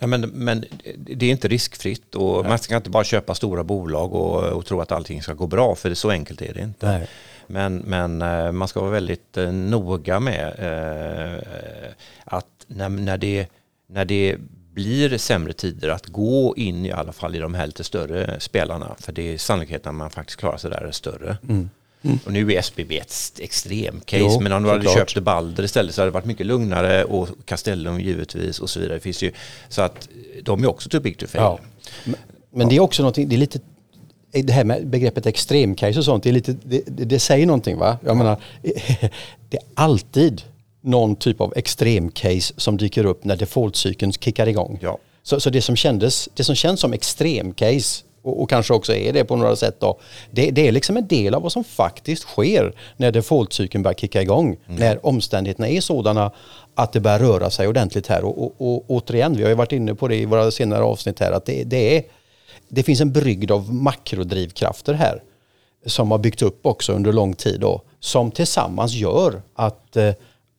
Nej, 0.00 0.08
men, 0.08 0.20
men 0.20 0.64
det 0.96 1.26
är 1.26 1.30
inte 1.30 1.48
riskfritt 1.48 2.14
och 2.14 2.40
Nej. 2.40 2.48
man 2.48 2.58
ska 2.58 2.76
inte 2.76 2.90
bara 2.90 3.04
köpa 3.04 3.34
stora 3.34 3.64
bolag 3.64 4.14
och, 4.14 4.42
och 4.42 4.66
tro 4.66 4.80
att 4.80 4.92
allting 4.92 5.22
ska 5.22 5.34
gå 5.34 5.46
bra 5.46 5.74
för 5.74 5.88
det, 5.88 5.96
så 5.96 6.10
enkelt 6.10 6.42
är 6.42 6.54
det 6.54 6.60
inte. 6.60 6.86
Nej. 6.86 7.08
Men, 7.46 7.76
men 7.76 8.22
eh, 8.22 8.52
man 8.52 8.68
ska 8.68 8.80
vara 8.80 8.90
väldigt 8.90 9.36
eh, 9.36 9.52
noga 9.52 10.20
med 10.20 10.46
eh, 10.58 11.42
att 12.24 12.46
när, 12.66 12.88
när, 12.88 13.18
det, 13.18 13.46
när 13.86 14.04
det 14.04 14.36
blir 14.74 15.18
sämre 15.18 15.52
tider 15.52 15.88
att 15.88 16.06
gå 16.06 16.54
in 16.56 16.86
i 16.86 16.92
alla 16.92 17.12
fall 17.12 17.36
i 17.36 17.38
de 17.38 17.54
här 17.54 17.66
lite 17.66 17.84
större 17.84 18.40
spelarna. 18.40 18.94
För 18.98 19.12
det 19.12 19.34
är 19.34 19.38
sannolikheten 19.38 19.90
att 19.90 19.94
man 19.94 20.10
faktiskt 20.10 20.38
klarar 20.38 20.56
sig 20.56 20.70
där 20.70 20.84
är 20.84 20.90
större. 20.90 21.36
Mm. 21.48 21.70
Mm. 22.02 22.18
Och 22.24 22.32
nu 22.32 22.52
är 22.52 22.58
SBB 22.58 22.98
ett 22.98 23.14
extremcase, 23.38 24.22
jo, 24.22 24.40
men 24.40 24.52
om 24.52 24.62
du 24.62 24.68
hade 24.68 24.88
köpt 24.88 25.18
Balder 25.18 25.64
istället 25.64 25.94
så 25.94 26.00
hade 26.00 26.10
det 26.10 26.14
varit 26.14 26.24
mycket 26.24 26.46
lugnare 26.46 27.04
och 27.04 27.28
Castellum 27.44 28.00
givetvis 28.00 28.60
och 28.60 28.70
så 28.70 28.80
vidare. 28.80 28.96
Det 28.96 29.00
finns 29.00 29.22
ju, 29.22 29.32
så 29.68 29.82
att 29.82 30.08
de 30.42 30.64
är 30.64 30.68
också 30.68 30.88
too 30.88 31.00
big 31.00 31.18
to 31.18 31.26
fail. 31.26 31.42
Ja. 31.42 31.58
Men, 32.04 32.16
men 32.50 32.68
det 32.68 32.76
är 32.76 32.80
också 32.80 33.02
någonting, 33.02 33.28
det 33.28 33.36
är 33.36 33.38
lite 33.38 33.60
det 34.42 34.52
här 34.52 34.64
med 34.64 34.86
begreppet 34.86 35.26
extremcase 35.26 35.98
och 35.98 36.04
sånt, 36.04 36.22
det, 36.22 36.28
är 36.28 36.32
lite, 36.32 36.56
det, 36.64 36.82
det 36.86 37.18
säger 37.18 37.46
någonting 37.46 37.78
va? 37.78 37.98
Jag 38.04 38.16
menar, 38.16 38.42
det 39.48 39.56
är 39.56 39.62
alltid 39.74 40.42
någon 40.84 41.16
typ 41.16 41.40
av 41.40 41.52
extremcase 41.56 42.54
som 42.56 42.76
dyker 42.76 43.06
upp 43.06 43.24
när 43.24 43.36
defaultcykeln 43.36 44.12
kickar 44.12 44.46
igång. 44.46 44.78
Ja. 44.82 44.98
Så, 45.22 45.40
så 45.40 45.50
det, 45.50 45.60
som 45.60 45.76
kändes, 45.76 46.28
det 46.34 46.44
som 46.44 46.54
känns 46.54 46.80
som 46.80 46.92
extremcase 46.92 48.04
och, 48.22 48.42
och 48.42 48.50
kanske 48.50 48.74
också 48.74 48.94
är 48.94 49.12
det 49.12 49.24
på 49.24 49.36
några 49.36 49.56
sätt 49.56 49.80
då, 49.80 49.98
det, 50.30 50.50
det, 50.50 50.68
är 50.68 50.72
liksom 50.72 50.96
en 50.96 51.06
del 51.06 51.34
av 51.34 51.42
vad 51.42 51.52
som 51.52 51.64
faktiskt 51.64 52.22
sker 52.22 52.74
när 52.96 53.12
defaultcykeln 53.12 53.82
börjar 53.82 53.94
kicka 53.94 54.22
igång. 54.22 54.56
Mm. 54.66 54.80
När 54.80 55.06
omständigheterna 55.06 55.68
är 55.68 55.80
sådana 55.80 56.30
att 56.74 56.92
det 56.92 57.00
börjar 57.00 57.18
röra 57.18 57.50
sig 57.50 57.68
ordentligt 57.68 58.06
här 58.06 58.24
och, 58.24 58.38
och, 58.38 58.54
och 58.58 58.84
återigen, 58.90 59.36
vi 59.36 59.42
har 59.42 59.48
ju 59.48 59.56
varit 59.56 59.72
inne 59.72 59.94
på 59.94 60.08
det 60.08 60.16
i 60.16 60.24
våra 60.24 60.50
senare 60.50 60.82
avsnitt 60.82 61.20
här, 61.20 61.32
att 61.32 61.46
det, 61.46 61.64
det 61.64 61.96
är 61.96 62.04
det 62.68 62.82
finns 62.82 63.00
en 63.00 63.12
brygd 63.12 63.50
av 63.50 63.74
makrodrivkrafter 63.74 64.94
här 64.94 65.22
som 65.86 66.10
har 66.10 66.18
byggt 66.18 66.42
upp 66.42 66.66
också 66.66 66.92
under 66.92 67.12
lång 67.12 67.34
tid 67.34 67.60
då, 67.60 67.82
som 68.00 68.30
tillsammans 68.30 68.92
gör 68.92 69.42
att, 69.54 69.96
eh, 69.96 70.12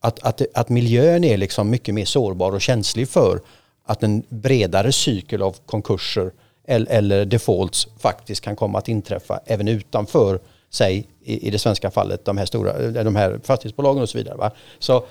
att, 0.05 0.19
att, 0.23 0.41
att 0.53 0.69
miljön 0.69 1.23
är 1.23 1.37
liksom 1.37 1.69
mycket 1.69 1.95
mer 1.95 2.05
sårbar 2.05 2.51
och 2.51 2.61
känslig 2.61 3.09
för 3.09 3.39
att 3.85 4.03
en 4.03 4.23
bredare 4.29 4.91
cykel 4.91 5.41
av 5.41 5.55
konkurser 5.65 6.31
eller, 6.67 6.91
eller 6.91 7.25
defaults 7.25 7.87
faktiskt 7.99 8.41
kan 8.41 8.55
komma 8.55 8.77
att 8.77 8.87
inträffa 8.87 9.39
även 9.45 9.67
utanför 9.67 10.39
sig 10.69 11.07
i, 11.23 11.47
i 11.47 11.49
det 11.49 11.59
svenska 11.59 11.91
fallet, 11.91 12.25
de 12.25 12.37
här, 12.37 12.45
stora, 12.45 13.03
de 13.03 13.15
här 13.15 13.39
fastighetsbolagen 13.43 14.01
och 14.01 14.09
så 14.09 14.17
vidare. 14.17 14.37
Va? 14.37 14.51
Så 14.79 15.05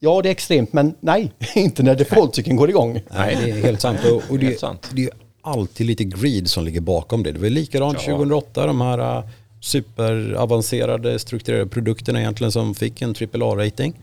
ja, 0.00 0.22
det 0.22 0.28
är 0.28 0.30
extremt, 0.30 0.72
men 0.72 0.94
nej, 1.00 1.32
inte 1.54 1.82
när 1.82 1.94
defaultcykeln 1.94 2.56
går 2.56 2.70
igång. 2.70 3.00
Nej, 3.10 3.38
det 3.44 3.50
är 3.50 3.62
helt 3.62 3.80
sant. 3.80 3.98
Och, 4.04 4.22
och 4.30 4.38
det, 4.38 4.62
det, 4.92 5.04
är 5.04 5.10
alltid 5.42 5.86
lite 5.86 6.04
greed 6.04 6.50
som 6.50 6.64
ligger 6.64 6.80
bakom 6.80 7.22
det. 7.22 7.32
Det 7.32 7.38
var 7.38 7.48
likadant 7.48 7.98
ja. 8.06 8.12
2008, 8.12 8.66
de 8.66 8.80
här 8.80 9.18
uh, 9.18 9.24
superavancerade 9.60 11.18
strukturerade 11.18 11.70
produkterna 11.70 12.20
egentligen 12.20 12.52
som 12.52 12.74
fick 12.74 13.02
en 13.02 13.14
AAA-rating. 13.14 13.94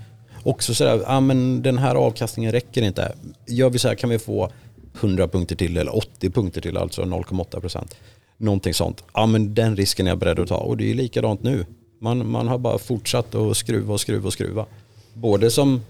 Också 0.44 0.74
sådär, 0.74 1.02
ja 1.08 1.20
men 1.20 1.62
den 1.62 1.78
här 1.78 1.96
avkastningen 1.96 2.52
räcker 2.52 2.82
inte. 2.82 3.16
Gör 3.48 3.70
vi 3.70 3.80
så 3.80 3.88
här 3.88 3.96
kan 3.96 4.10
vi 4.10 4.20
få 4.20 4.52
100 5.00 5.28
punkter 5.28 5.56
till 5.56 5.78
eller 5.78 5.98
80 5.98 6.30
punkter 6.30 6.62
till, 6.62 6.78
alltså 6.78 7.02
0,8 7.02 7.60
procent. 7.60 7.96
Någonting 8.38 8.74
sånt. 8.74 9.04
Ja 9.14 9.26
men 9.26 9.54
den 9.54 9.76
risken 9.76 10.08
är 10.08 10.12
jag 10.12 10.18
beredd 10.18 10.40
att 10.40 10.48
ta 10.48 10.58
och 10.58 10.78
det 10.78 10.92
är 10.92 10.94
likadant 10.94 11.44
nu. 11.44 11.66
Man, 12.02 12.32
man 12.32 12.48
har 12.48 12.58
bara 12.58 12.78
fortsatt 12.78 13.36
att 13.36 13.58
skruva 13.58 13.94
och 13.94 14.02
skruva 14.02 14.28
och 14.28 14.34
skruva. 14.34 14.66
Både 15.14 15.52
som 15.52 15.82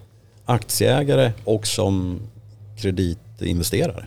aktieägare 0.46 1.32
och 1.44 1.68
som 1.68 2.20
kreditinvesterare 2.78 4.06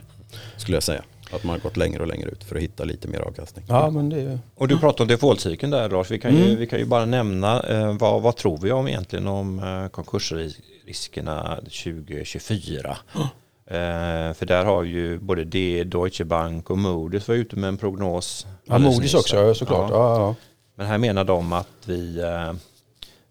skulle 0.57 0.77
jag 0.77 0.83
säga. 0.83 1.05
Att 1.33 1.45
man 1.45 1.53
har 1.53 1.61
gått 1.61 1.77
längre 1.77 2.03
och 2.03 2.09
längre 2.09 2.29
ut 2.31 2.45
för 2.45 2.57
att 2.57 2.63
hitta 2.63 2.85
lite 2.85 3.09
mer 3.09 3.19
avkastning. 3.19 3.65
Ja, 3.69 3.91
men 3.91 4.09
det... 4.09 4.39
Och 4.55 4.69
du 4.69 4.79
pratade 4.79 5.03
om 5.03 5.09
defaultcykeln 5.09 5.73
där 5.73 5.91
Lars. 5.91 6.11
Vi 6.11 6.19
kan, 6.19 6.31
mm. 6.31 6.49
ju, 6.49 6.57
vi 6.57 6.67
kan 6.67 6.79
ju 6.79 6.85
bara 6.85 7.05
nämna 7.05 7.63
eh, 7.63 7.97
vad, 7.99 8.23
vad 8.23 8.37
tror 8.37 8.59
vi 8.59 8.73
om 8.73 8.89
egentligen 8.89 9.27
om 9.27 9.59
eh, 9.59 9.89
konkursriskerna 9.89 11.57
2024? 11.57 12.97
Oh. 13.15 13.27
Eh, 13.67 14.33
för 14.33 14.47
där 14.47 14.65
har 14.65 14.83
ju 14.83 15.19
både 15.19 15.45
det, 15.45 15.85
Deutsche 15.85 16.25
Bank 16.25 16.71
och 16.71 16.77
Moody's 16.77 17.29
var 17.29 17.35
ute 17.35 17.57
med 17.57 17.69
en 17.69 17.77
prognos. 17.77 18.47
Ja, 18.65 18.79
Moody's 18.79 19.17
också 19.17 19.55
såklart. 19.55 19.91
Ja. 19.91 19.97
Ja, 19.97 20.21
ja. 20.21 20.35
Men 20.75 20.87
här 20.87 20.99
menar 20.99 21.25
de 21.25 21.53
att 21.53 21.69
vi, 21.87 22.21
eh, 22.21 22.53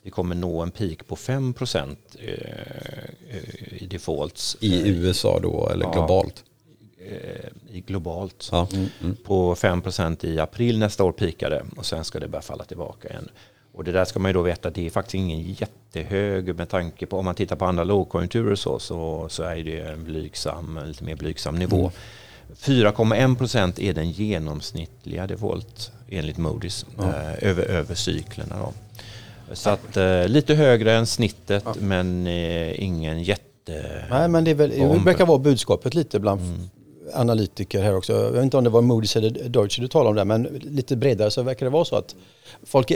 vi 0.03 0.09
kommer 0.09 0.35
nå 0.35 0.61
en 0.61 0.71
peak 0.71 1.07
på 1.07 1.15
5 1.15 1.53
procent 1.53 2.15
eh, 2.19 3.83
i 3.83 3.87
defaults. 3.87 4.57
I 4.59 4.89
USA 4.89 5.39
då 5.39 5.69
eller 5.69 5.93
globalt? 5.93 6.43
Globalt. 7.79 8.49
Ja. 8.51 8.67
Mm, 8.73 8.89
mm. 9.01 9.15
På 9.15 9.55
5% 9.55 10.25
i 10.25 10.39
april 10.39 10.79
nästa 10.79 11.03
år 11.03 11.11
pikade 11.11 11.63
och 11.77 11.85
sen 11.85 12.03
ska 12.03 12.19
det 12.19 12.27
börja 12.27 12.41
falla 12.41 12.63
tillbaka 12.63 13.09
igen. 13.09 13.29
Och 13.73 13.83
det 13.83 13.91
där 13.91 14.05
ska 14.05 14.19
man 14.19 14.29
ju 14.29 14.33
då 14.33 14.41
veta 14.41 14.67
att 14.67 14.75
det 14.75 14.85
är 14.85 14.89
faktiskt 14.89 15.15
ingen 15.15 15.41
jättehög 15.41 16.55
med 16.55 16.69
tanke 16.69 17.05
på 17.05 17.19
om 17.19 17.25
man 17.25 17.35
tittar 17.35 17.55
på 17.55 17.65
andra 17.65 17.83
lågkonjunkturer 17.83 18.55
så, 18.55 18.79
så, 18.79 19.29
så 19.29 19.43
är 19.43 19.63
det 19.63 19.79
en 19.79 20.03
blygsam, 20.03 20.79
lite 20.85 21.03
mer 21.03 21.15
blygsam 21.15 21.55
nivå. 21.55 21.79
Mm. 21.79 21.91
4,1 22.55 23.35
procent 23.37 23.79
är 23.79 23.93
den 23.93 24.11
genomsnittliga 24.11 25.27
default 25.27 25.91
enligt 26.09 26.37
Moody's 26.37 26.85
ja. 26.97 27.03
eh, 27.03 27.49
över, 27.49 27.63
över 27.63 27.95
cyklerna. 27.95 28.55
Då. 28.59 28.73
Så 29.53 29.69
att 29.69 29.97
eh, 29.97 30.27
lite 30.27 30.55
högre 30.55 30.93
än 30.93 31.07
snittet 31.07 31.63
ja. 31.65 31.73
men 31.79 32.27
eh, 32.27 32.83
ingen 32.83 33.23
jätte... 33.23 34.05
Nej 34.09 34.27
men 34.27 34.43
det, 34.43 34.51
är 34.51 34.55
väl, 34.55 34.69
det 34.69 34.99
brukar 34.99 35.25
vara 35.25 35.39
budskapet 35.39 35.93
lite 35.93 36.19
bland 36.19 36.41
mm 36.41 36.69
analytiker 37.13 37.81
här 37.81 37.95
också. 37.95 38.13
Jag 38.13 38.31
vet 38.31 38.43
inte 38.43 38.57
om 38.57 38.63
det 38.63 38.69
var 38.69 38.81
Moody's 38.81 39.17
eller 39.17 39.49
Deutsche 39.49 39.81
du 39.81 39.87
talade 39.87 40.09
om 40.09 40.15
det, 40.15 40.25
men 40.25 40.43
lite 40.61 40.95
bredare 40.95 41.31
så 41.31 41.43
verkar 41.43 41.65
det 41.65 41.69
vara 41.69 41.85
så 41.85 41.95
att 41.95 42.15
folk, 42.65 42.91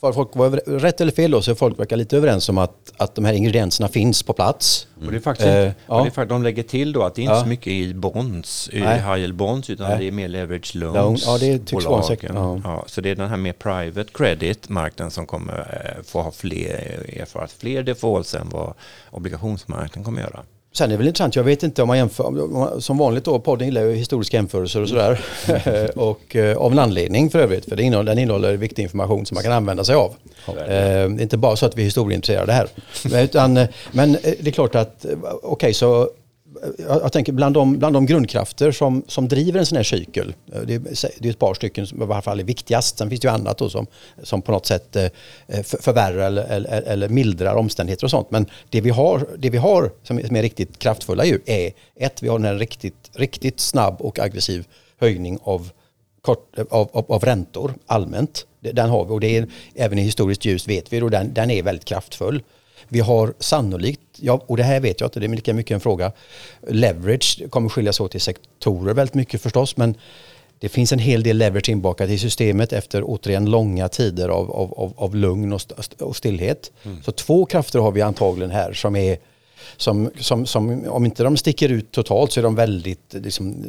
folk 0.00 0.36
var 0.36 0.50
rätt 0.78 1.00
eller 1.00 1.12
fel 1.12 1.30
då, 1.30 1.42
så 1.42 1.54
folk 1.54 1.78
verkar 1.78 1.96
lite 1.96 2.16
överens 2.16 2.48
om 2.48 2.58
att, 2.58 2.92
att 2.96 3.14
de 3.14 3.24
här 3.24 3.32
ingredienserna 3.32 3.88
finns 3.88 4.22
på 4.22 4.32
plats. 4.32 4.86
Mm. 4.96 5.06
Och 5.06 5.12
det 5.12 5.18
är 5.18 5.22
faktiskt 5.22 5.46
eh, 5.46 5.66
inte, 5.66 5.74
ja. 5.86 6.08
det 6.14 6.22
är, 6.22 6.26
de 6.26 6.42
lägger 6.42 6.62
till 6.62 6.92
då 6.92 7.02
att 7.02 7.14
det 7.14 7.20
är 7.20 7.22
inte 7.22 7.34
ja. 7.34 7.40
så 7.40 7.48
mycket 7.48 7.66
i 7.66 7.94
bonds, 7.94 8.70
i 8.72 8.78
high 8.78 9.16
yield 9.18 9.34
bonds, 9.34 9.70
utan 9.70 9.90
Nej. 9.90 9.98
det 9.98 10.04
är 10.04 10.12
mer 10.12 10.28
leverage 10.28 10.74
loans. 10.74 11.24
Ja, 11.26 11.38
det 11.38 11.58
tycks 11.58 11.84
vara 11.84 12.02
säkert. 12.02 12.30
Ja. 12.34 12.60
ja. 12.64 12.84
så 12.86 13.00
det 13.00 13.10
är 13.10 13.14
den 13.14 13.28
här 13.28 13.36
mer 13.36 13.52
private 13.52 14.10
credit-marknaden 14.14 15.10
som 15.10 15.26
kommer 15.26 15.58
eh, 15.58 16.02
få 16.02 16.22
ha 16.22 16.30
fler, 16.30 17.06
erfara 17.20 17.48
fler 17.48 17.82
defaults 17.82 18.34
än 18.34 18.48
vad 18.48 18.74
obligationsmarknaden 19.10 20.04
kommer 20.04 20.22
göra. 20.22 20.42
Sen 20.72 20.84
är 20.84 20.90
det 20.90 20.96
väl 20.96 21.06
intressant, 21.06 21.36
jag 21.36 21.44
vet 21.44 21.62
inte 21.62 21.82
om 21.82 21.88
man 21.88 21.96
jämför, 21.96 22.80
som 22.80 22.98
vanligt 22.98 23.24
då, 23.24 23.38
podden 23.38 23.66
gillar 23.66 23.82
ju 23.82 23.94
historiska 23.94 24.36
jämförelser 24.36 24.82
och 24.82 24.88
sådär. 24.88 25.20
och 25.98 26.36
eh, 26.36 26.56
av 26.56 26.72
en 26.72 26.78
anledning 26.78 27.30
för 27.30 27.38
övrigt, 27.38 27.64
för 27.64 27.76
det 27.76 27.82
innehåller, 27.82 28.10
den 28.10 28.18
innehåller 28.18 28.56
viktig 28.56 28.82
information 28.82 29.26
som 29.26 29.34
man 29.34 29.44
kan 29.44 29.52
använda 29.52 29.84
sig 29.84 29.94
av. 29.94 30.14
Ja, 30.46 30.52
eh, 30.52 30.66
det 30.66 30.74
är 30.74 31.20
inte 31.20 31.36
bara 31.36 31.56
så 31.56 31.66
att 31.66 31.76
vi 31.76 31.82
är 31.82 31.84
historieintresserade 31.84 32.52
här. 32.52 32.68
men, 33.10 33.24
utan, 33.24 33.56
eh, 33.56 33.68
men 33.92 34.14
eh, 34.14 34.32
det 34.40 34.50
är 34.50 34.52
klart 34.52 34.74
att, 34.74 35.04
eh, 35.04 35.10
okej 35.22 35.38
okay, 35.42 35.74
så 35.74 36.10
jag, 36.78 37.02
jag 37.02 37.12
tänker 37.12 37.32
bland 37.32 37.54
de, 37.54 37.78
bland 37.78 37.94
de 37.94 38.06
grundkrafter 38.06 38.72
som, 38.72 39.02
som 39.06 39.28
driver 39.28 39.60
en 39.60 39.66
sån 39.66 39.76
här 39.76 39.82
cykel, 39.82 40.34
eh, 40.52 40.60
det 40.60 40.74
är, 40.74 40.80
det 41.18 41.28
är 41.28 41.30
ett 41.30 41.38
par 41.38 41.54
stycken 41.54 41.86
som 41.86 42.02
i 42.02 42.06
varje 42.06 42.22
fall 42.22 42.40
är 42.40 42.44
viktigast, 42.44 42.98
sen 42.98 43.08
finns 43.08 43.20
det 43.20 43.28
ju 43.28 43.34
annat 43.34 43.58
då 43.58 43.70
som, 43.70 43.86
som 44.22 44.42
på 44.42 44.52
något 44.52 44.66
sätt 44.66 44.96
eh, 44.96 45.04
eh, 45.46 45.62
för, 45.62 45.82
förvärrar 45.82 46.26
eller, 46.26 46.44
eller, 46.44 46.82
eller 46.82 47.08
mildrar 47.08 47.54
omständigheter 47.54 48.04
och 48.04 48.10
sånt. 48.10 48.30
Men 48.30 48.46
det 48.68 48.80
vi 48.80 48.90
har, 48.90 49.26
det 49.38 49.50
vi 49.50 49.58
har 49.58 49.92
som, 50.02 50.18
är, 50.18 50.26
som 50.26 50.36
är 50.36 50.42
riktigt 50.42 50.78
kraftfulla 50.78 51.24
ju 51.24 51.40
är 51.46 51.72
ett, 51.96 52.22
vi 52.22 52.28
har 52.28 52.38
en 52.38 52.58
riktigt, 52.58 53.10
riktigt 53.12 53.60
snabb 53.60 53.96
och 54.00 54.18
aggressiv 54.18 54.66
höjning 55.00 55.38
av, 55.42 55.70
kort, 56.22 56.58
av, 56.70 56.90
av, 56.92 57.12
av 57.12 57.24
räntor 57.24 57.74
allmänt. 57.86 58.46
Den 58.60 58.90
har 58.90 59.04
vi 59.04 59.10
och 59.10 59.20
det 59.20 59.36
är 59.36 59.46
även 59.74 59.98
i 59.98 60.02
historiskt 60.02 60.44
ljus 60.44 60.68
vet 60.68 60.92
vi 60.92 61.02
och 61.02 61.10
den, 61.10 61.34
den 61.34 61.50
är 61.50 61.62
väldigt 61.62 61.84
kraftfull. 61.84 62.42
Vi 62.92 63.00
har 63.00 63.34
sannolikt, 63.38 64.00
ja, 64.16 64.44
och 64.46 64.56
det 64.56 64.62
här 64.62 64.80
vet 64.80 65.00
jag 65.00 65.06
inte, 65.06 65.20
det 65.20 65.26
är 65.26 65.28
lika 65.28 65.54
mycket 65.54 65.74
en 65.74 65.80
fråga, 65.80 66.12
leverage 66.68 67.42
kommer 67.50 67.68
skiljas 67.68 68.00
åt 68.00 68.14
i 68.14 68.20
sektorer 68.20 68.94
väldigt 68.94 69.14
mycket 69.14 69.42
förstås, 69.42 69.76
men 69.76 69.94
det 70.58 70.68
finns 70.68 70.92
en 70.92 70.98
hel 70.98 71.22
del 71.22 71.36
leverage 71.36 71.68
inbakat 71.68 72.10
i 72.10 72.18
systemet 72.18 72.72
efter 72.72 73.02
återigen 73.04 73.50
långa 73.50 73.88
tider 73.88 74.28
av, 74.28 74.50
av, 74.50 74.74
av, 74.74 74.92
av 74.96 75.16
lugn 75.16 75.52
och, 75.52 75.60
och 75.98 76.16
stillhet. 76.16 76.72
Mm. 76.82 77.02
Så 77.02 77.12
två 77.12 77.46
krafter 77.46 77.78
har 77.78 77.92
vi 77.92 78.02
antagligen 78.02 78.50
här 78.50 78.72
som 78.72 78.96
är 78.96 79.18
som, 79.76 80.10
som, 80.18 80.46
som, 80.46 80.88
om 80.88 81.04
inte 81.04 81.22
de 81.22 81.36
sticker 81.36 81.68
ut 81.68 81.92
totalt 81.92 82.32
så 82.32 82.40
är 82.40 82.44
de 82.44 82.54
väldigt 82.54 83.14
liksom, 83.14 83.64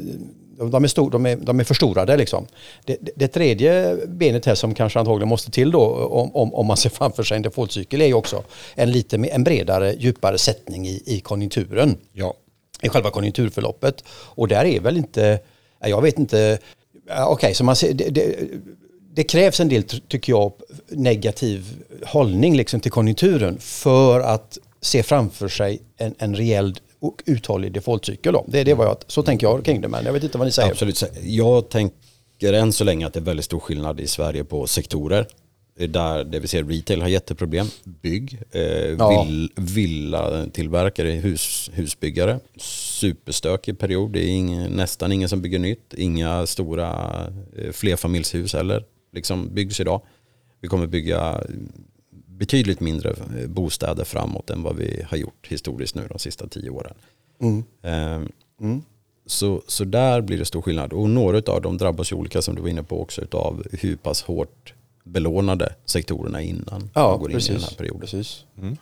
de 0.70 0.84
är, 0.84 0.88
stor, 0.88 1.12
de 1.12 1.26
är, 1.26 1.36
de 1.36 1.60
är 1.60 1.64
förstorade. 1.64 2.18
Liksom. 2.18 2.48
Det, 2.86 2.98
det, 3.02 3.12
det, 3.16 3.28
tredje 3.28 3.98
benet 4.08 4.46
här 4.46 4.56
som 4.56 4.74
kanske 4.74 5.00
antagligen 5.00 5.30
måste 5.30 5.52
till 5.52 5.72
då 5.72 5.82
om, 5.96 6.36
om, 6.36 6.54
om 6.54 6.66
man 6.66 6.78
ser 6.78 6.90
framför 6.90 7.24
sig 7.24 7.38
en 7.38 7.42
defaultcykel 7.42 8.02
är 8.02 8.06
ju 8.06 8.14
också 8.14 8.44
en 8.76 8.92
lite 8.92 9.16
en 9.16 9.44
bredare, 9.44 9.94
djupare 9.94 10.38
sättning 10.38 10.88
i, 10.88 11.04
i 11.06 11.20
konjunkturen. 11.20 11.98
Ja. 12.14 12.34
I 12.82 12.90
själva 12.90 13.10
konjunkturförloppet. 13.10 14.04
Och 14.10 14.48
där 14.48 14.66
är 14.66 14.80
väl 14.80 14.98
inte, 14.98 15.40
jag 15.80 16.02
vet 16.02 16.20
inte, 16.20 16.60
okej 17.06 17.26
okay, 17.26 17.54
så 17.54 17.64
man 17.64 17.76
ser, 17.76 17.94
det, 17.94 18.36
det, 19.14 19.24
krävs 19.24 19.60
en 19.60 19.70
del, 19.70 19.84
tycker 19.84 20.34
jag, 20.34 20.54
negativ 20.90 21.84
hållning 22.06 22.58
liksom 22.58 22.80
till 22.80 22.92
konjunkturen 22.92 23.58
för 23.60 24.20
att 24.20 24.58
se 24.82 25.04
framför 25.04 25.48
sig 25.48 25.82
en, 25.98 26.16
en 26.18 26.36
rejäl 26.36 26.76
och 27.02 27.24
uthållig 27.26 27.72
defaultcykel. 27.72 28.34
Då. 28.34 28.46
Det 28.48 28.60
är 28.60 28.66
det 28.66 28.74
vad 28.74 28.88
jag, 28.88 28.98
så 29.08 29.24
tänker 29.24 29.48
jag 29.48 29.66
kring 29.66 29.82
det, 29.82 29.88
men 29.88 30.06
jag 30.06 30.14
vet 30.14 30.24
inte 30.24 30.38
vad 30.38 30.48
ni 30.48 30.52
säger. 30.52 30.72
Absolut. 30.72 31.04
Jag 31.22 31.70
tänker 31.70 32.54
än 32.54 32.74
så 32.74 32.84
länge 32.84 33.08
att 33.08 33.14
det 33.14 33.20
är 33.20 33.24
väldigt 33.24 33.46
stor 33.46 33.60
skillnad 33.60 34.00
i 34.00 34.08
Sverige 34.08 34.44
på 34.44 34.68
sektorer. 34.68 35.28
Där 35.88 36.24
det 36.24 36.40
vi 36.40 36.48
ser 36.48 36.64
retail 36.64 37.02
har 37.02 37.08
jätteproblem, 37.08 37.68
bygg, 37.84 38.42
eh, 38.52 38.62
ja. 38.62 39.24
vill, 39.24 39.52
villatillverkare, 39.56 41.10
hus, 41.10 41.70
husbyggare. 41.74 42.40
Superstökig 42.58 43.80
period, 43.80 44.12
det 44.12 44.20
är 44.20 44.30
ingen, 44.30 44.72
nästan 44.72 45.12
ingen 45.12 45.30
som 45.30 45.42
bygger 45.42 45.60
nytt, 45.60 45.94
inga 45.94 46.48
stora 46.48 47.20
eh, 47.58 47.72
flerfamiljshus 47.72 48.54
heller 48.54 48.84
liksom 49.14 49.54
byggs 49.54 49.80
idag. 49.80 50.02
Vi 50.62 50.68
kommer 50.68 50.88
bygga 50.88 51.44
betydligt 52.42 52.80
mindre 52.80 53.10
eh, 53.10 53.48
bostäder 53.48 54.04
framåt 54.04 54.50
än 54.50 54.64
vad 54.64 54.76
vi 54.76 55.04
har 55.10 55.18
gjort 55.18 55.48
historiskt 55.48 55.96
nu 55.96 56.08
de 56.10 56.20
sista 56.20 56.48
tio 56.48 56.70
åren. 56.70 56.94
Mm. 57.42 57.64
Ehm, 57.84 58.32
mm. 58.62 58.82
Så, 59.26 59.62
så 59.68 59.84
där 59.84 60.22
blir 60.22 60.38
det 60.38 60.46
stor 60.46 60.62
skillnad. 60.62 60.94
Och 60.94 61.10
några 61.10 61.54
av 61.54 61.62
dem 61.62 61.78
drabbas 61.78 62.12
ju 62.12 62.16
olika 62.16 62.42
som 62.42 62.56
du 62.56 62.62
var 62.62 62.70
inne 62.70 62.84
på 62.84 63.02
också 63.02 63.22
av 63.32 63.64
hur 63.72 63.96
pass 63.96 64.22
hårt 64.22 64.74
belånade 65.04 65.76
sektorerna 65.86 66.42
innan 66.42 66.90
ja, 66.94 67.10
man 67.10 67.20
går 67.20 67.32
in 67.32 67.36
precis, 67.38 67.50
i 67.50 67.54
den 67.54 67.64
här 67.64 67.76
perioden. 67.78 68.02
Precis. 68.02 68.46
Mm. 68.58 68.78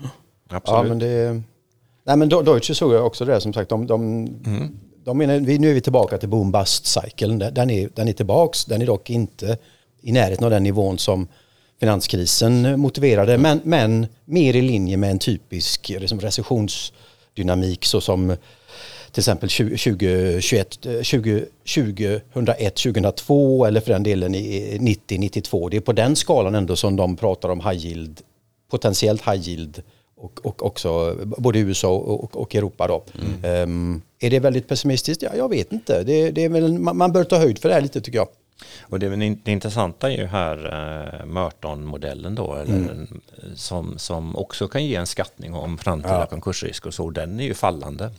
Absolut. 0.49 0.77
Ja, 0.77 0.83
men 0.83 0.99
det, 0.99 1.41
nej 2.03 2.17
men 2.17 2.29
Deutsche 2.29 2.75
såg 2.75 2.93
jag 2.93 3.05
också 3.05 3.25
det 3.25 3.41
som 3.41 3.53
sagt. 3.53 3.69
De, 3.69 3.87
de, 3.87 4.01
mm. 4.45 4.79
de 5.03 5.17
menar, 5.17 5.39
nu 5.39 5.69
är 5.69 5.73
vi 5.73 5.81
tillbaka 5.81 6.17
till 6.17 6.29
boom 6.29 6.51
bust 6.51 6.85
cykeln. 6.85 7.39
Den 7.39 7.69
är, 7.69 7.89
den 7.95 8.07
är 8.07 8.13
tillbaks, 8.13 8.65
den 8.65 8.81
är 8.81 8.85
dock 8.85 9.09
inte 9.09 9.57
i 10.01 10.11
närheten 10.11 10.45
av 10.45 10.51
den 10.51 10.63
nivån 10.63 10.97
som 10.97 11.27
finanskrisen 11.79 12.79
motiverade, 12.79 13.37
men, 13.37 13.61
men 13.63 14.07
mer 14.25 14.55
i 14.55 14.61
linje 14.61 14.97
med 14.97 15.11
en 15.11 15.19
typisk 15.19 15.89
liksom, 15.89 16.19
recessionsdynamik 16.19 17.85
såsom 17.85 18.35
till 19.11 19.21
exempel 19.21 19.49
2021, 19.49 20.87
20, 21.01 21.45
2001, 21.75 22.75
2002 22.75 23.65
eller 23.65 23.81
för 23.81 23.93
den 23.93 24.03
delen 24.03 24.31
90, 24.31 25.19
92. 25.19 25.69
Det 25.69 25.77
är 25.77 25.81
på 25.81 25.93
den 25.93 26.15
skalan 26.15 26.55
ändå 26.55 26.75
som 26.75 26.95
de 26.95 27.15
pratar 27.15 27.49
om 27.49 27.59
high 27.59 27.85
yield, 27.85 28.21
potentiellt 28.69 29.21
high 29.27 29.49
yield 29.49 29.83
och, 30.17 30.39
och 30.45 30.65
också 30.65 31.17
både 31.25 31.59
USA 31.59 31.89
och, 31.89 32.35
och 32.35 32.55
Europa. 32.55 32.87
Då. 32.87 33.03
Mm. 33.43 33.69
Um, 33.69 34.01
är 34.19 34.29
det 34.29 34.39
väldigt 34.39 34.67
pessimistiskt? 34.67 35.23
Ja, 35.23 35.29
jag 35.37 35.49
vet 35.49 35.71
inte. 35.71 36.03
Det, 36.03 36.31
det 36.31 36.43
är 36.43 36.49
väl, 36.49 36.79
man 36.79 37.11
bör 37.11 37.23
ta 37.23 37.37
höjd 37.37 37.59
för 37.59 37.69
det 37.69 37.75
här 37.75 37.81
lite 37.81 38.01
tycker 38.01 38.17
jag. 38.17 38.27
Och 38.81 38.99
det, 38.99 39.35
det 39.43 39.51
intressanta 39.51 40.11
är 40.11 40.17
ju 40.17 40.25
här 40.25 40.57
eh, 41.19 41.25
Merton-modellen 41.25 42.35
då, 42.35 42.55
eller, 42.55 42.73
mm. 42.73 43.21
som, 43.55 43.97
som 43.97 44.35
också 44.35 44.67
kan 44.67 44.85
ge 44.85 44.95
en 44.95 45.07
skattning 45.07 45.53
om 45.53 45.77
framtida 45.77 46.19
ja. 46.19 46.25
konkursrisk 46.25 46.85
och 46.85 46.93
så. 46.93 47.09
Den 47.09 47.39
är 47.39 47.43
ju 47.43 47.53
fallande. 47.53 48.11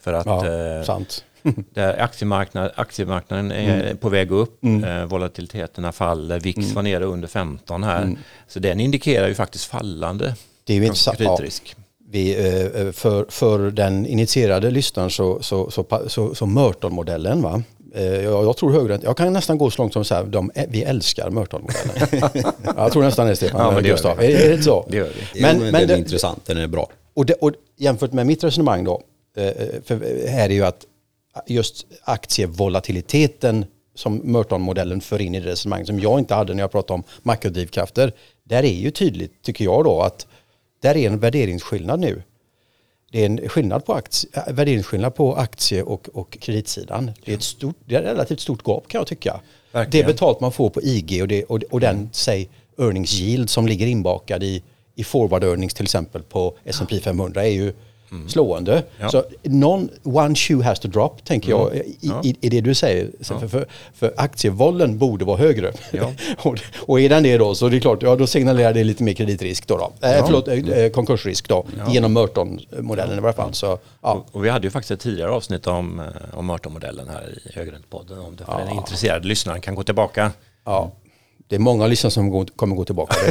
För 0.00 0.12
att 0.12 0.26
ja, 0.26 0.46
eh, 0.46 0.84
sant. 0.84 1.24
där 1.74 2.02
aktiemarknad, 2.02 2.70
aktiemarknaden 2.74 3.52
är 3.52 3.80
mm. 3.80 3.96
på 3.96 4.08
väg 4.08 4.30
upp, 4.30 4.64
mm. 4.64 4.84
eh, 4.84 5.04
volatiliteterna 5.04 5.92
faller, 5.92 6.40
VIX 6.40 6.58
mm. 6.58 6.74
var 6.74 6.82
nere 6.82 7.04
under 7.04 7.28
15 7.28 7.82
här. 7.82 8.02
Mm. 8.02 8.18
Så 8.48 8.58
den 8.58 8.80
indikerar 8.80 9.28
ju 9.28 9.34
faktiskt 9.34 9.64
fallande 9.64 10.34
det 10.68 10.74
är 10.74 10.80
ju 10.80 10.92
kreditrisk. 11.16 11.74
Ja. 11.76 11.82
Vi, 12.10 12.36
eh, 12.36 12.82
eh, 12.82 12.92
för, 12.92 13.26
för 13.28 13.70
den 13.70 14.06
initierade 14.06 14.70
lyssnaren 14.70 15.10
så, 15.10 15.42
så, 15.42 15.70
så, 15.70 15.86
så, 16.06 16.34
så 16.34 16.46
Merton-modellen 16.46 17.42
va? 17.42 17.62
Eh, 17.94 18.22
jag, 18.22 18.56
tror 18.56 18.72
högre, 18.72 18.98
jag 19.02 19.16
kan 19.16 19.32
nästan 19.32 19.58
gå 19.58 19.70
så 19.70 19.82
långt 19.82 19.92
som 19.92 20.02
att 20.02 20.06
säga 20.06 20.48
vi 20.68 20.82
älskar 20.82 21.30
Mörtalmodellen. 21.30 22.44
jag 22.76 22.92
tror 22.92 23.02
nästan 23.02 23.26
det 23.26 23.36
Stefan. 23.36 23.60
Ja, 23.60 23.70
men 23.70 23.82
det 23.82 23.88
Gustav. 23.88 24.20
Är, 24.20 24.24
är 24.24 24.56
det 24.56 24.62
så? 24.62 24.86
Det 24.88 24.96
gör 24.96 25.10
vi. 25.34 25.42
Men, 25.42 25.58
men, 25.58 25.70
men 25.70 25.80
den 25.80 25.90
är 25.90 25.96
intressant, 25.96 26.46
den 26.46 26.56
är 26.56 26.66
bra. 26.66 26.90
Och, 27.14 27.26
det, 27.26 27.34
och 27.34 27.52
jämfört 27.76 28.12
med 28.12 28.26
mitt 28.26 28.44
resonemang 28.44 28.84
då, 28.84 29.02
eh, 29.36 29.52
för 29.84 30.28
här 30.28 30.50
är 30.50 30.54
ju 30.54 30.64
att 30.64 30.84
just 31.46 31.86
aktievolatiliteten 32.04 33.64
som 33.94 34.16
Merton-modellen 34.16 35.00
för 35.00 35.20
in 35.20 35.34
i 35.34 35.40
det 35.40 35.50
resonemang 35.50 35.86
som 35.86 36.00
jag 36.00 36.18
inte 36.18 36.34
hade 36.34 36.54
när 36.54 36.62
jag 36.62 36.72
pratade 36.72 36.94
om 36.94 37.02
makrodrivkrafter. 37.22 38.12
Där 38.44 38.62
är 38.64 38.74
ju 38.74 38.90
tydligt, 38.90 39.42
tycker 39.42 39.64
jag 39.64 39.84
då, 39.84 40.00
att 40.00 40.26
där 40.82 40.96
är 40.96 41.06
en 41.06 41.18
värderingsskillnad 41.18 42.00
nu 42.00 42.22
det 43.10 43.22
är 43.22 43.26
en 43.26 43.48
skillnad 43.48 43.84
på 43.84 43.94
aktie, 43.94 44.30
äh, 44.32 44.52
värderingsskillnad 44.52 45.14
på 45.14 45.34
aktie 45.34 45.82
och, 45.82 46.08
och 46.12 46.38
kreditsidan. 46.40 47.10
Det 47.24 47.32
är, 47.32 47.36
ett 47.36 47.42
stort, 47.42 47.76
det 47.84 47.94
är 47.94 48.00
ett 48.00 48.06
relativt 48.06 48.40
stort 48.40 48.66
gap 48.66 48.88
kan 48.88 48.98
jag 48.98 49.06
tycka. 49.06 49.40
Verkligen. 49.72 50.06
Det 50.06 50.12
betalt 50.12 50.40
man 50.40 50.52
får 50.52 50.70
på 50.70 50.82
IG 50.82 51.22
och, 51.22 51.28
det, 51.28 51.44
och, 51.44 51.62
och 51.70 51.80
den, 51.80 52.10
säg, 52.12 52.48
earnings 52.78 53.20
yield 53.20 53.50
som 53.50 53.66
ligger 53.66 53.86
inbakad 53.86 54.42
i, 54.42 54.62
i 54.94 55.04
forward 55.04 55.44
earnings 55.44 55.74
till 55.74 55.84
exempel 55.84 56.22
på 56.22 56.56
S&P 56.64 57.00
500 57.00 57.44
är 57.44 57.50
ju 57.50 57.72
mm. 58.10 58.28
slående. 58.28 58.82
Ja. 59.00 59.08
Så 59.08 59.24
någon, 59.42 59.88
one 60.02 60.34
shoe 60.34 60.62
has 60.62 60.80
to 60.80 60.88
drop, 60.88 61.24
tänker 61.24 61.52
mm. 61.52 61.62
jag, 61.62 61.76
i, 61.76 61.96
ja. 62.00 62.20
i, 62.24 62.36
i, 62.40 62.48
det 62.48 62.60
du 62.60 62.74
säger. 62.74 63.10
Ja. 63.18 63.40
För, 63.40 63.48
för, 63.48 63.66
för 63.94 64.14
aktievollen 64.16 64.98
borde 64.98 65.24
vara 65.24 65.36
högre. 65.36 65.72
och, 66.38 66.58
och 66.78 67.00
är 67.00 67.08
den 67.08 67.22
det 67.22 67.38
då, 67.38 67.54
så 67.54 67.68
det 67.68 67.76
är 67.76 67.80
klart, 67.80 68.02
ja, 68.02 68.16
då 68.16 68.26
signalerar 68.26 68.72
det 68.72 68.84
lite 68.84 69.02
mer 69.02 69.12
kreditrisk 69.12 69.66
då. 69.66 69.76
då. 69.76 70.08
Äh, 70.08 70.26
förlåt, 70.26 70.48
äh, 70.48 70.88
konkursrisk 70.88 71.48
då, 71.48 71.66
genom 71.88 72.12
Merton-modellen 72.12 73.18
i 73.18 73.20
varje 73.20 73.36
fall. 73.36 73.54
Så, 73.54 73.78
och, 74.00 74.26
och, 74.32 74.44
vi 74.44 74.48
hade 74.48 74.66
ju 74.66 74.70
faktiskt 74.70 74.90
ett 74.90 75.00
tidigare 75.00 75.30
avsnitt 75.30 75.66
om, 75.66 76.02
om 76.32 76.46
Merton-modellen 76.46 77.08
här 77.08 77.38
i 77.44 77.58
Högräntepodden. 77.58 78.18
Om 78.18 78.36
det 78.36 78.44
för 78.44 78.58
den 78.58 78.76
intresserade 78.76 79.28
lyssnaren 79.28 79.60
kan 79.60 79.74
gå 79.74 79.82
tillbaka. 79.82 80.32
Ja, 80.64 80.90
det 81.48 81.54
är 81.54 81.60
många 81.60 81.86
lyssnare 81.86 82.10
som 82.10 82.46
kommer 82.46 82.76
gå 82.76 82.84
tillbaka. 82.84 83.16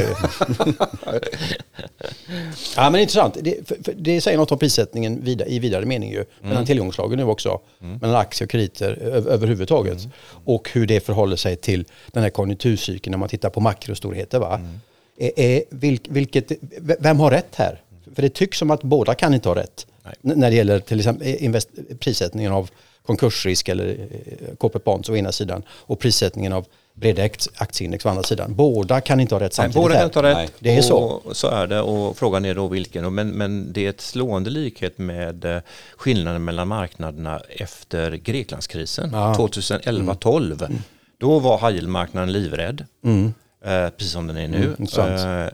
ja, 2.76 2.90
men 2.90 3.00
intressant. 3.00 3.36
Det, 3.40 3.68
för, 3.68 3.76
för 3.84 3.94
det 3.96 4.20
säger 4.20 4.38
något 4.38 4.52
om 4.52 4.58
prissättningen 4.58 5.24
vida, 5.24 5.46
i 5.46 5.58
vidare 5.58 5.84
mening 5.84 6.10
ju. 6.10 6.16
Mm. 6.16 6.28
Mellan 6.40 6.66
tillgångslagen 6.66 7.18
nu 7.18 7.24
också. 7.24 7.60
Mm. 7.82 7.98
Mellan 7.98 8.16
aktier 8.16 8.46
och 8.46 8.50
krediter 8.50 8.90
över, 8.90 9.30
överhuvudtaget. 9.30 9.98
Mm. 9.98 10.10
Och 10.44 10.70
hur 10.72 10.86
det 10.86 11.00
förhåller 11.00 11.36
sig 11.36 11.56
till 11.56 11.84
den 12.12 12.22
här 12.22 12.30
konjunkturcykeln 12.30 13.10
när 13.10 13.18
man 13.18 13.28
tittar 13.28 13.50
på 13.50 13.60
makrostorheter. 13.60 14.38
Va? 14.38 14.54
Mm. 14.54 14.80
Är, 15.18 15.40
är, 15.40 15.62
vilk, 15.70 16.02
vilket, 16.08 16.52
vem 17.00 17.20
har 17.20 17.30
rätt 17.30 17.54
här? 17.54 17.82
För 18.14 18.22
det 18.22 18.28
tycks 18.28 18.58
som 18.58 18.70
att 18.70 18.82
båda 18.82 19.14
kan 19.14 19.34
inte 19.34 19.48
ha 19.48 19.56
rätt. 19.56 19.86
När 20.20 20.50
det 20.50 20.56
gäller 20.56 20.80
till 20.80 20.98
exempel 20.98 21.28
invest, 21.28 21.68
prissättningen 21.98 22.52
av 22.52 22.70
konkursrisk 23.06 23.68
eller 23.68 23.88
eh, 23.88 24.56
corporate 24.56 24.84
bonds 24.84 25.08
å 25.08 25.16
ena 25.16 25.32
sidan 25.32 25.62
och 25.68 25.98
prissättningen 25.98 26.52
av 26.52 26.66
breda 27.00 27.22
aktieindex 27.56 28.06
å 28.06 28.08
andra 28.08 28.22
sidan. 28.22 28.54
Båda 28.54 29.00
kan 29.00 29.20
inte 29.20 29.34
ha 29.34 29.40
rätt 29.40 29.54
samtidigt. 29.54 29.74
Nej, 29.74 29.82
båda 29.82 29.94
kan 29.94 30.04
inte 30.04 30.18
ha 30.18 30.22
rätt. 30.22 30.36
Nej. 30.36 30.48
Det 30.58 30.76
är 30.76 30.82
så. 30.82 31.22
så 31.32 31.48
är 31.48 31.66
det 31.66 31.80
och 31.80 32.16
frågan 32.16 32.44
är 32.44 32.54
då 32.54 32.68
vilken. 32.68 33.14
Men, 33.14 33.30
men 33.30 33.72
det 33.72 33.86
är 33.86 33.90
ett 33.90 34.00
slående 34.00 34.50
likhet 34.50 34.98
med 34.98 35.44
eh, 35.44 35.60
skillnaden 35.96 36.44
mellan 36.44 36.68
marknaderna 36.68 37.40
efter 37.48 38.12
Greklandskrisen 38.12 39.10
ja. 39.12 39.34
2011-12. 39.38 40.64
Mm. 40.64 40.78
Då 41.18 41.38
var 41.38 41.70
high 41.70 42.26
livrädd, 42.26 42.86
mm. 43.04 43.34
eh, 43.64 43.90
precis 43.90 44.12
som 44.12 44.26
den 44.26 44.36
är 44.36 44.48
nu. 44.48 44.76
Mm, 44.78 45.44
eh, 45.44 45.52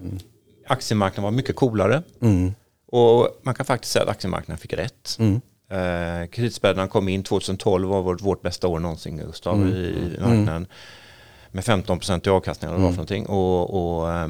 aktiemarknaden 0.66 1.24
var 1.24 1.30
mycket 1.30 1.57
coolare. 1.57 2.03
Mm. 2.22 2.55
Och 2.86 3.40
man 3.42 3.55
kan 3.55 3.66
faktiskt 3.66 3.92
säga 3.92 4.03
att 4.03 4.09
aktiemarknaden 4.09 4.59
fick 4.59 4.72
rätt. 4.72 5.16
Mm. 5.18 5.40
Eh, 5.70 6.26
kreditspädarna 6.26 6.88
kom 6.88 7.09
in 7.09 7.22
2012 7.22 7.88
var 7.88 8.03
vårt, 8.03 8.20
vårt 8.20 8.42
bästa 8.42 8.68
år 8.68 8.78
någonsin 8.78 9.16
Gustav 9.16 9.55
Mm. 9.55 9.74
i, 9.74 9.78
i 9.78 10.20
marknaden. 10.20 10.66
Med 11.55 11.64
15 11.64 11.98
procent 11.98 12.26
i 12.26 12.30
avkastning 12.30 12.68
eller 12.70 12.78
vad 12.80 12.84
Mm. 12.84 12.92
för 12.92 13.14
någonting. 13.14 13.26
Och, 13.26 13.98
och, 14.00 14.12
eh, 14.12 14.28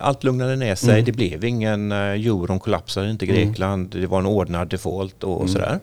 allt 0.00 0.24
lugnade 0.24 0.56
ner 0.56 0.74
sig. 0.74 0.92
Mm. 0.92 1.04
Det 1.04 1.12
blev 1.12 1.44
ingen, 1.44 1.92
eh, 1.92 1.98
euron 1.98 2.58
kollapsade 2.58 3.10
inte 3.10 3.26
Grekland. 3.26 3.90
Det 3.90 4.06
var 4.06 4.18
en 4.18 4.26
ordnad 4.26 4.68
default 4.68 5.24
och 5.24 5.50
sådär. 5.50 5.80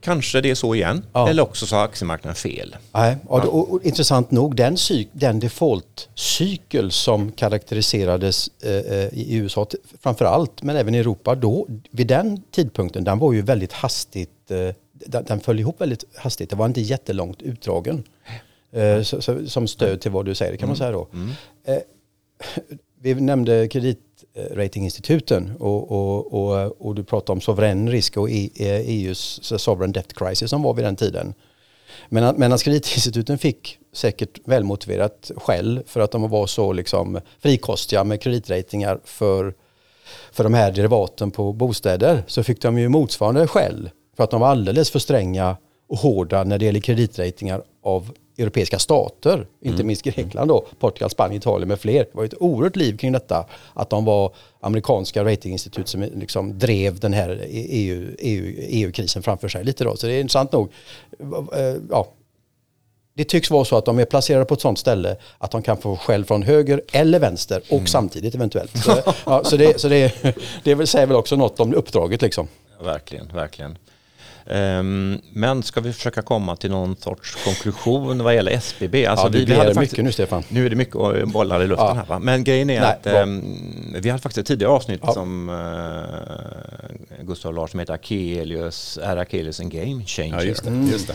Kanske 0.00 0.40
det 0.40 0.50
är 0.50 0.54
så 0.54 0.74
igen. 0.74 0.90
Mm. 0.90 1.04
Ja. 1.12 1.28
Eller 1.28 1.42
också 1.42 1.66
så 1.66 1.76
har 1.76 1.84
aktiemarknaden 1.84 2.34
fel. 2.34 2.76
Nej, 2.92 3.16
och, 3.26 3.44
och, 3.44 3.72
och, 3.72 3.84
intressant 3.84 4.30
nog, 4.30 4.56
den, 4.56 4.76
den 5.12 5.40
default-cykel 5.40 6.90
som 6.90 7.32
karaktäriserades 7.32 8.50
eh, 8.62 8.72
eh, 8.72 9.08
i 9.12 9.34
USA 9.36 9.66
framför 10.02 10.24
allt, 10.24 10.62
men 10.62 10.76
även 10.76 10.94
i 10.94 10.98
Europa 10.98 11.34
då, 11.34 11.66
vid 11.90 12.06
den 12.06 12.42
tidpunkten, 12.50 13.04
den 13.04 13.18
var 13.18 13.32
ju 13.32 13.42
väldigt 13.42 13.72
hastigt, 13.72 14.50
eh, 14.50 14.74
den, 15.06 15.24
den 15.24 15.40
föll 15.40 15.60
ihop 15.60 15.80
väldigt 15.80 16.04
hastigt. 16.16 16.50
Det 16.50 16.56
var 16.56 16.66
inte 16.66 16.80
jättelångt 16.80 17.42
utdragen. 17.42 18.04
Eh, 18.72 19.02
så, 19.02 19.22
så, 19.22 19.46
som 19.46 19.68
stöd 19.68 20.00
till 20.00 20.10
vad 20.10 20.24
du 20.24 20.34
säger, 20.34 20.56
kan 20.56 20.68
man 20.68 20.76
säga 20.76 20.90
då. 20.90 21.08
Eh, 21.64 21.78
vi 23.02 23.14
nämnde 23.14 23.68
kreditratinginstituten 23.68 25.56
och, 25.58 25.90
och, 25.90 26.34
och, 26.34 26.86
och 26.86 26.94
du 26.94 27.04
pratade 27.04 27.32
om 27.32 27.40
sovereign 27.40 27.90
risk 27.90 28.16
och 28.16 28.30
E- 28.30 28.50
eh, 28.56 28.80
EUs 28.88 29.40
sovereign 29.42 29.92
debt 29.92 30.14
crisis 30.14 30.50
som 30.50 30.62
var 30.62 30.74
vid 30.74 30.84
den 30.84 30.96
tiden. 30.96 31.34
Men 32.08 32.52
att 32.52 32.62
kreditinstituten 32.62 33.38
fick 33.38 33.78
säkert 33.92 34.38
välmotiverat 34.44 35.30
skäll 35.36 35.82
för 35.86 36.00
att 36.00 36.10
de 36.10 36.30
var 36.30 36.46
så 36.46 36.72
liksom 36.72 37.20
frikostiga 37.38 38.04
med 38.04 38.20
kreditratingar 38.20 39.00
för, 39.04 39.54
för 40.32 40.44
de 40.44 40.54
här 40.54 40.72
derivaten 40.72 41.30
på 41.30 41.52
bostäder 41.52 42.22
så 42.26 42.42
fick 42.42 42.62
de 42.62 42.78
ju 42.78 42.88
motsvarande 42.88 43.46
skäll 43.46 43.90
för 44.16 44.24
att 44.24 44.30
de 44.30 44.40
var 44.40 44.48
alldeles 44.48 44.90
för 44.90 44.98
stränga 44.98 45.56
och 45.88 45.98
hårda 45.98 46.44
när 46.44 46.58
det 46.58 46.64
gäller 46.64 46.80
kreditratingar 46.80 47.62
av 47.82 48.10
europeiska 48.40 48.78
stater, 48.78 49.46
inte 49.60 49.84
minst 49.84 50.02
Grekland 50.02 50.48
då, 50.48 50.66
Portugal, 50.78 51.10
Spanien, 51.10 51.38
Italien 51.38 51.68
med 51.68 51.80
fler. 51.80 52.04
Det 52.04 52.14
var 52.14 52.24
ett 52.24 52.34
oerhört 52.40 52.76
liv 52.76 52.96
kring 52.96 53.12
detta, 53.12 53.46
att 53.74 53.90
de 53.90 54.04
var 54.04 54.32
amerikanska 54.60 55.24
ratinginstitut 55.24 55.88
som 55.88 56.02
liksom 56.02 56.58
drev 56.58 56.98
den 57.00 57.12
här 57.12 57.44
EU, 57.48 58.10
EU, 58.18 58.54
EU-krisen 58.58 59.22
framför 59.22 59.48
sig 59.48 59.64
lite 59.64 59.84
då. 59.84 59.96
Så 59.96 60.06
det 60.06 60.12
är 60.12 60.20
intressant 60.20 60.52
nog. 60.52 60.72
Eh, 61.54 61.74
Ja, 61.90 62.06
det 63.14 63.24
tycks 63.24 63.50
vara 63.50 63.64
så 63.64 63.76
att 63.76 63.84
de 63.84 63.98
är 63.98 64.04
placerade 64.04 64.44
på 64.44 64.54
ett 64.54 64.60
sånt 64.60 64.78
ställe 64.78 65.16
att 65.38 65.50
de 65.50 65.62
kan 65.62 65.76
få 65.76 65.96
skäll 65.96 66.24
från 66.24 66.42
höger 66.42 66.82
eller 66.92 67.18
vänster 67.18 67.62
och 67.70 67.88
samtidigt 67.88 68.34
eventuellt. 68.34 68.78
Så, 68.84 69.02
ja, 69.26 69.44
så, 69.44 69.56
det, 69.56 69.80
så 69.80 69.88
det, 69.88 70.36
det 70.64 70.86
säga 70.86 71.06
väl 71.06 71.16
också 71.16 71.36
något 71.36 71.60
om 71.60 71.74
uppdraget 71.74 72.22
liksom. 72.22 72.48
Verkligen, 72.80 73.28
verkligen. 73.34 73.78
Ehm, 74.52 75.20
men 75.32 75.62
ska 75.62 75.80
vi 75.80 75.92
försöka 75.92 76.22
komma 76.22 76.56
till 76.56 76.70
någon 76.70 76.96
sorts 76.96 77.44
konklusion 77.44 78.22
vad 78.24 78.34
gäller 78.34 78.52
SBB? 78.52 79.06
Alltså 79.06 79.26
ja, 79.26 79.30
det 79.30 79.44
blir 79.44 79.80
mycket 79.80 80.04
nu 80.04 80.12
Stefan. 80.12 80.42
Nu 80.48 80.66
är 80.66 80.70
det 80.70 80.76
mycket 80.76 80.94
eh, 80.94 81.24
bollar 81.24 81.62
i 81.62 81.66
luften 81.66 81.86
Ja. 81.86 81.94
här 81.94 82.04
va? 82.06 82.18
Men 82.18 82.44
grejen 82.44 82.70
är 82.70 82.80
Nej, 82.80 82.90
att 82.90 83.02
bra. 83.02 83.12
ehm, 83.12 83.42
vi 84.00 84.10
hade 84.10 84.22
faktiskt 84.22 84.38
ett 84.38 84.46
tidigare 84.46 84.72
avsnitt 84.72 85.00
Ja. 85.02 85.12
som 85.12 85.48
uh, 85.48 87.24
Gustav 87.26 87.54
Lars 87.54 87.70
som 87.70 87.80
heter 87.80 87.94
Akelius, 87.94 88.98
är 89.02 89.16
Akelius 89.16 89.60
en 89.60 89.68
game 89.68 90.04
changer? 90.06 90.34
Ja, 90.34 90.42
just 90.42 90.64
det. 90.64 90.70
Just 90.92 91.06
det. 91.06 91.14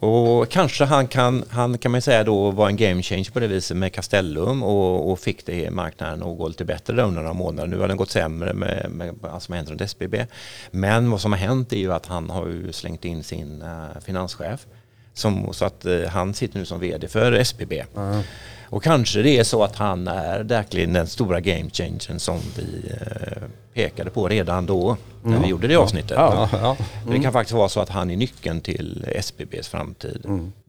Och 0.00 0.48
kanske 0.48 0.84
han 0.84 1.08
kan, 1.08 1.44
han 1.50 1.78
kan 1.78 1.92
man 1.92 2.02
säga 2.02 2.24
då 2.24 2.50
var 2.50 2.68
en 2.68 2.76
game 2.76 3.02
changer 3.02 3.30
på 3.30 3.40
det 3.40 3.46
viset 3.46 3.76
med 3.76 3.92
Castellum 3.92 4.62
och, 4.62 5.10
och 5.12 5.18
fick 5.18 5.46
det 5.46 5.70
marknaden 5.70 6.22
att 6.22 6.38
gå 6.38 6.48
lite 6.48 6.64
bättre 6.64 6.94
där 6.96 7.02
under 7.02 7.22
några 7.22 7.34
månader. 7.34 7.68
Nu 7.68 7.78
har 7.78 7.88
den 7.88 7.96
gått 7.96 8.10
sämre 8.10 8.52
med, 8.52 8.86
med 8.90 9.14
har 9.22 9.54
hänt 9.54 9.70
runt 9.70 9.80
SBB. 9.80 10.26
Men 10.70 11.10
vad 11.10 11.20
som 11.20 11.32
har 11.32 11.38
hänt 11.38 11.72
är 11.72 11.76
ju 11.76 11.92
att 11.92 12.06
han 12.06 12.30
har 12.30 12.46
ju 12.46 12.72
slängt 12.76 13.04
in 13.04 13.22
sin 13.22 13.62
uh, 13.62 14.00
finanschef. 14.00 14.66
Som, 15.14 15.52
så 15.52 15.64
att 15.64 15.84
eh, 15.84 16.02
han 16.08 16.34
sitter 16.34 16.58
nu 16.58 16.64
som 16.64 16.80
vd 16.80 17.08
för 17.08 17.32
SBB. 17.32 17.84
Och 18.68 18.82
kanske 18.82 19.22
det 19.22 19.38
är 19.38 19.44
så 19.44 19.62
att 19.62 19.76
han 19.76 20.08
är 20.08 20.40
verkligen 20.40 20.92
den 20.92 21.06
stora 21.06 21.40
game 21.40 21.70
changern 21.70 22.18
som 22.18 22.38
vi 22.56 22.92
eh, 23.00 23.42
pekade 23.74 24.10
på 24.10 24.28
redan 24.28 24.66
då 24.66 24.96
när 25.22 25.40
vi 25.40 25.48
gjorde 25.48 25.68
det 25.68 25.76
avsnittet. 25.76 26.16
Ja, 26.16 26.48
ja. 26.52 26.76
Det 27.08 27.18
kan 27.18 27.32
faktiskt 27.32 27.54
vara 27.54 27.68
så 27.68 27.80
att 27.80 27.88
han 27.88 28.10
är 28.10 28.16
nyckeln 28.16 28.60
till 28.60 29.04
SBBs 29.08 29.68
framtid. 29.68 30.26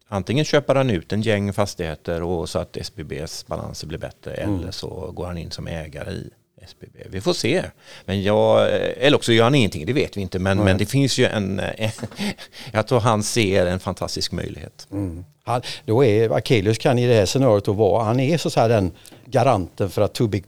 Antingen 0.08 0.46
köper 0.46 0.76
han 0.76 0.90
ut 0.90 1.14
en 1.14 1.22
gäng 1.22 1.54
fastigheter 1.54 2.24
och 2.24 2.50
så 2.50 2.60
att 2.60 2.78
SBBs 2.78 3.48
balanser 3.48 3.88
blir 3.88 4.00
bättre 4.00 4.34
eller 4.34 4.72
så 4.72 5.12
går 5.12 5.26
han 5.26 5.38
in 5.38 5.52
som 5.52 5.68
ägare 5.68 6.12
i 6.12 6.30
SBB. 6.68 6.98
Vi 7.10 7.22
får 7.22 7.34
se. 7.34 7.64
Men 8.06 8.24
jag, 8.24 8.70
eller 8.98 9.16
också 9.18 9.32
gör 9.34 9.44
han 9.44 9.56
ingenting, 9.56 9.86
det 9.86 9.94
vet 9.94 10.18
vi 10.18 10.22
inte. 10.22 10.40
Men, 10.40 10.58
men 10.64 10.78
det 10.78 10.86
finns 10.86 11.18
ju 11.18 11.26
en... 11.26 11.62
jag 12.72 12.88
tror 12.88 13.00
han 13.00 13.24
ser 13.24 13.66
en 13.66 13.80
fantastisk 13.80 14.32
möjlighet. 14.32 14.88
Han, 15.44 15.62
då 15.86 16.04
är 16.06 16.30
Akelius 16.30 16.78
kan 16.78 17.00
i 17.00 17.08
det 17.08 17.14
här 17.14 17.26
scenariot 17.26 17.66
då 17.66 17.74
vara, 17.74 18.04
han 18.04 18.20
är 18.20 18.38
så 18.38 18.48
att 18.48 18.54
säga 18.54 18.68
den 18.68 18.92
garanten 19.26 19.90
för 19.90 20.02
att 20.02 20.14
too 20.14 20.28
big, 20.28 20.44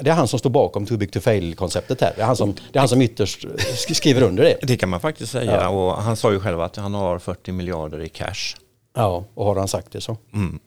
det 0.00 0.10
är 0.10 0.14
han 0.14 0.28
som 0.28 0.38
står 0.38 0.50
bakom 0.50 0.86
too 0.86 0.96
big 0.98 1.12
to 1.12 1.20
fail-konceptet 1.20 2.00
här. 2.00 2.12
Det 2.16 2.22
är 2.22 2.26
han 2.26 2.36
som, 2.36 2.52
det 2.72 2.78
är 2.78 2.80
han 2.80 2.88
som 2.88 3.02
ytterst 3.02 3.44
sk- 3.44 3.94
skriver 3.94 4.22
under 4.22 4.42
det. 4.44 4.56
Det 4.62 4.76
kan 4.76 4.88
man 4.88 5.00
faktiskt 5.00 5.32
säga. 5.32 5.52
Ja. 5.62 5.68
Och 5.68 6.02
han 6.02 6.16
sa 6.16 6.32
ju 6.32 6.40
själv 6.40 6.60
att 6.60 6.76
han 6.76 6.94
har 6.94 7.18
40 7.18 7.52
miljarder 7.52 8.00
i 8.02 8.08
cash. 8.08 8.56
Ja, 8.96 9.24
och 9.34 9.44
har 9.46 9.56
han 9.56 9.68
sagt 9.68 9.92
det 9.92 10.00
så. 10.00 10.16
Mm. 10.34 10.58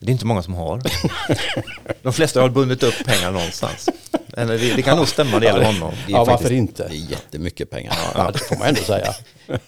Det 0.00 0.10
är 0.10 0.12
inte 0.12 0.26
många 0.26 0.42
som 0.42 0.54
har. 0.54 0.82
De 2.02 2.12
flesta 2.12 2.40
har 2.40 2.48
bundit 2.48 2.82
upp 2.82 3.04
pengar 3.04 3.30
någonstans. 3.32 3.88
Eller 4.36 4.58
det, 4.58 4.74
det 4.74 4.82
kan 4.82 4.96
nog 4.96 5.08
stämma 5.08 5.38
det 5.38 5.46
gäller 5.46 5.64
honom. 5.64 5.92
Det 6.06 6.12
är 6.12 6.16
Ja, 6.16 6.24
faktiskt- 6.26 6.42
varför 6.42 6.54
inte? 6.54 6.88
Det 6.88 6.94
är 6.96 7.10
jättemycket 7.10 7.70
pengar. 7.70 7.94
Ja, 8.14 8.30
det 8.32 8.38
får 8.38 8.56
man 8.56 8.68
ändå 8.68 8.80
säga. 8.80 9.14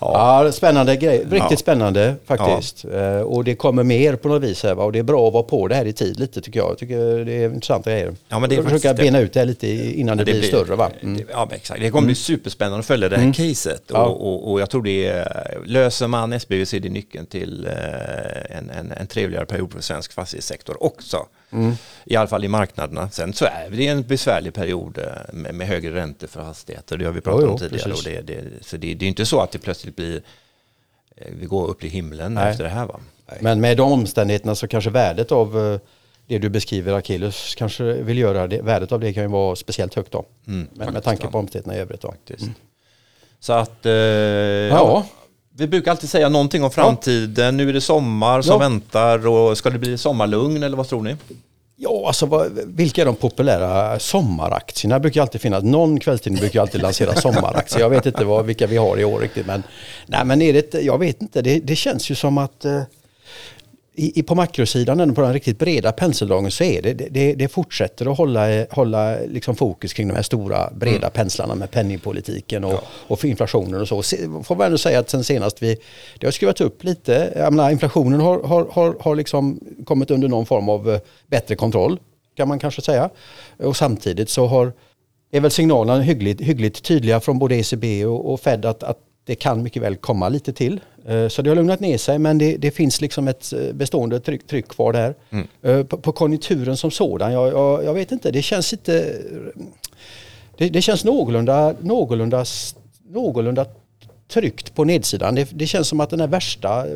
Ja, 0.00 0.52
spännande 0.52 0.96
grej. 0.96 1.18
Riktigt 1.18 1.50
Ja. 1.50 1.56
spännande 1.56 2.14
faktiskt. 2.24 2.84
Eh, 2.84 3.20
Och 3.20 3.44
det 3.44 3.54
kommer 3.54 3.82
mer 3.82 4.16
på 4.16 4.28
något 4.28 4.42
vis 4.42 4.62
här 4.62 4.78
och 4.78 4.92
det 4.92 4.98
är 4.98 5.02
bra 5.02 5.26
att 5.28 5.32
vara 5.32 5.42
på 5.42 5.68
det 5.68 5.74
här 5.74 5.84
i 5.84 5.92
tid 5.92 6.20
lite 6.20 6.40
tycker 6.40 6.60
jag. 6.60 6.70
Jag 6.70 6.78
tycker 6.78 7.24
det 7.24 7.32
är 7.32 7.44
intressanta 7.48 7.90
grejer. 7.90 8.14
Ja, 8.28 8.38
men 8.38 8.50
det 8.50 8.56
är 8.56 8.94
det. 8.94 8.94
bena 9.02 9.18
ut 9.20 9.32
det 9.32 9.38
här 9.40 9.46
lite 9.46 9.68
innan 10.00 10.16
det, 10.16 10.24
blir, 10.24 10.42
större 10.42 10.76
va? 10.76 10.90
Mm. 11.00 11.16
det- 11.16 11.24
Ja, 11.32 11.48
exakt. 11.52 11.80
Det 11.80 11.90
kommer 11.90 12.06
bli 12.06 12.14
superspännande 12.14 12.78
att 12.78 12.86
följa 12.86 13.08
det 13.08 13.16
här 13.16 13.32
caset. 13.32 13.82
Ja. 13.92 14.04
Och, 14.04 14.26
och, 14.28 14.52
och 14.52 14.60
jag 14.60 14.70
tror 14.70 14.82
det 14.82 15.06
är, 15.06 15.58
löser 15.64 16.06
man 16.08 16.32
SBB 16.32 16.66
så 16.66 16.76
är 16.76 16.80
det 16.80 16.88
nyckeln 16.88 17.26
till 17.26 17.66
eh, 17.66 18.58
en, 18.58 18.70
en, 18.70 18.92
en 18.92 19.06
trevligare 19.06 19.46
period 19.46 19.72
för 19.72 19.80
svensk 19.80 20.12
fastighetssektor 20.12 20.82
också. 20.84 21.26
Mm. 21.52 21.72
I 22.04 22.16
alla 22.16 22.28
fall 22.28 22.44
i 22.44 22.48
marknaderna. 22.48 23.10
Sen 23.10 23.32
så 23.32 23.44
är 23.44 23.70
det 23.70 23.86
en 23.86 24.02
besvärlig 24.02 24.54
period 24.54 24.98
eh, 24.98 25.04
med, 25.32 25.54
med 25.54 25.66
högre 25.66 25.94
räntor 25.94 26.26
för 26.26 26.44
fastigheter. 26.44 26.96
Det 26.96 27.04
har 27.04 27.12
vi 27.12 27.20
pratat 27.20 27.40
Jo, 27.42 27.46
jo, 27.46 27.52
om 27.52 27.58
tidigare. 27.58 27.92
Och 27.92 28.02
det, 28.04 28.20
det, 28.20 28.42
så 28.60 28.76
det, 28.76 28.94
det 28.94 29.04
är 29.04 29.08
inte 29.08 29.26
så 29.26 29.40
att 29.40 29.50
det 29.50 29.58
plötsligt 29.58 29.96
blir 29.96 30.22
eh, 31.16 31.32
vi 31.40 31.46
går 31.46 31.68
upp 31.68 31.84
i 31.84 31.88
himlen 31.88 32.34
Nej. 32.34 32.50
efter 32.50 32.64
det 32.64 32.70
här 32.70 32.86
va? 32.86 33.00
Men 33.40 33.60
med 33.60 33.76
de 33.76 33.92
omständigheterna 33.92 34.54
så 34.54 34.68
kanske 34.68 34.90
värdet 34.90 35.32
av 35.32 35.72
eh, 35.72 35.80
det 36.26 36.38
du 36.38 36.48
beskriver 36.48 36.92
Akelius 36.92 37.54
kanske 37.54 37.84
vill 37.84 38.18
göra, 38.18 38.46
det, 38.46 38.62
värdet 38.62 38.92
av 38.92 39.00
det 39.00 39.12
kan 39.12 39.22
ju 39.22 39.28
vara 39.28 39.56
speciellt 39.56 39.94
högt 39.94 40.12
då. 40.12 40.24
Mm, 40.46 40.68
Men 40.74 40.92
med 40.92 41.02
tanke 41.02 41.24
ja. 41.24 41.30
på 41.30 41.38
omständigheterna 41.38 41.76
i 41.76 41.80
övrigt 41.80 42.00
då. 42.00 42.08
faktiskt. 42.10 42.50
Så 43.40 43.52
att, 43.52 43.86
eh, 43.86 43.92
Ja. 43.92 45.06
Vi 45.58 45.66
brukar 45.66 45.90
alltid 45.90 46.10
säga 46.10 46.28
någonting 46.28 46.64
om 46.64 46.70
framtiden. 46.70 47.56
Nu 47.56 47.68
är 47.68 47.72
det 47.72 47.80
sommar 47.80 48.42
som 48.42 48.52
Ja. 48.52 48.58
väntar 48.58 49.26
och 49.26 49.58
ska 49.58 49.70
det 49.70 49.78
bli 49.78 49.98
sommarlugn 49.98 50.62
eller 50.62 50.76
vad 50.76 50.88
tror 50.88 51.02
ni? 51.02 51.16
Ja, 51.76 52.04
alltså 52.06 52.26
vad, 52.26 52.58
vilka 52.66 53.02
är 53.02 53.06
de 53.06 53.16
populära 53.16 53.98
sommaraktierna? 53.98 54.94
Det 54.94 55.00
brukar 55.00 55.20
alltid 55.20 55.40
finnas. 55.40 55.62
Någon 55.64 56.00
kvällstidning 56.00 56.40
brukar 56.40 56.60
alltid 56.60 56.82
lansera 56.82 57.14
sommaraktier. 57.20 57.80
Jag 57.80 57.90
vet 57.90 58.06
inte 58.06 58.24
vad, 58.24 58.46
vilka 58.46 58.66
vi 58.66 58.76
har 58.76 58.98
i 59.00 59.04
år 59.04 59.20
riktigt. 59.20 59.46
Men, 59.46 59.62
nej, 60.06 60.24
men 60.24 60.42
är 60.42 60.52
det, 60.52 60.74
jag 60.74 60.98
vet 60.98 61.22
inte. 61.22 61.42
Det, 61.42 61.58
det 61.58 61.76
känns 61.76 62.10
ju 62.10 62.14
som 62.14 62.38
att 62.38 62.64
eh, 62.64 62.82
i, 63.98 64.22
på 64.22 64.34
makrosidan, 64.34 65.14
på 65.14 65.20
den 65.20 65.32
riktigt 65.32 65.58
breda 65.58 65.92
penseldragen, 65.92 66.50
så 66.50 66.64
är 66.64 66.82
det, 66.82 66.92
det- 66.92 67.34
det, 67.34 67.48
fortsätter 67.48 68.12
att 68.12 68.18
hålla, 68.18 68.64
hålla 68.70 69.16
liksom 69.28 69.56
fokus 69.56 69.92
kring 69.92 70.08
de 70.08 70.14
här 70.14 70.22
stora 70.22 70.70
breda 70.74 71.10
penslarna 71.10 71.54
med 71.54 71.70
penningpolitiken 71.70 72.64
och, 72.64 72.80
och 73.06 73.20
för 73.20 73.28
inflationen 73.28 73.80
och 73.80 73.88
så. 73.88 74.02
Se, 74.02 74.16
får 74.44 74.56
man 74.56 74.66
ändå 74.66 74.78
säga 74.78 74.98
att 74.98 75.10
sen 75.10 75.24
senast 75.24 75.62
vi, 75.62 75.76
det 76.18 76.26
har 76.26 76.32
skruvats 76.32 76.60
upp 76.60 76.84
lite. 76.84 77.32
Jag 77.36 77.52
menar, 77.52 77.70
inflationen 77.70 78.20
har, 78.20 78.42
har, 78.42 78.66
har, 78.72 78.96
har 79.00 79.16
liksom 79.16 79.60
kommit 79.84 80.10
under 80.10 80.28
någon 80.28 80.46
form 80.46 80.68
av 80.68 80.90
eh, 80.90 81.00
bättre 81.26 81.54
kontroll, 81.56 81.98
kan 82.36 82.48
man 82.48 82.58
kanske 82.58 82.82
säga. 82.82 83.10
Och 83.58 83.76
samtidigt 83.76 84.30
så 84.30 84.46
har, 84.46 84.72
är 85.32 85.40
väl 85.40 85.50
signalerna 85.50 86.02
hyggligt, 86.02 86.40
hyggligt 86.40 86.82
tydliga 86.82 87.20
från 87.20 87.38
både 87.38 87.54
ECB 87.56 88.04
och, 88.06 88.32
och 88.32 88.40
Fed 88.40 88.64
att, 88.64 88.82
att 88.82 88.98
det 89.26 89.34
kan 89.34 89.62
mycket 89.62 89.82
väl 89.82 89.96
komma 89.96 90.28
lite 90.28 90.52
till. 90.52 90.80
Eh, 91.06 91.28
Så 91.28 91.42
det 91.42 91.50
har 91.50 91.54
lugnat 91.56 91.80
ner 91.80 91.98
sig 91.98 92.18
men 92.18 92.38
det, 92.38 92.56
det 92.56 92.70
finns 92.70 93.00
liksom 93.00 93.28
ett 93.28 93.52
eh, 93.52 93.72
bestående 93.72 94.20
tryck, 94.20 94.46
tryck 94.46 94.68
kvar 94.68 94.92
där. 94.92 95.14
Eh, 95.62 95.84
På, 95.84 95.96
på 95.96 96.12
konjunkturen 96.12 96.76
som 96.76 96.90
sådan, 96.90 97.32
jag, 97.32 97.48
jag, 97.48 97.84
jag 97.84 97.94
vet 97.94 98.12
inte, 98.12 98.30
det 98.30 98.42
känns 98.42 98.72
inte... 98.72 99.14
Det, 100.58 100.68
det 100.68 100.82
känns 100.82 101.04
någorlunda, 101.04 101.74
någorlunda, 101.80 102.44
någorlunda 103.10 103.66
tryggt 104.28 104.74
på 104.74 104.84
nedsidan. 104.84 105.34
Det, 105.34 105.48
det 105.52 105.66
känns 105.66 105.88
som 105.88 106.00
att 106.00 106.10
den 106.10 106.20
här 106.20 106.26
värsta 106.26 106.86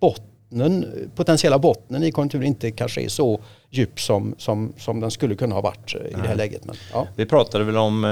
botten 0.00 0.24
bottnen, 0.52 1.10
potentiella 1.14 1.58
bottnen 1.58 2.02
i 2.02 2.12
konjunkturen 2.12 2.46
inte 2.46 2.70
kanske 2.70 3.02
är 3.02 3.08
så 3.08 3.40
djup 3.70 4.00
som, 4.00 4.34
som, 4.38 4.72
som 4.78 5.00
den 5.00 5.10
skulle 5.10 5.34
kunna 5.34 5.54
ha 5.54 5.62
varit 5.62 5.94
i 5.94 6.14
det 6.22 6.28
här 6.28 6.36
läget. 6.36 6.64
Men, 6.64 6.76
ja. 6.92 7.08
Vi 7.16 7.26
pratade 7.26 7.64
väl 7.64 7.76
om 7.76 8.04
eh, 8.04 8.10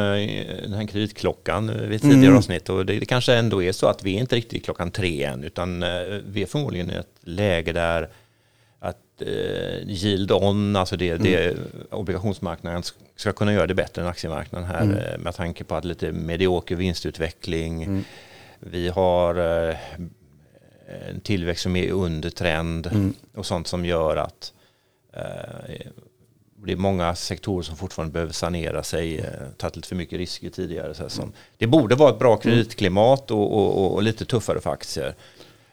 den 0.63 0.73
här 0.73 0.87
kreditklockan 0.87 1.69
eh, 1.69 1.77
vid 1.77 2.01
tidigare 2.01 2.27
mm. 2.27 2.39
avsnitt 2.39 2.69
och 2.69 2.87
det, 2.87 2.99
det, 2.99 3.07
kanske 3.07 3.35
ändå 3.35 3.63
är 3.63 3.73
så 3.73 3.87
att 3.87 4.05
vi 4.05 4.17
är 4.17 4.21
inte 4.21 4.37
riktigt 4.37 4.65
klockan 4.65 4.91
tre 4.91 5.25
än 5.25 5.45
utan 5.45 5.83
eh, 5.83 5.89
vi 6.27 6.43
är 6.43 6.47
förmodligen 6.47 6.91
i 6.91 6.95
ett 6.95 7.17
läge 7.21 7.73
där 7.73 8.09
att 8.79 9.23
eh, 9.23 9.89
yield 9.89 10.33
on, 10.33 10.77
alltså 10.77 10.97
det, 10.97 11.11
mm. 11.11 11.23
det 11.23 11.57
obligationsmarknaden 11.91 12.83
ska 13.17 13.33
kunna 13.33 13.53
göra 13.53 13.67
det 13.67 13.75
bättre 13.75 14.03
än 14.03 14.09
aktiemarknaden 14.09 14.69
här 14.69 14.83
mm. 14.83 15.21
med 15.21 15.35
tanke 15.35 15.65
på 15.65 15.75
att 15.75 15.85
lite 15.85 16.13
medioker 16.13 16.77
vinstutveckling. 16.77 17.83
Mm. 17.83 18.05
Vi 18.61 18.89
har 18.89 19.69
eh, 19.69 19.77
en 21.09 21.21
tillväxt 21.21 21.63
som 21.63 21.77
är 21.77 21.91
under 21.91 22.31
trend 22.31 22.87
mm. 22.87 23.15
och 23.35 23.47
sånt 23.47 23.67
som 23.67 23.85
gör 23.85 24.17
att 24.17 24.53
eh, 25.13 25.87
det 26.67 26.73
är 26.73 26.77
många 26.77 27.15
sektorer 27.15 27.63
som 27.63 27.77
fortfarande 27.77 28.13
behöver 28.13 28.33
sanera 28.33 28.83
sig, 28.83 29.19
eh, 29.19 29.27
tagit 29.57 29.77
lite 29.77 29.89
för 29.89 29.97
mycket 29.97 30.19
risker 30.19 30.51
tidigare. 30.51 30.95
Så 30.95 31.09
som, 31.09 31.33
det 31.59 31.67
borde 31.67 31.95
vara 31.95 32.11
ett 32.11 32.19
bra 32.19 32.37
kreditklimat 32.37 33.31
och, 33.31 33.53
och, 33.53 33.95
och 33.95 34.03
lite 34.03 34.25
tuffare 34.25 34.61
för 34.61 34.71
aktier. 34.71 35.15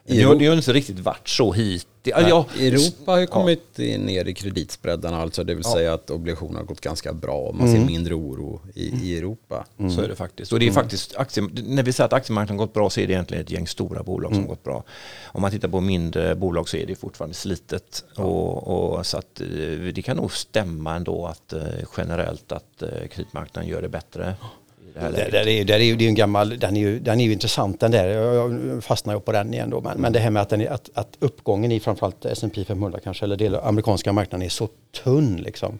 Det 0.07 0.23
har, 0.23 0.35
det 0.35 0.45
har 0.45 0.55
inte 0.55 0.73
riktigt 0.73 0.99
varit 0.99 1.27
så 1.29 1.53
hit. 1.53 1.87
Ja, 2.03 2.45
Europa 2.59 3.11
har 3.11 3.19
ju 3.19 3.27
kommit 3.27 3.63
ja. 3.75 3.97
ner 3.97 4.25
i 4.27 4.33
kreditspreadarna, 4.33 5.21
alltså 5.21 5.43
det 5.43 5.55
vill 5.55 5.63
ja. 5.65 5.73
säga 5.73 5.93
att 5.93 6.09
obligationer 6.09 6.59
har 6.59 6.65
gått 6.65 6.81
ganska 6.81 7.13
bra. 7.13 7.51
Man 7.51 7.67
mm. 7.67 7.79
ser 7.79 7.85
mindre 7.85 8.13
oro 8.13 8.61
i, 8.75 8.83
i 8.83 9.17
Europa. 9.17 9.65
Mm. 9.79 9.91
Så 9.91 10.01
är 10.01 10.07
det 10.07 10.15
faktiskt. 10.15 10.51
Och 10.51 10.59
det 10.59 10.65
är 10.65 10.69
mm. 10.69 10.83
faktiskt 10.83 11.15
aktie, 11.15 11.43
när 11.53 11.83
vi 11.83 11.93
säger 11.93 12.05
att 12.05 12.13
aktiemarknaden 12.13 12.57
gått 12.57 12.73
bra 12.73 12.89
så 12.89 12.99
är 12.99 13.07
det 13.07 13.13
egentligen 13.13 13.43
ett 13.43 13.51
gäng 13.51 13.67
stora 13.67 14.03
bolag 14.03 14.31
som 14.31 14.37
mm. 14.37 14.49
gått 14.49 14.63
bra. 14.63 14.83
Om 15.25 15.41
man 15.41 15.51
tittar 15.51 15.67
på 15.67 15.81
mindre 15.81 16.35
bolag 16.35 16.69
så 16.69 16.77
är 16.77 16.85
det 16.85 16.95
fortfarande 16.95 17.35
slitet. 17.35 18.05
Ja. 18.15 18.23
Och, 18.23 18.97
och, 18.97 19.05
så 19.05 19.17
att 19.17 19.41
eh, 19.41 19.47
det 19.93 20.01
kan 20.01 20.17
nog 20.17 20.33
stämma 20.33 20.95
ändå 20.95 21.25
att 21.25 21.53
eh, 21.53 21.61
generellt 21.97 22.51
att 22.51 22.81
eh, 22.81 23.07
kreditmarknaden 23.11 23.69
gör 23.69 23.81
det 23.81 23.89
bättre 23.89 24.35
det 24.97 25.03
här 25.03 25.11
läget. 25.11 25.31
Där, 25.31 25.47
är, 25.47 25.63
där 25.63 25.79
är, 25.79 25.95
det 25.95 26.05
är 26.05 26.09
en 26.09 26.15
gammal, 26.15 26.59
den 26.59 26.77
är, 26.77 26.81
ju, 26.81 26.99
den 26.99 27.19
är 27.19 27.25
ju 27.25 27.31
intressant 27.31 27.79
den 27.79 27.91
där, 27.91 28.07
jag 28.07 28.83
fastnar 28.83 29.13
ju 29.13 29.19
på 29.19 29.31
den 29.31 29.53
igen 29.53 29.69
då. 29.69 29.81
Men, 29.81 30.01
men 30.01 30.13
det 30.13 30.19
här 30.19 30.29
med 30.29 30.41
att, 30.41 30.49
den 30.49 30.61
är, 30.61 30.69
att, 30.69 30.89
att 30.93 31.17
uppgången 31.19 31.71
i 31.71 31.79
framförallt 31.79 32.25
S&P 32.25 32.65
500 32.65 32.99
kanske, 33.03 33.25
eller 33.25 33.35
del 33.35 33.55
amerikanska 33.55 34.13
marknaden 34.13 34.45
är 34.45 34.49
så 34.49 34.69
tunn 35.03 35.35
liksom. 35.35 35.79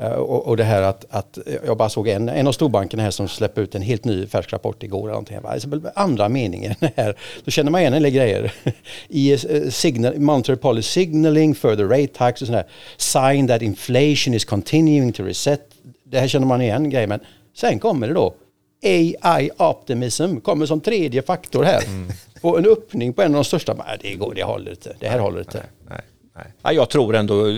Uh, 0.00 0.06
och, 0.06 0.46
och, 0.46 0.56
det 0.56 0.64
här 0.64 0.82
att, 0.82 1.04
att, 1.10 1.38
jag 1.66 1.76
bara 1.76 1.88
såg 1.88 2.08
en, 2.08 2.28
en 2.28 2.46
av 2.46 2.52
storbankerna 2.52 3.02
här 3.02 3.10
som 3.10 3.28
släpper 3.28 3.62
ut 3.62 3.74
en 3.74 3.82
helt 3.82 4.04
ny 4.04 4.26
färsk 4.26 4.52
rapport 4.52 4.82
igår. 4.82 5.02
Eller 5.02 5.10
någonting. 5.10 5.38
Alltså, 5.44 5.68
andra 5.94 6.28
meningen 6.28 6.74
här, 6.96 7.16
då 7.44 7.50
känner 7.50 7.70
man 7.70 7.80
igen 7.80 7.94
en 7.94 8.02
del 8.02 8.12
grejer. 8.12 8.52
I 9.08 9.32
uh, 9.32 9.70
signal, 9.70 10.18
monetary 10.18 10.56
policy 10.56 10.92
signaling, 10.92 11.54
further 11.54 11.84
rate 11.84 12.24
hikes 12.24 12.42
och 12.42 12.46
sådär. 12.46 12.66
Sign 12.96 13.48
that 13.48 13.62
inflation 13.62 14.34
is 14.34 14.44
continuing 14.44 15.12
to 15.12 15.22
reset. 15.22 15.60
Det 16.04 16.20
här 16.20 16.28
känner 16.28 16.46
man 16.46 16.62
igen 16.62 16.90
grejer 16.90 17.06
men 17.06 17.20
sen 17.54 17.78
kommer 17.78 18.08
det 18.08 18.14
då 18.14 18.34
AI 18.82 19.50
optimism 19.58 20.36
kommer 20.36 20.66
som 20.66 20.80
tredje 20.80 21.22
faktor 21.22 21.64
här. 21.64 21.84
Mm. 21.84 22.12
Och 22.40 22.58
en 22.58 22.66
öppning 22.66 23.12
på 23.12 23.22
en 23.22 23.34
av 23.34 23.34
de 23.34 23.44
största, 23.44 23.74
nej, 23.74 23.98
det, 24.00 24.14
går, 24.14 24.34
det 24.34 24.42
håller 24.42 24.70
inte, 24.70 24.96
det 24.98 25.08
här 25.08 25.18
håller 25.18 25.38
inte. 25.38 25.66
Nej, 25.88 26.00
nej, 26.34 26.46
nej. 26.62 26.74
Jag 26.74 26.90
tror 26.90 27.16
ändå 27.16 27.48
eh, 27.48 27.56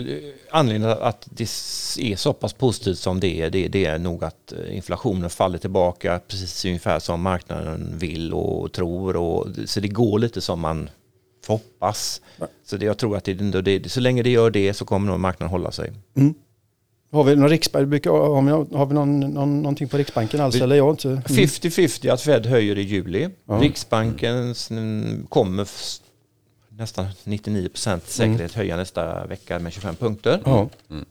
anledningen 0.51 0.97
att 1.01 1.27
det 1.29 1.43
är 1.43 2.15
så 2.15 2.33
pass 2.33 2.53
positivt 2.53 2.97
som 2.97 3.19
det 3.19 3.41
är, 3.41 3.49
det, 3.49 3.67
det 3.67 3.85
är 3.85 3.99
nog 3.99 4.23
att 4.23 4.51
eh, 4.51 4.75
inflationen 4.75 5.29
faller 5.29 5.57
tillbaka 5.57 6.19
precis 6.27 6.65
ungefär 6.65 6.99
som 6.99 7.21
marknaden 7.21 7.97
vill 7.97 8.33
och 8.33 8.71
tror. 8.71 9.15
Och, 9.15 9.47
så 9.65 9.79
det 9.79 9.87
går 9.87 10.19
lite 10.19 10.41
som 10.41 10.59
man 10.59 10.89
hoppas. 11.47 12.21
Så 12.65 12.77
det, 12.77 12.85
jag 12.85 12.97
tror 12.97 13.17
att 13.17 13.23
det, 13.23 13.33
det, 13.61 13.91
så 13.91 13.99
länge 13.99 14.23
det 14.23 14.29
gör 14.29 14.49
det 14.49 14.73
så 14.73 14.85
kommer 14.85 15.11
nog 15.11 15.19
marknaden 15.19 15.51
hålla 15.51 15.71
sig. 15.71 15.91
Mm. 16.15 16.33
Har 17.15 17.23
vi, 17.23 17.35
någon 17.35 17.49
riksbank, 17.49 18.05
har 18.05 18.41
vi, 18.41 18.75
har 18.77 18.85
vi 18.85 18.93
någon, 18.93 19.19
någon, 19.19 19.61
någonting 19.61 19.87
på 19.87 19.97
Riksbanken 19.97 20.41
alls? 20.41 20.55
50-50 20.55 22.05
mm. 22.05 22.13
att 22.13 22.21
Fed 22.21 22.45
höjer 22.45 22.77
i 22.77 22.81
juli. 22.81 23.29
Ja. 23.47 23.53
Riksbanken 23.53 24.55
kommer 25.29 25.67
nästan 26.69 27.05
99 27.23 27.69
procent 27.69 28.07
säkerhet 28.07 28.39
mm. 28.39 28.49
höja 28.53 28.77
nästa 28.77 29.25
vecka 29.25 29.59
med 29.59 29.73
25 29.73 29.95
punkter. 29.95 30.41
Ja. 30.45 30.69
Mm. 30.89 31.05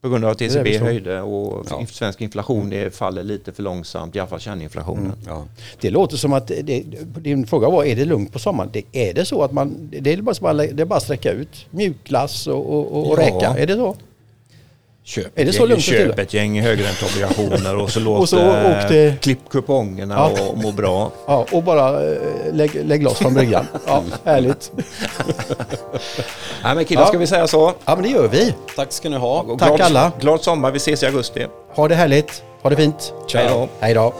På 0.00 0.08
grund 0.08 0.24
av 0.24 0.30
att 0.30 0.42
ECB 0.42 0.78
höjde 0.78 1.20
och 1.20 1.66
ja. 1.70 1.86
svensk 1.86 2.20
inflation 2.20 2.70
det 2.70 2.94
faller 2.94 3.22
lite 3.22 3.52
för 3.52 3.62
långsamt, 3.62 4.16
i 4.16 4.18
alla 4.18 4.28
fall 4.28 4.40
kärninflationen. 4.40 5.04
Mm. 5.04 5.18
Ja. 5.26 5.44
Det 5.80 5.90
låter 5.90 6.16
som 6.16 6.32
att, 6.32 6.46
det, 6.46 6.84
din 7.20 7.46
fråga 7.46 7.70
var, 7.70 7.84
är 7.84 7.96
det 7.96 8.04
lugnt 8.04 8.32
på 8.32 8.38
sommaren? 8.38 8.70
Det, 8.72 8.84
är 8.92 9.14
det 9.14 9.24
så 9.24 9.42
att 9.42 9.52
man, 9.52 9.90
det 10.00 10.12
är 10.12 10.22
bara, 10.22 10.54
det 10.54 10.82
är 10.82 10.84
bara 10.84 10.96
att 10.96 11.02
sträcka 11.02 11.32
ut 11.32 11.66
mjukglass 11.70 12.46
och, 12.46 12.70
och, 12.70 13.10
och 13.10 13.18
ja. 13.18 13.22
räka? 13.22 13.58
Är 13.58 13.66
det 13.66 13.74
så? 13.74 13.96
Köp, 15.04 15.38
är 15.38 15.44
det 15.44 15.52
så 15.52 15.66
lugnt 15.66 15.82
köp 15.82 16.18
ett 16.18 16.34
gäng 16.34 16.60
högränteobligationer 16.60 17.76
och 17.76 17.90
så 17.90 18.00
låt 18.10 18.20
och 18.20 18.28
så 18.28 18.38
åkte... 18.48 19.16
klipp 19.20 19.48
kupongerna 19.50 20.14
ja. 20.14 20.42
och 20.42 20.58
må 20.58 20.72
bra. 20.72 21.12
Ja, 21.26 21.46
och 21.52 21.62
bara 21.62 22.12
eh, 22.12 22.18
lägg, 22.52 22.70
lägg 22.84 23.02
loss 23.02 23.18
från 23.18 23.34
bryggan. 23.34 23.66
Ja, 23.86 24.02
härligt. 24.24 24.72
Nej 26.62 26.74
men 26.74 26.84
killar, 26.84 27.02
ja. 27.02 27.08
ska 27.08 27.18
vi 27.18 27.26
säga 27.26 27.46
så? 27.46 27.72
Ja 27.84 27.94
men 27.94 28.02
det 28.02 28.08
gör 28.08 28.28
vi. 28.28 28.54
Tack 28.76 28.92
ska 28.92 29.08
ni 29.08 29.16
ha. 29.16 29.56
Tack 29.58 29.76
glad, 29.76 29.80
alla. 29.80 30.12
Glad 30.20 30.40
sommar, 30.40 30.70
vi 30.70 30.76
ses 30.76 31.02
i 31.02 31.06
augusti. 31.06 31.46
Ha 31.74 31.88
det 31.88 31.94
härligt. 31.94 32.42
Ha 32.62 32.70
det 32.70 32.76
fint. 32.76 33.12
Ciao. 33.28 33.68
Hej 33.80 33.94
då. 33.94 34.14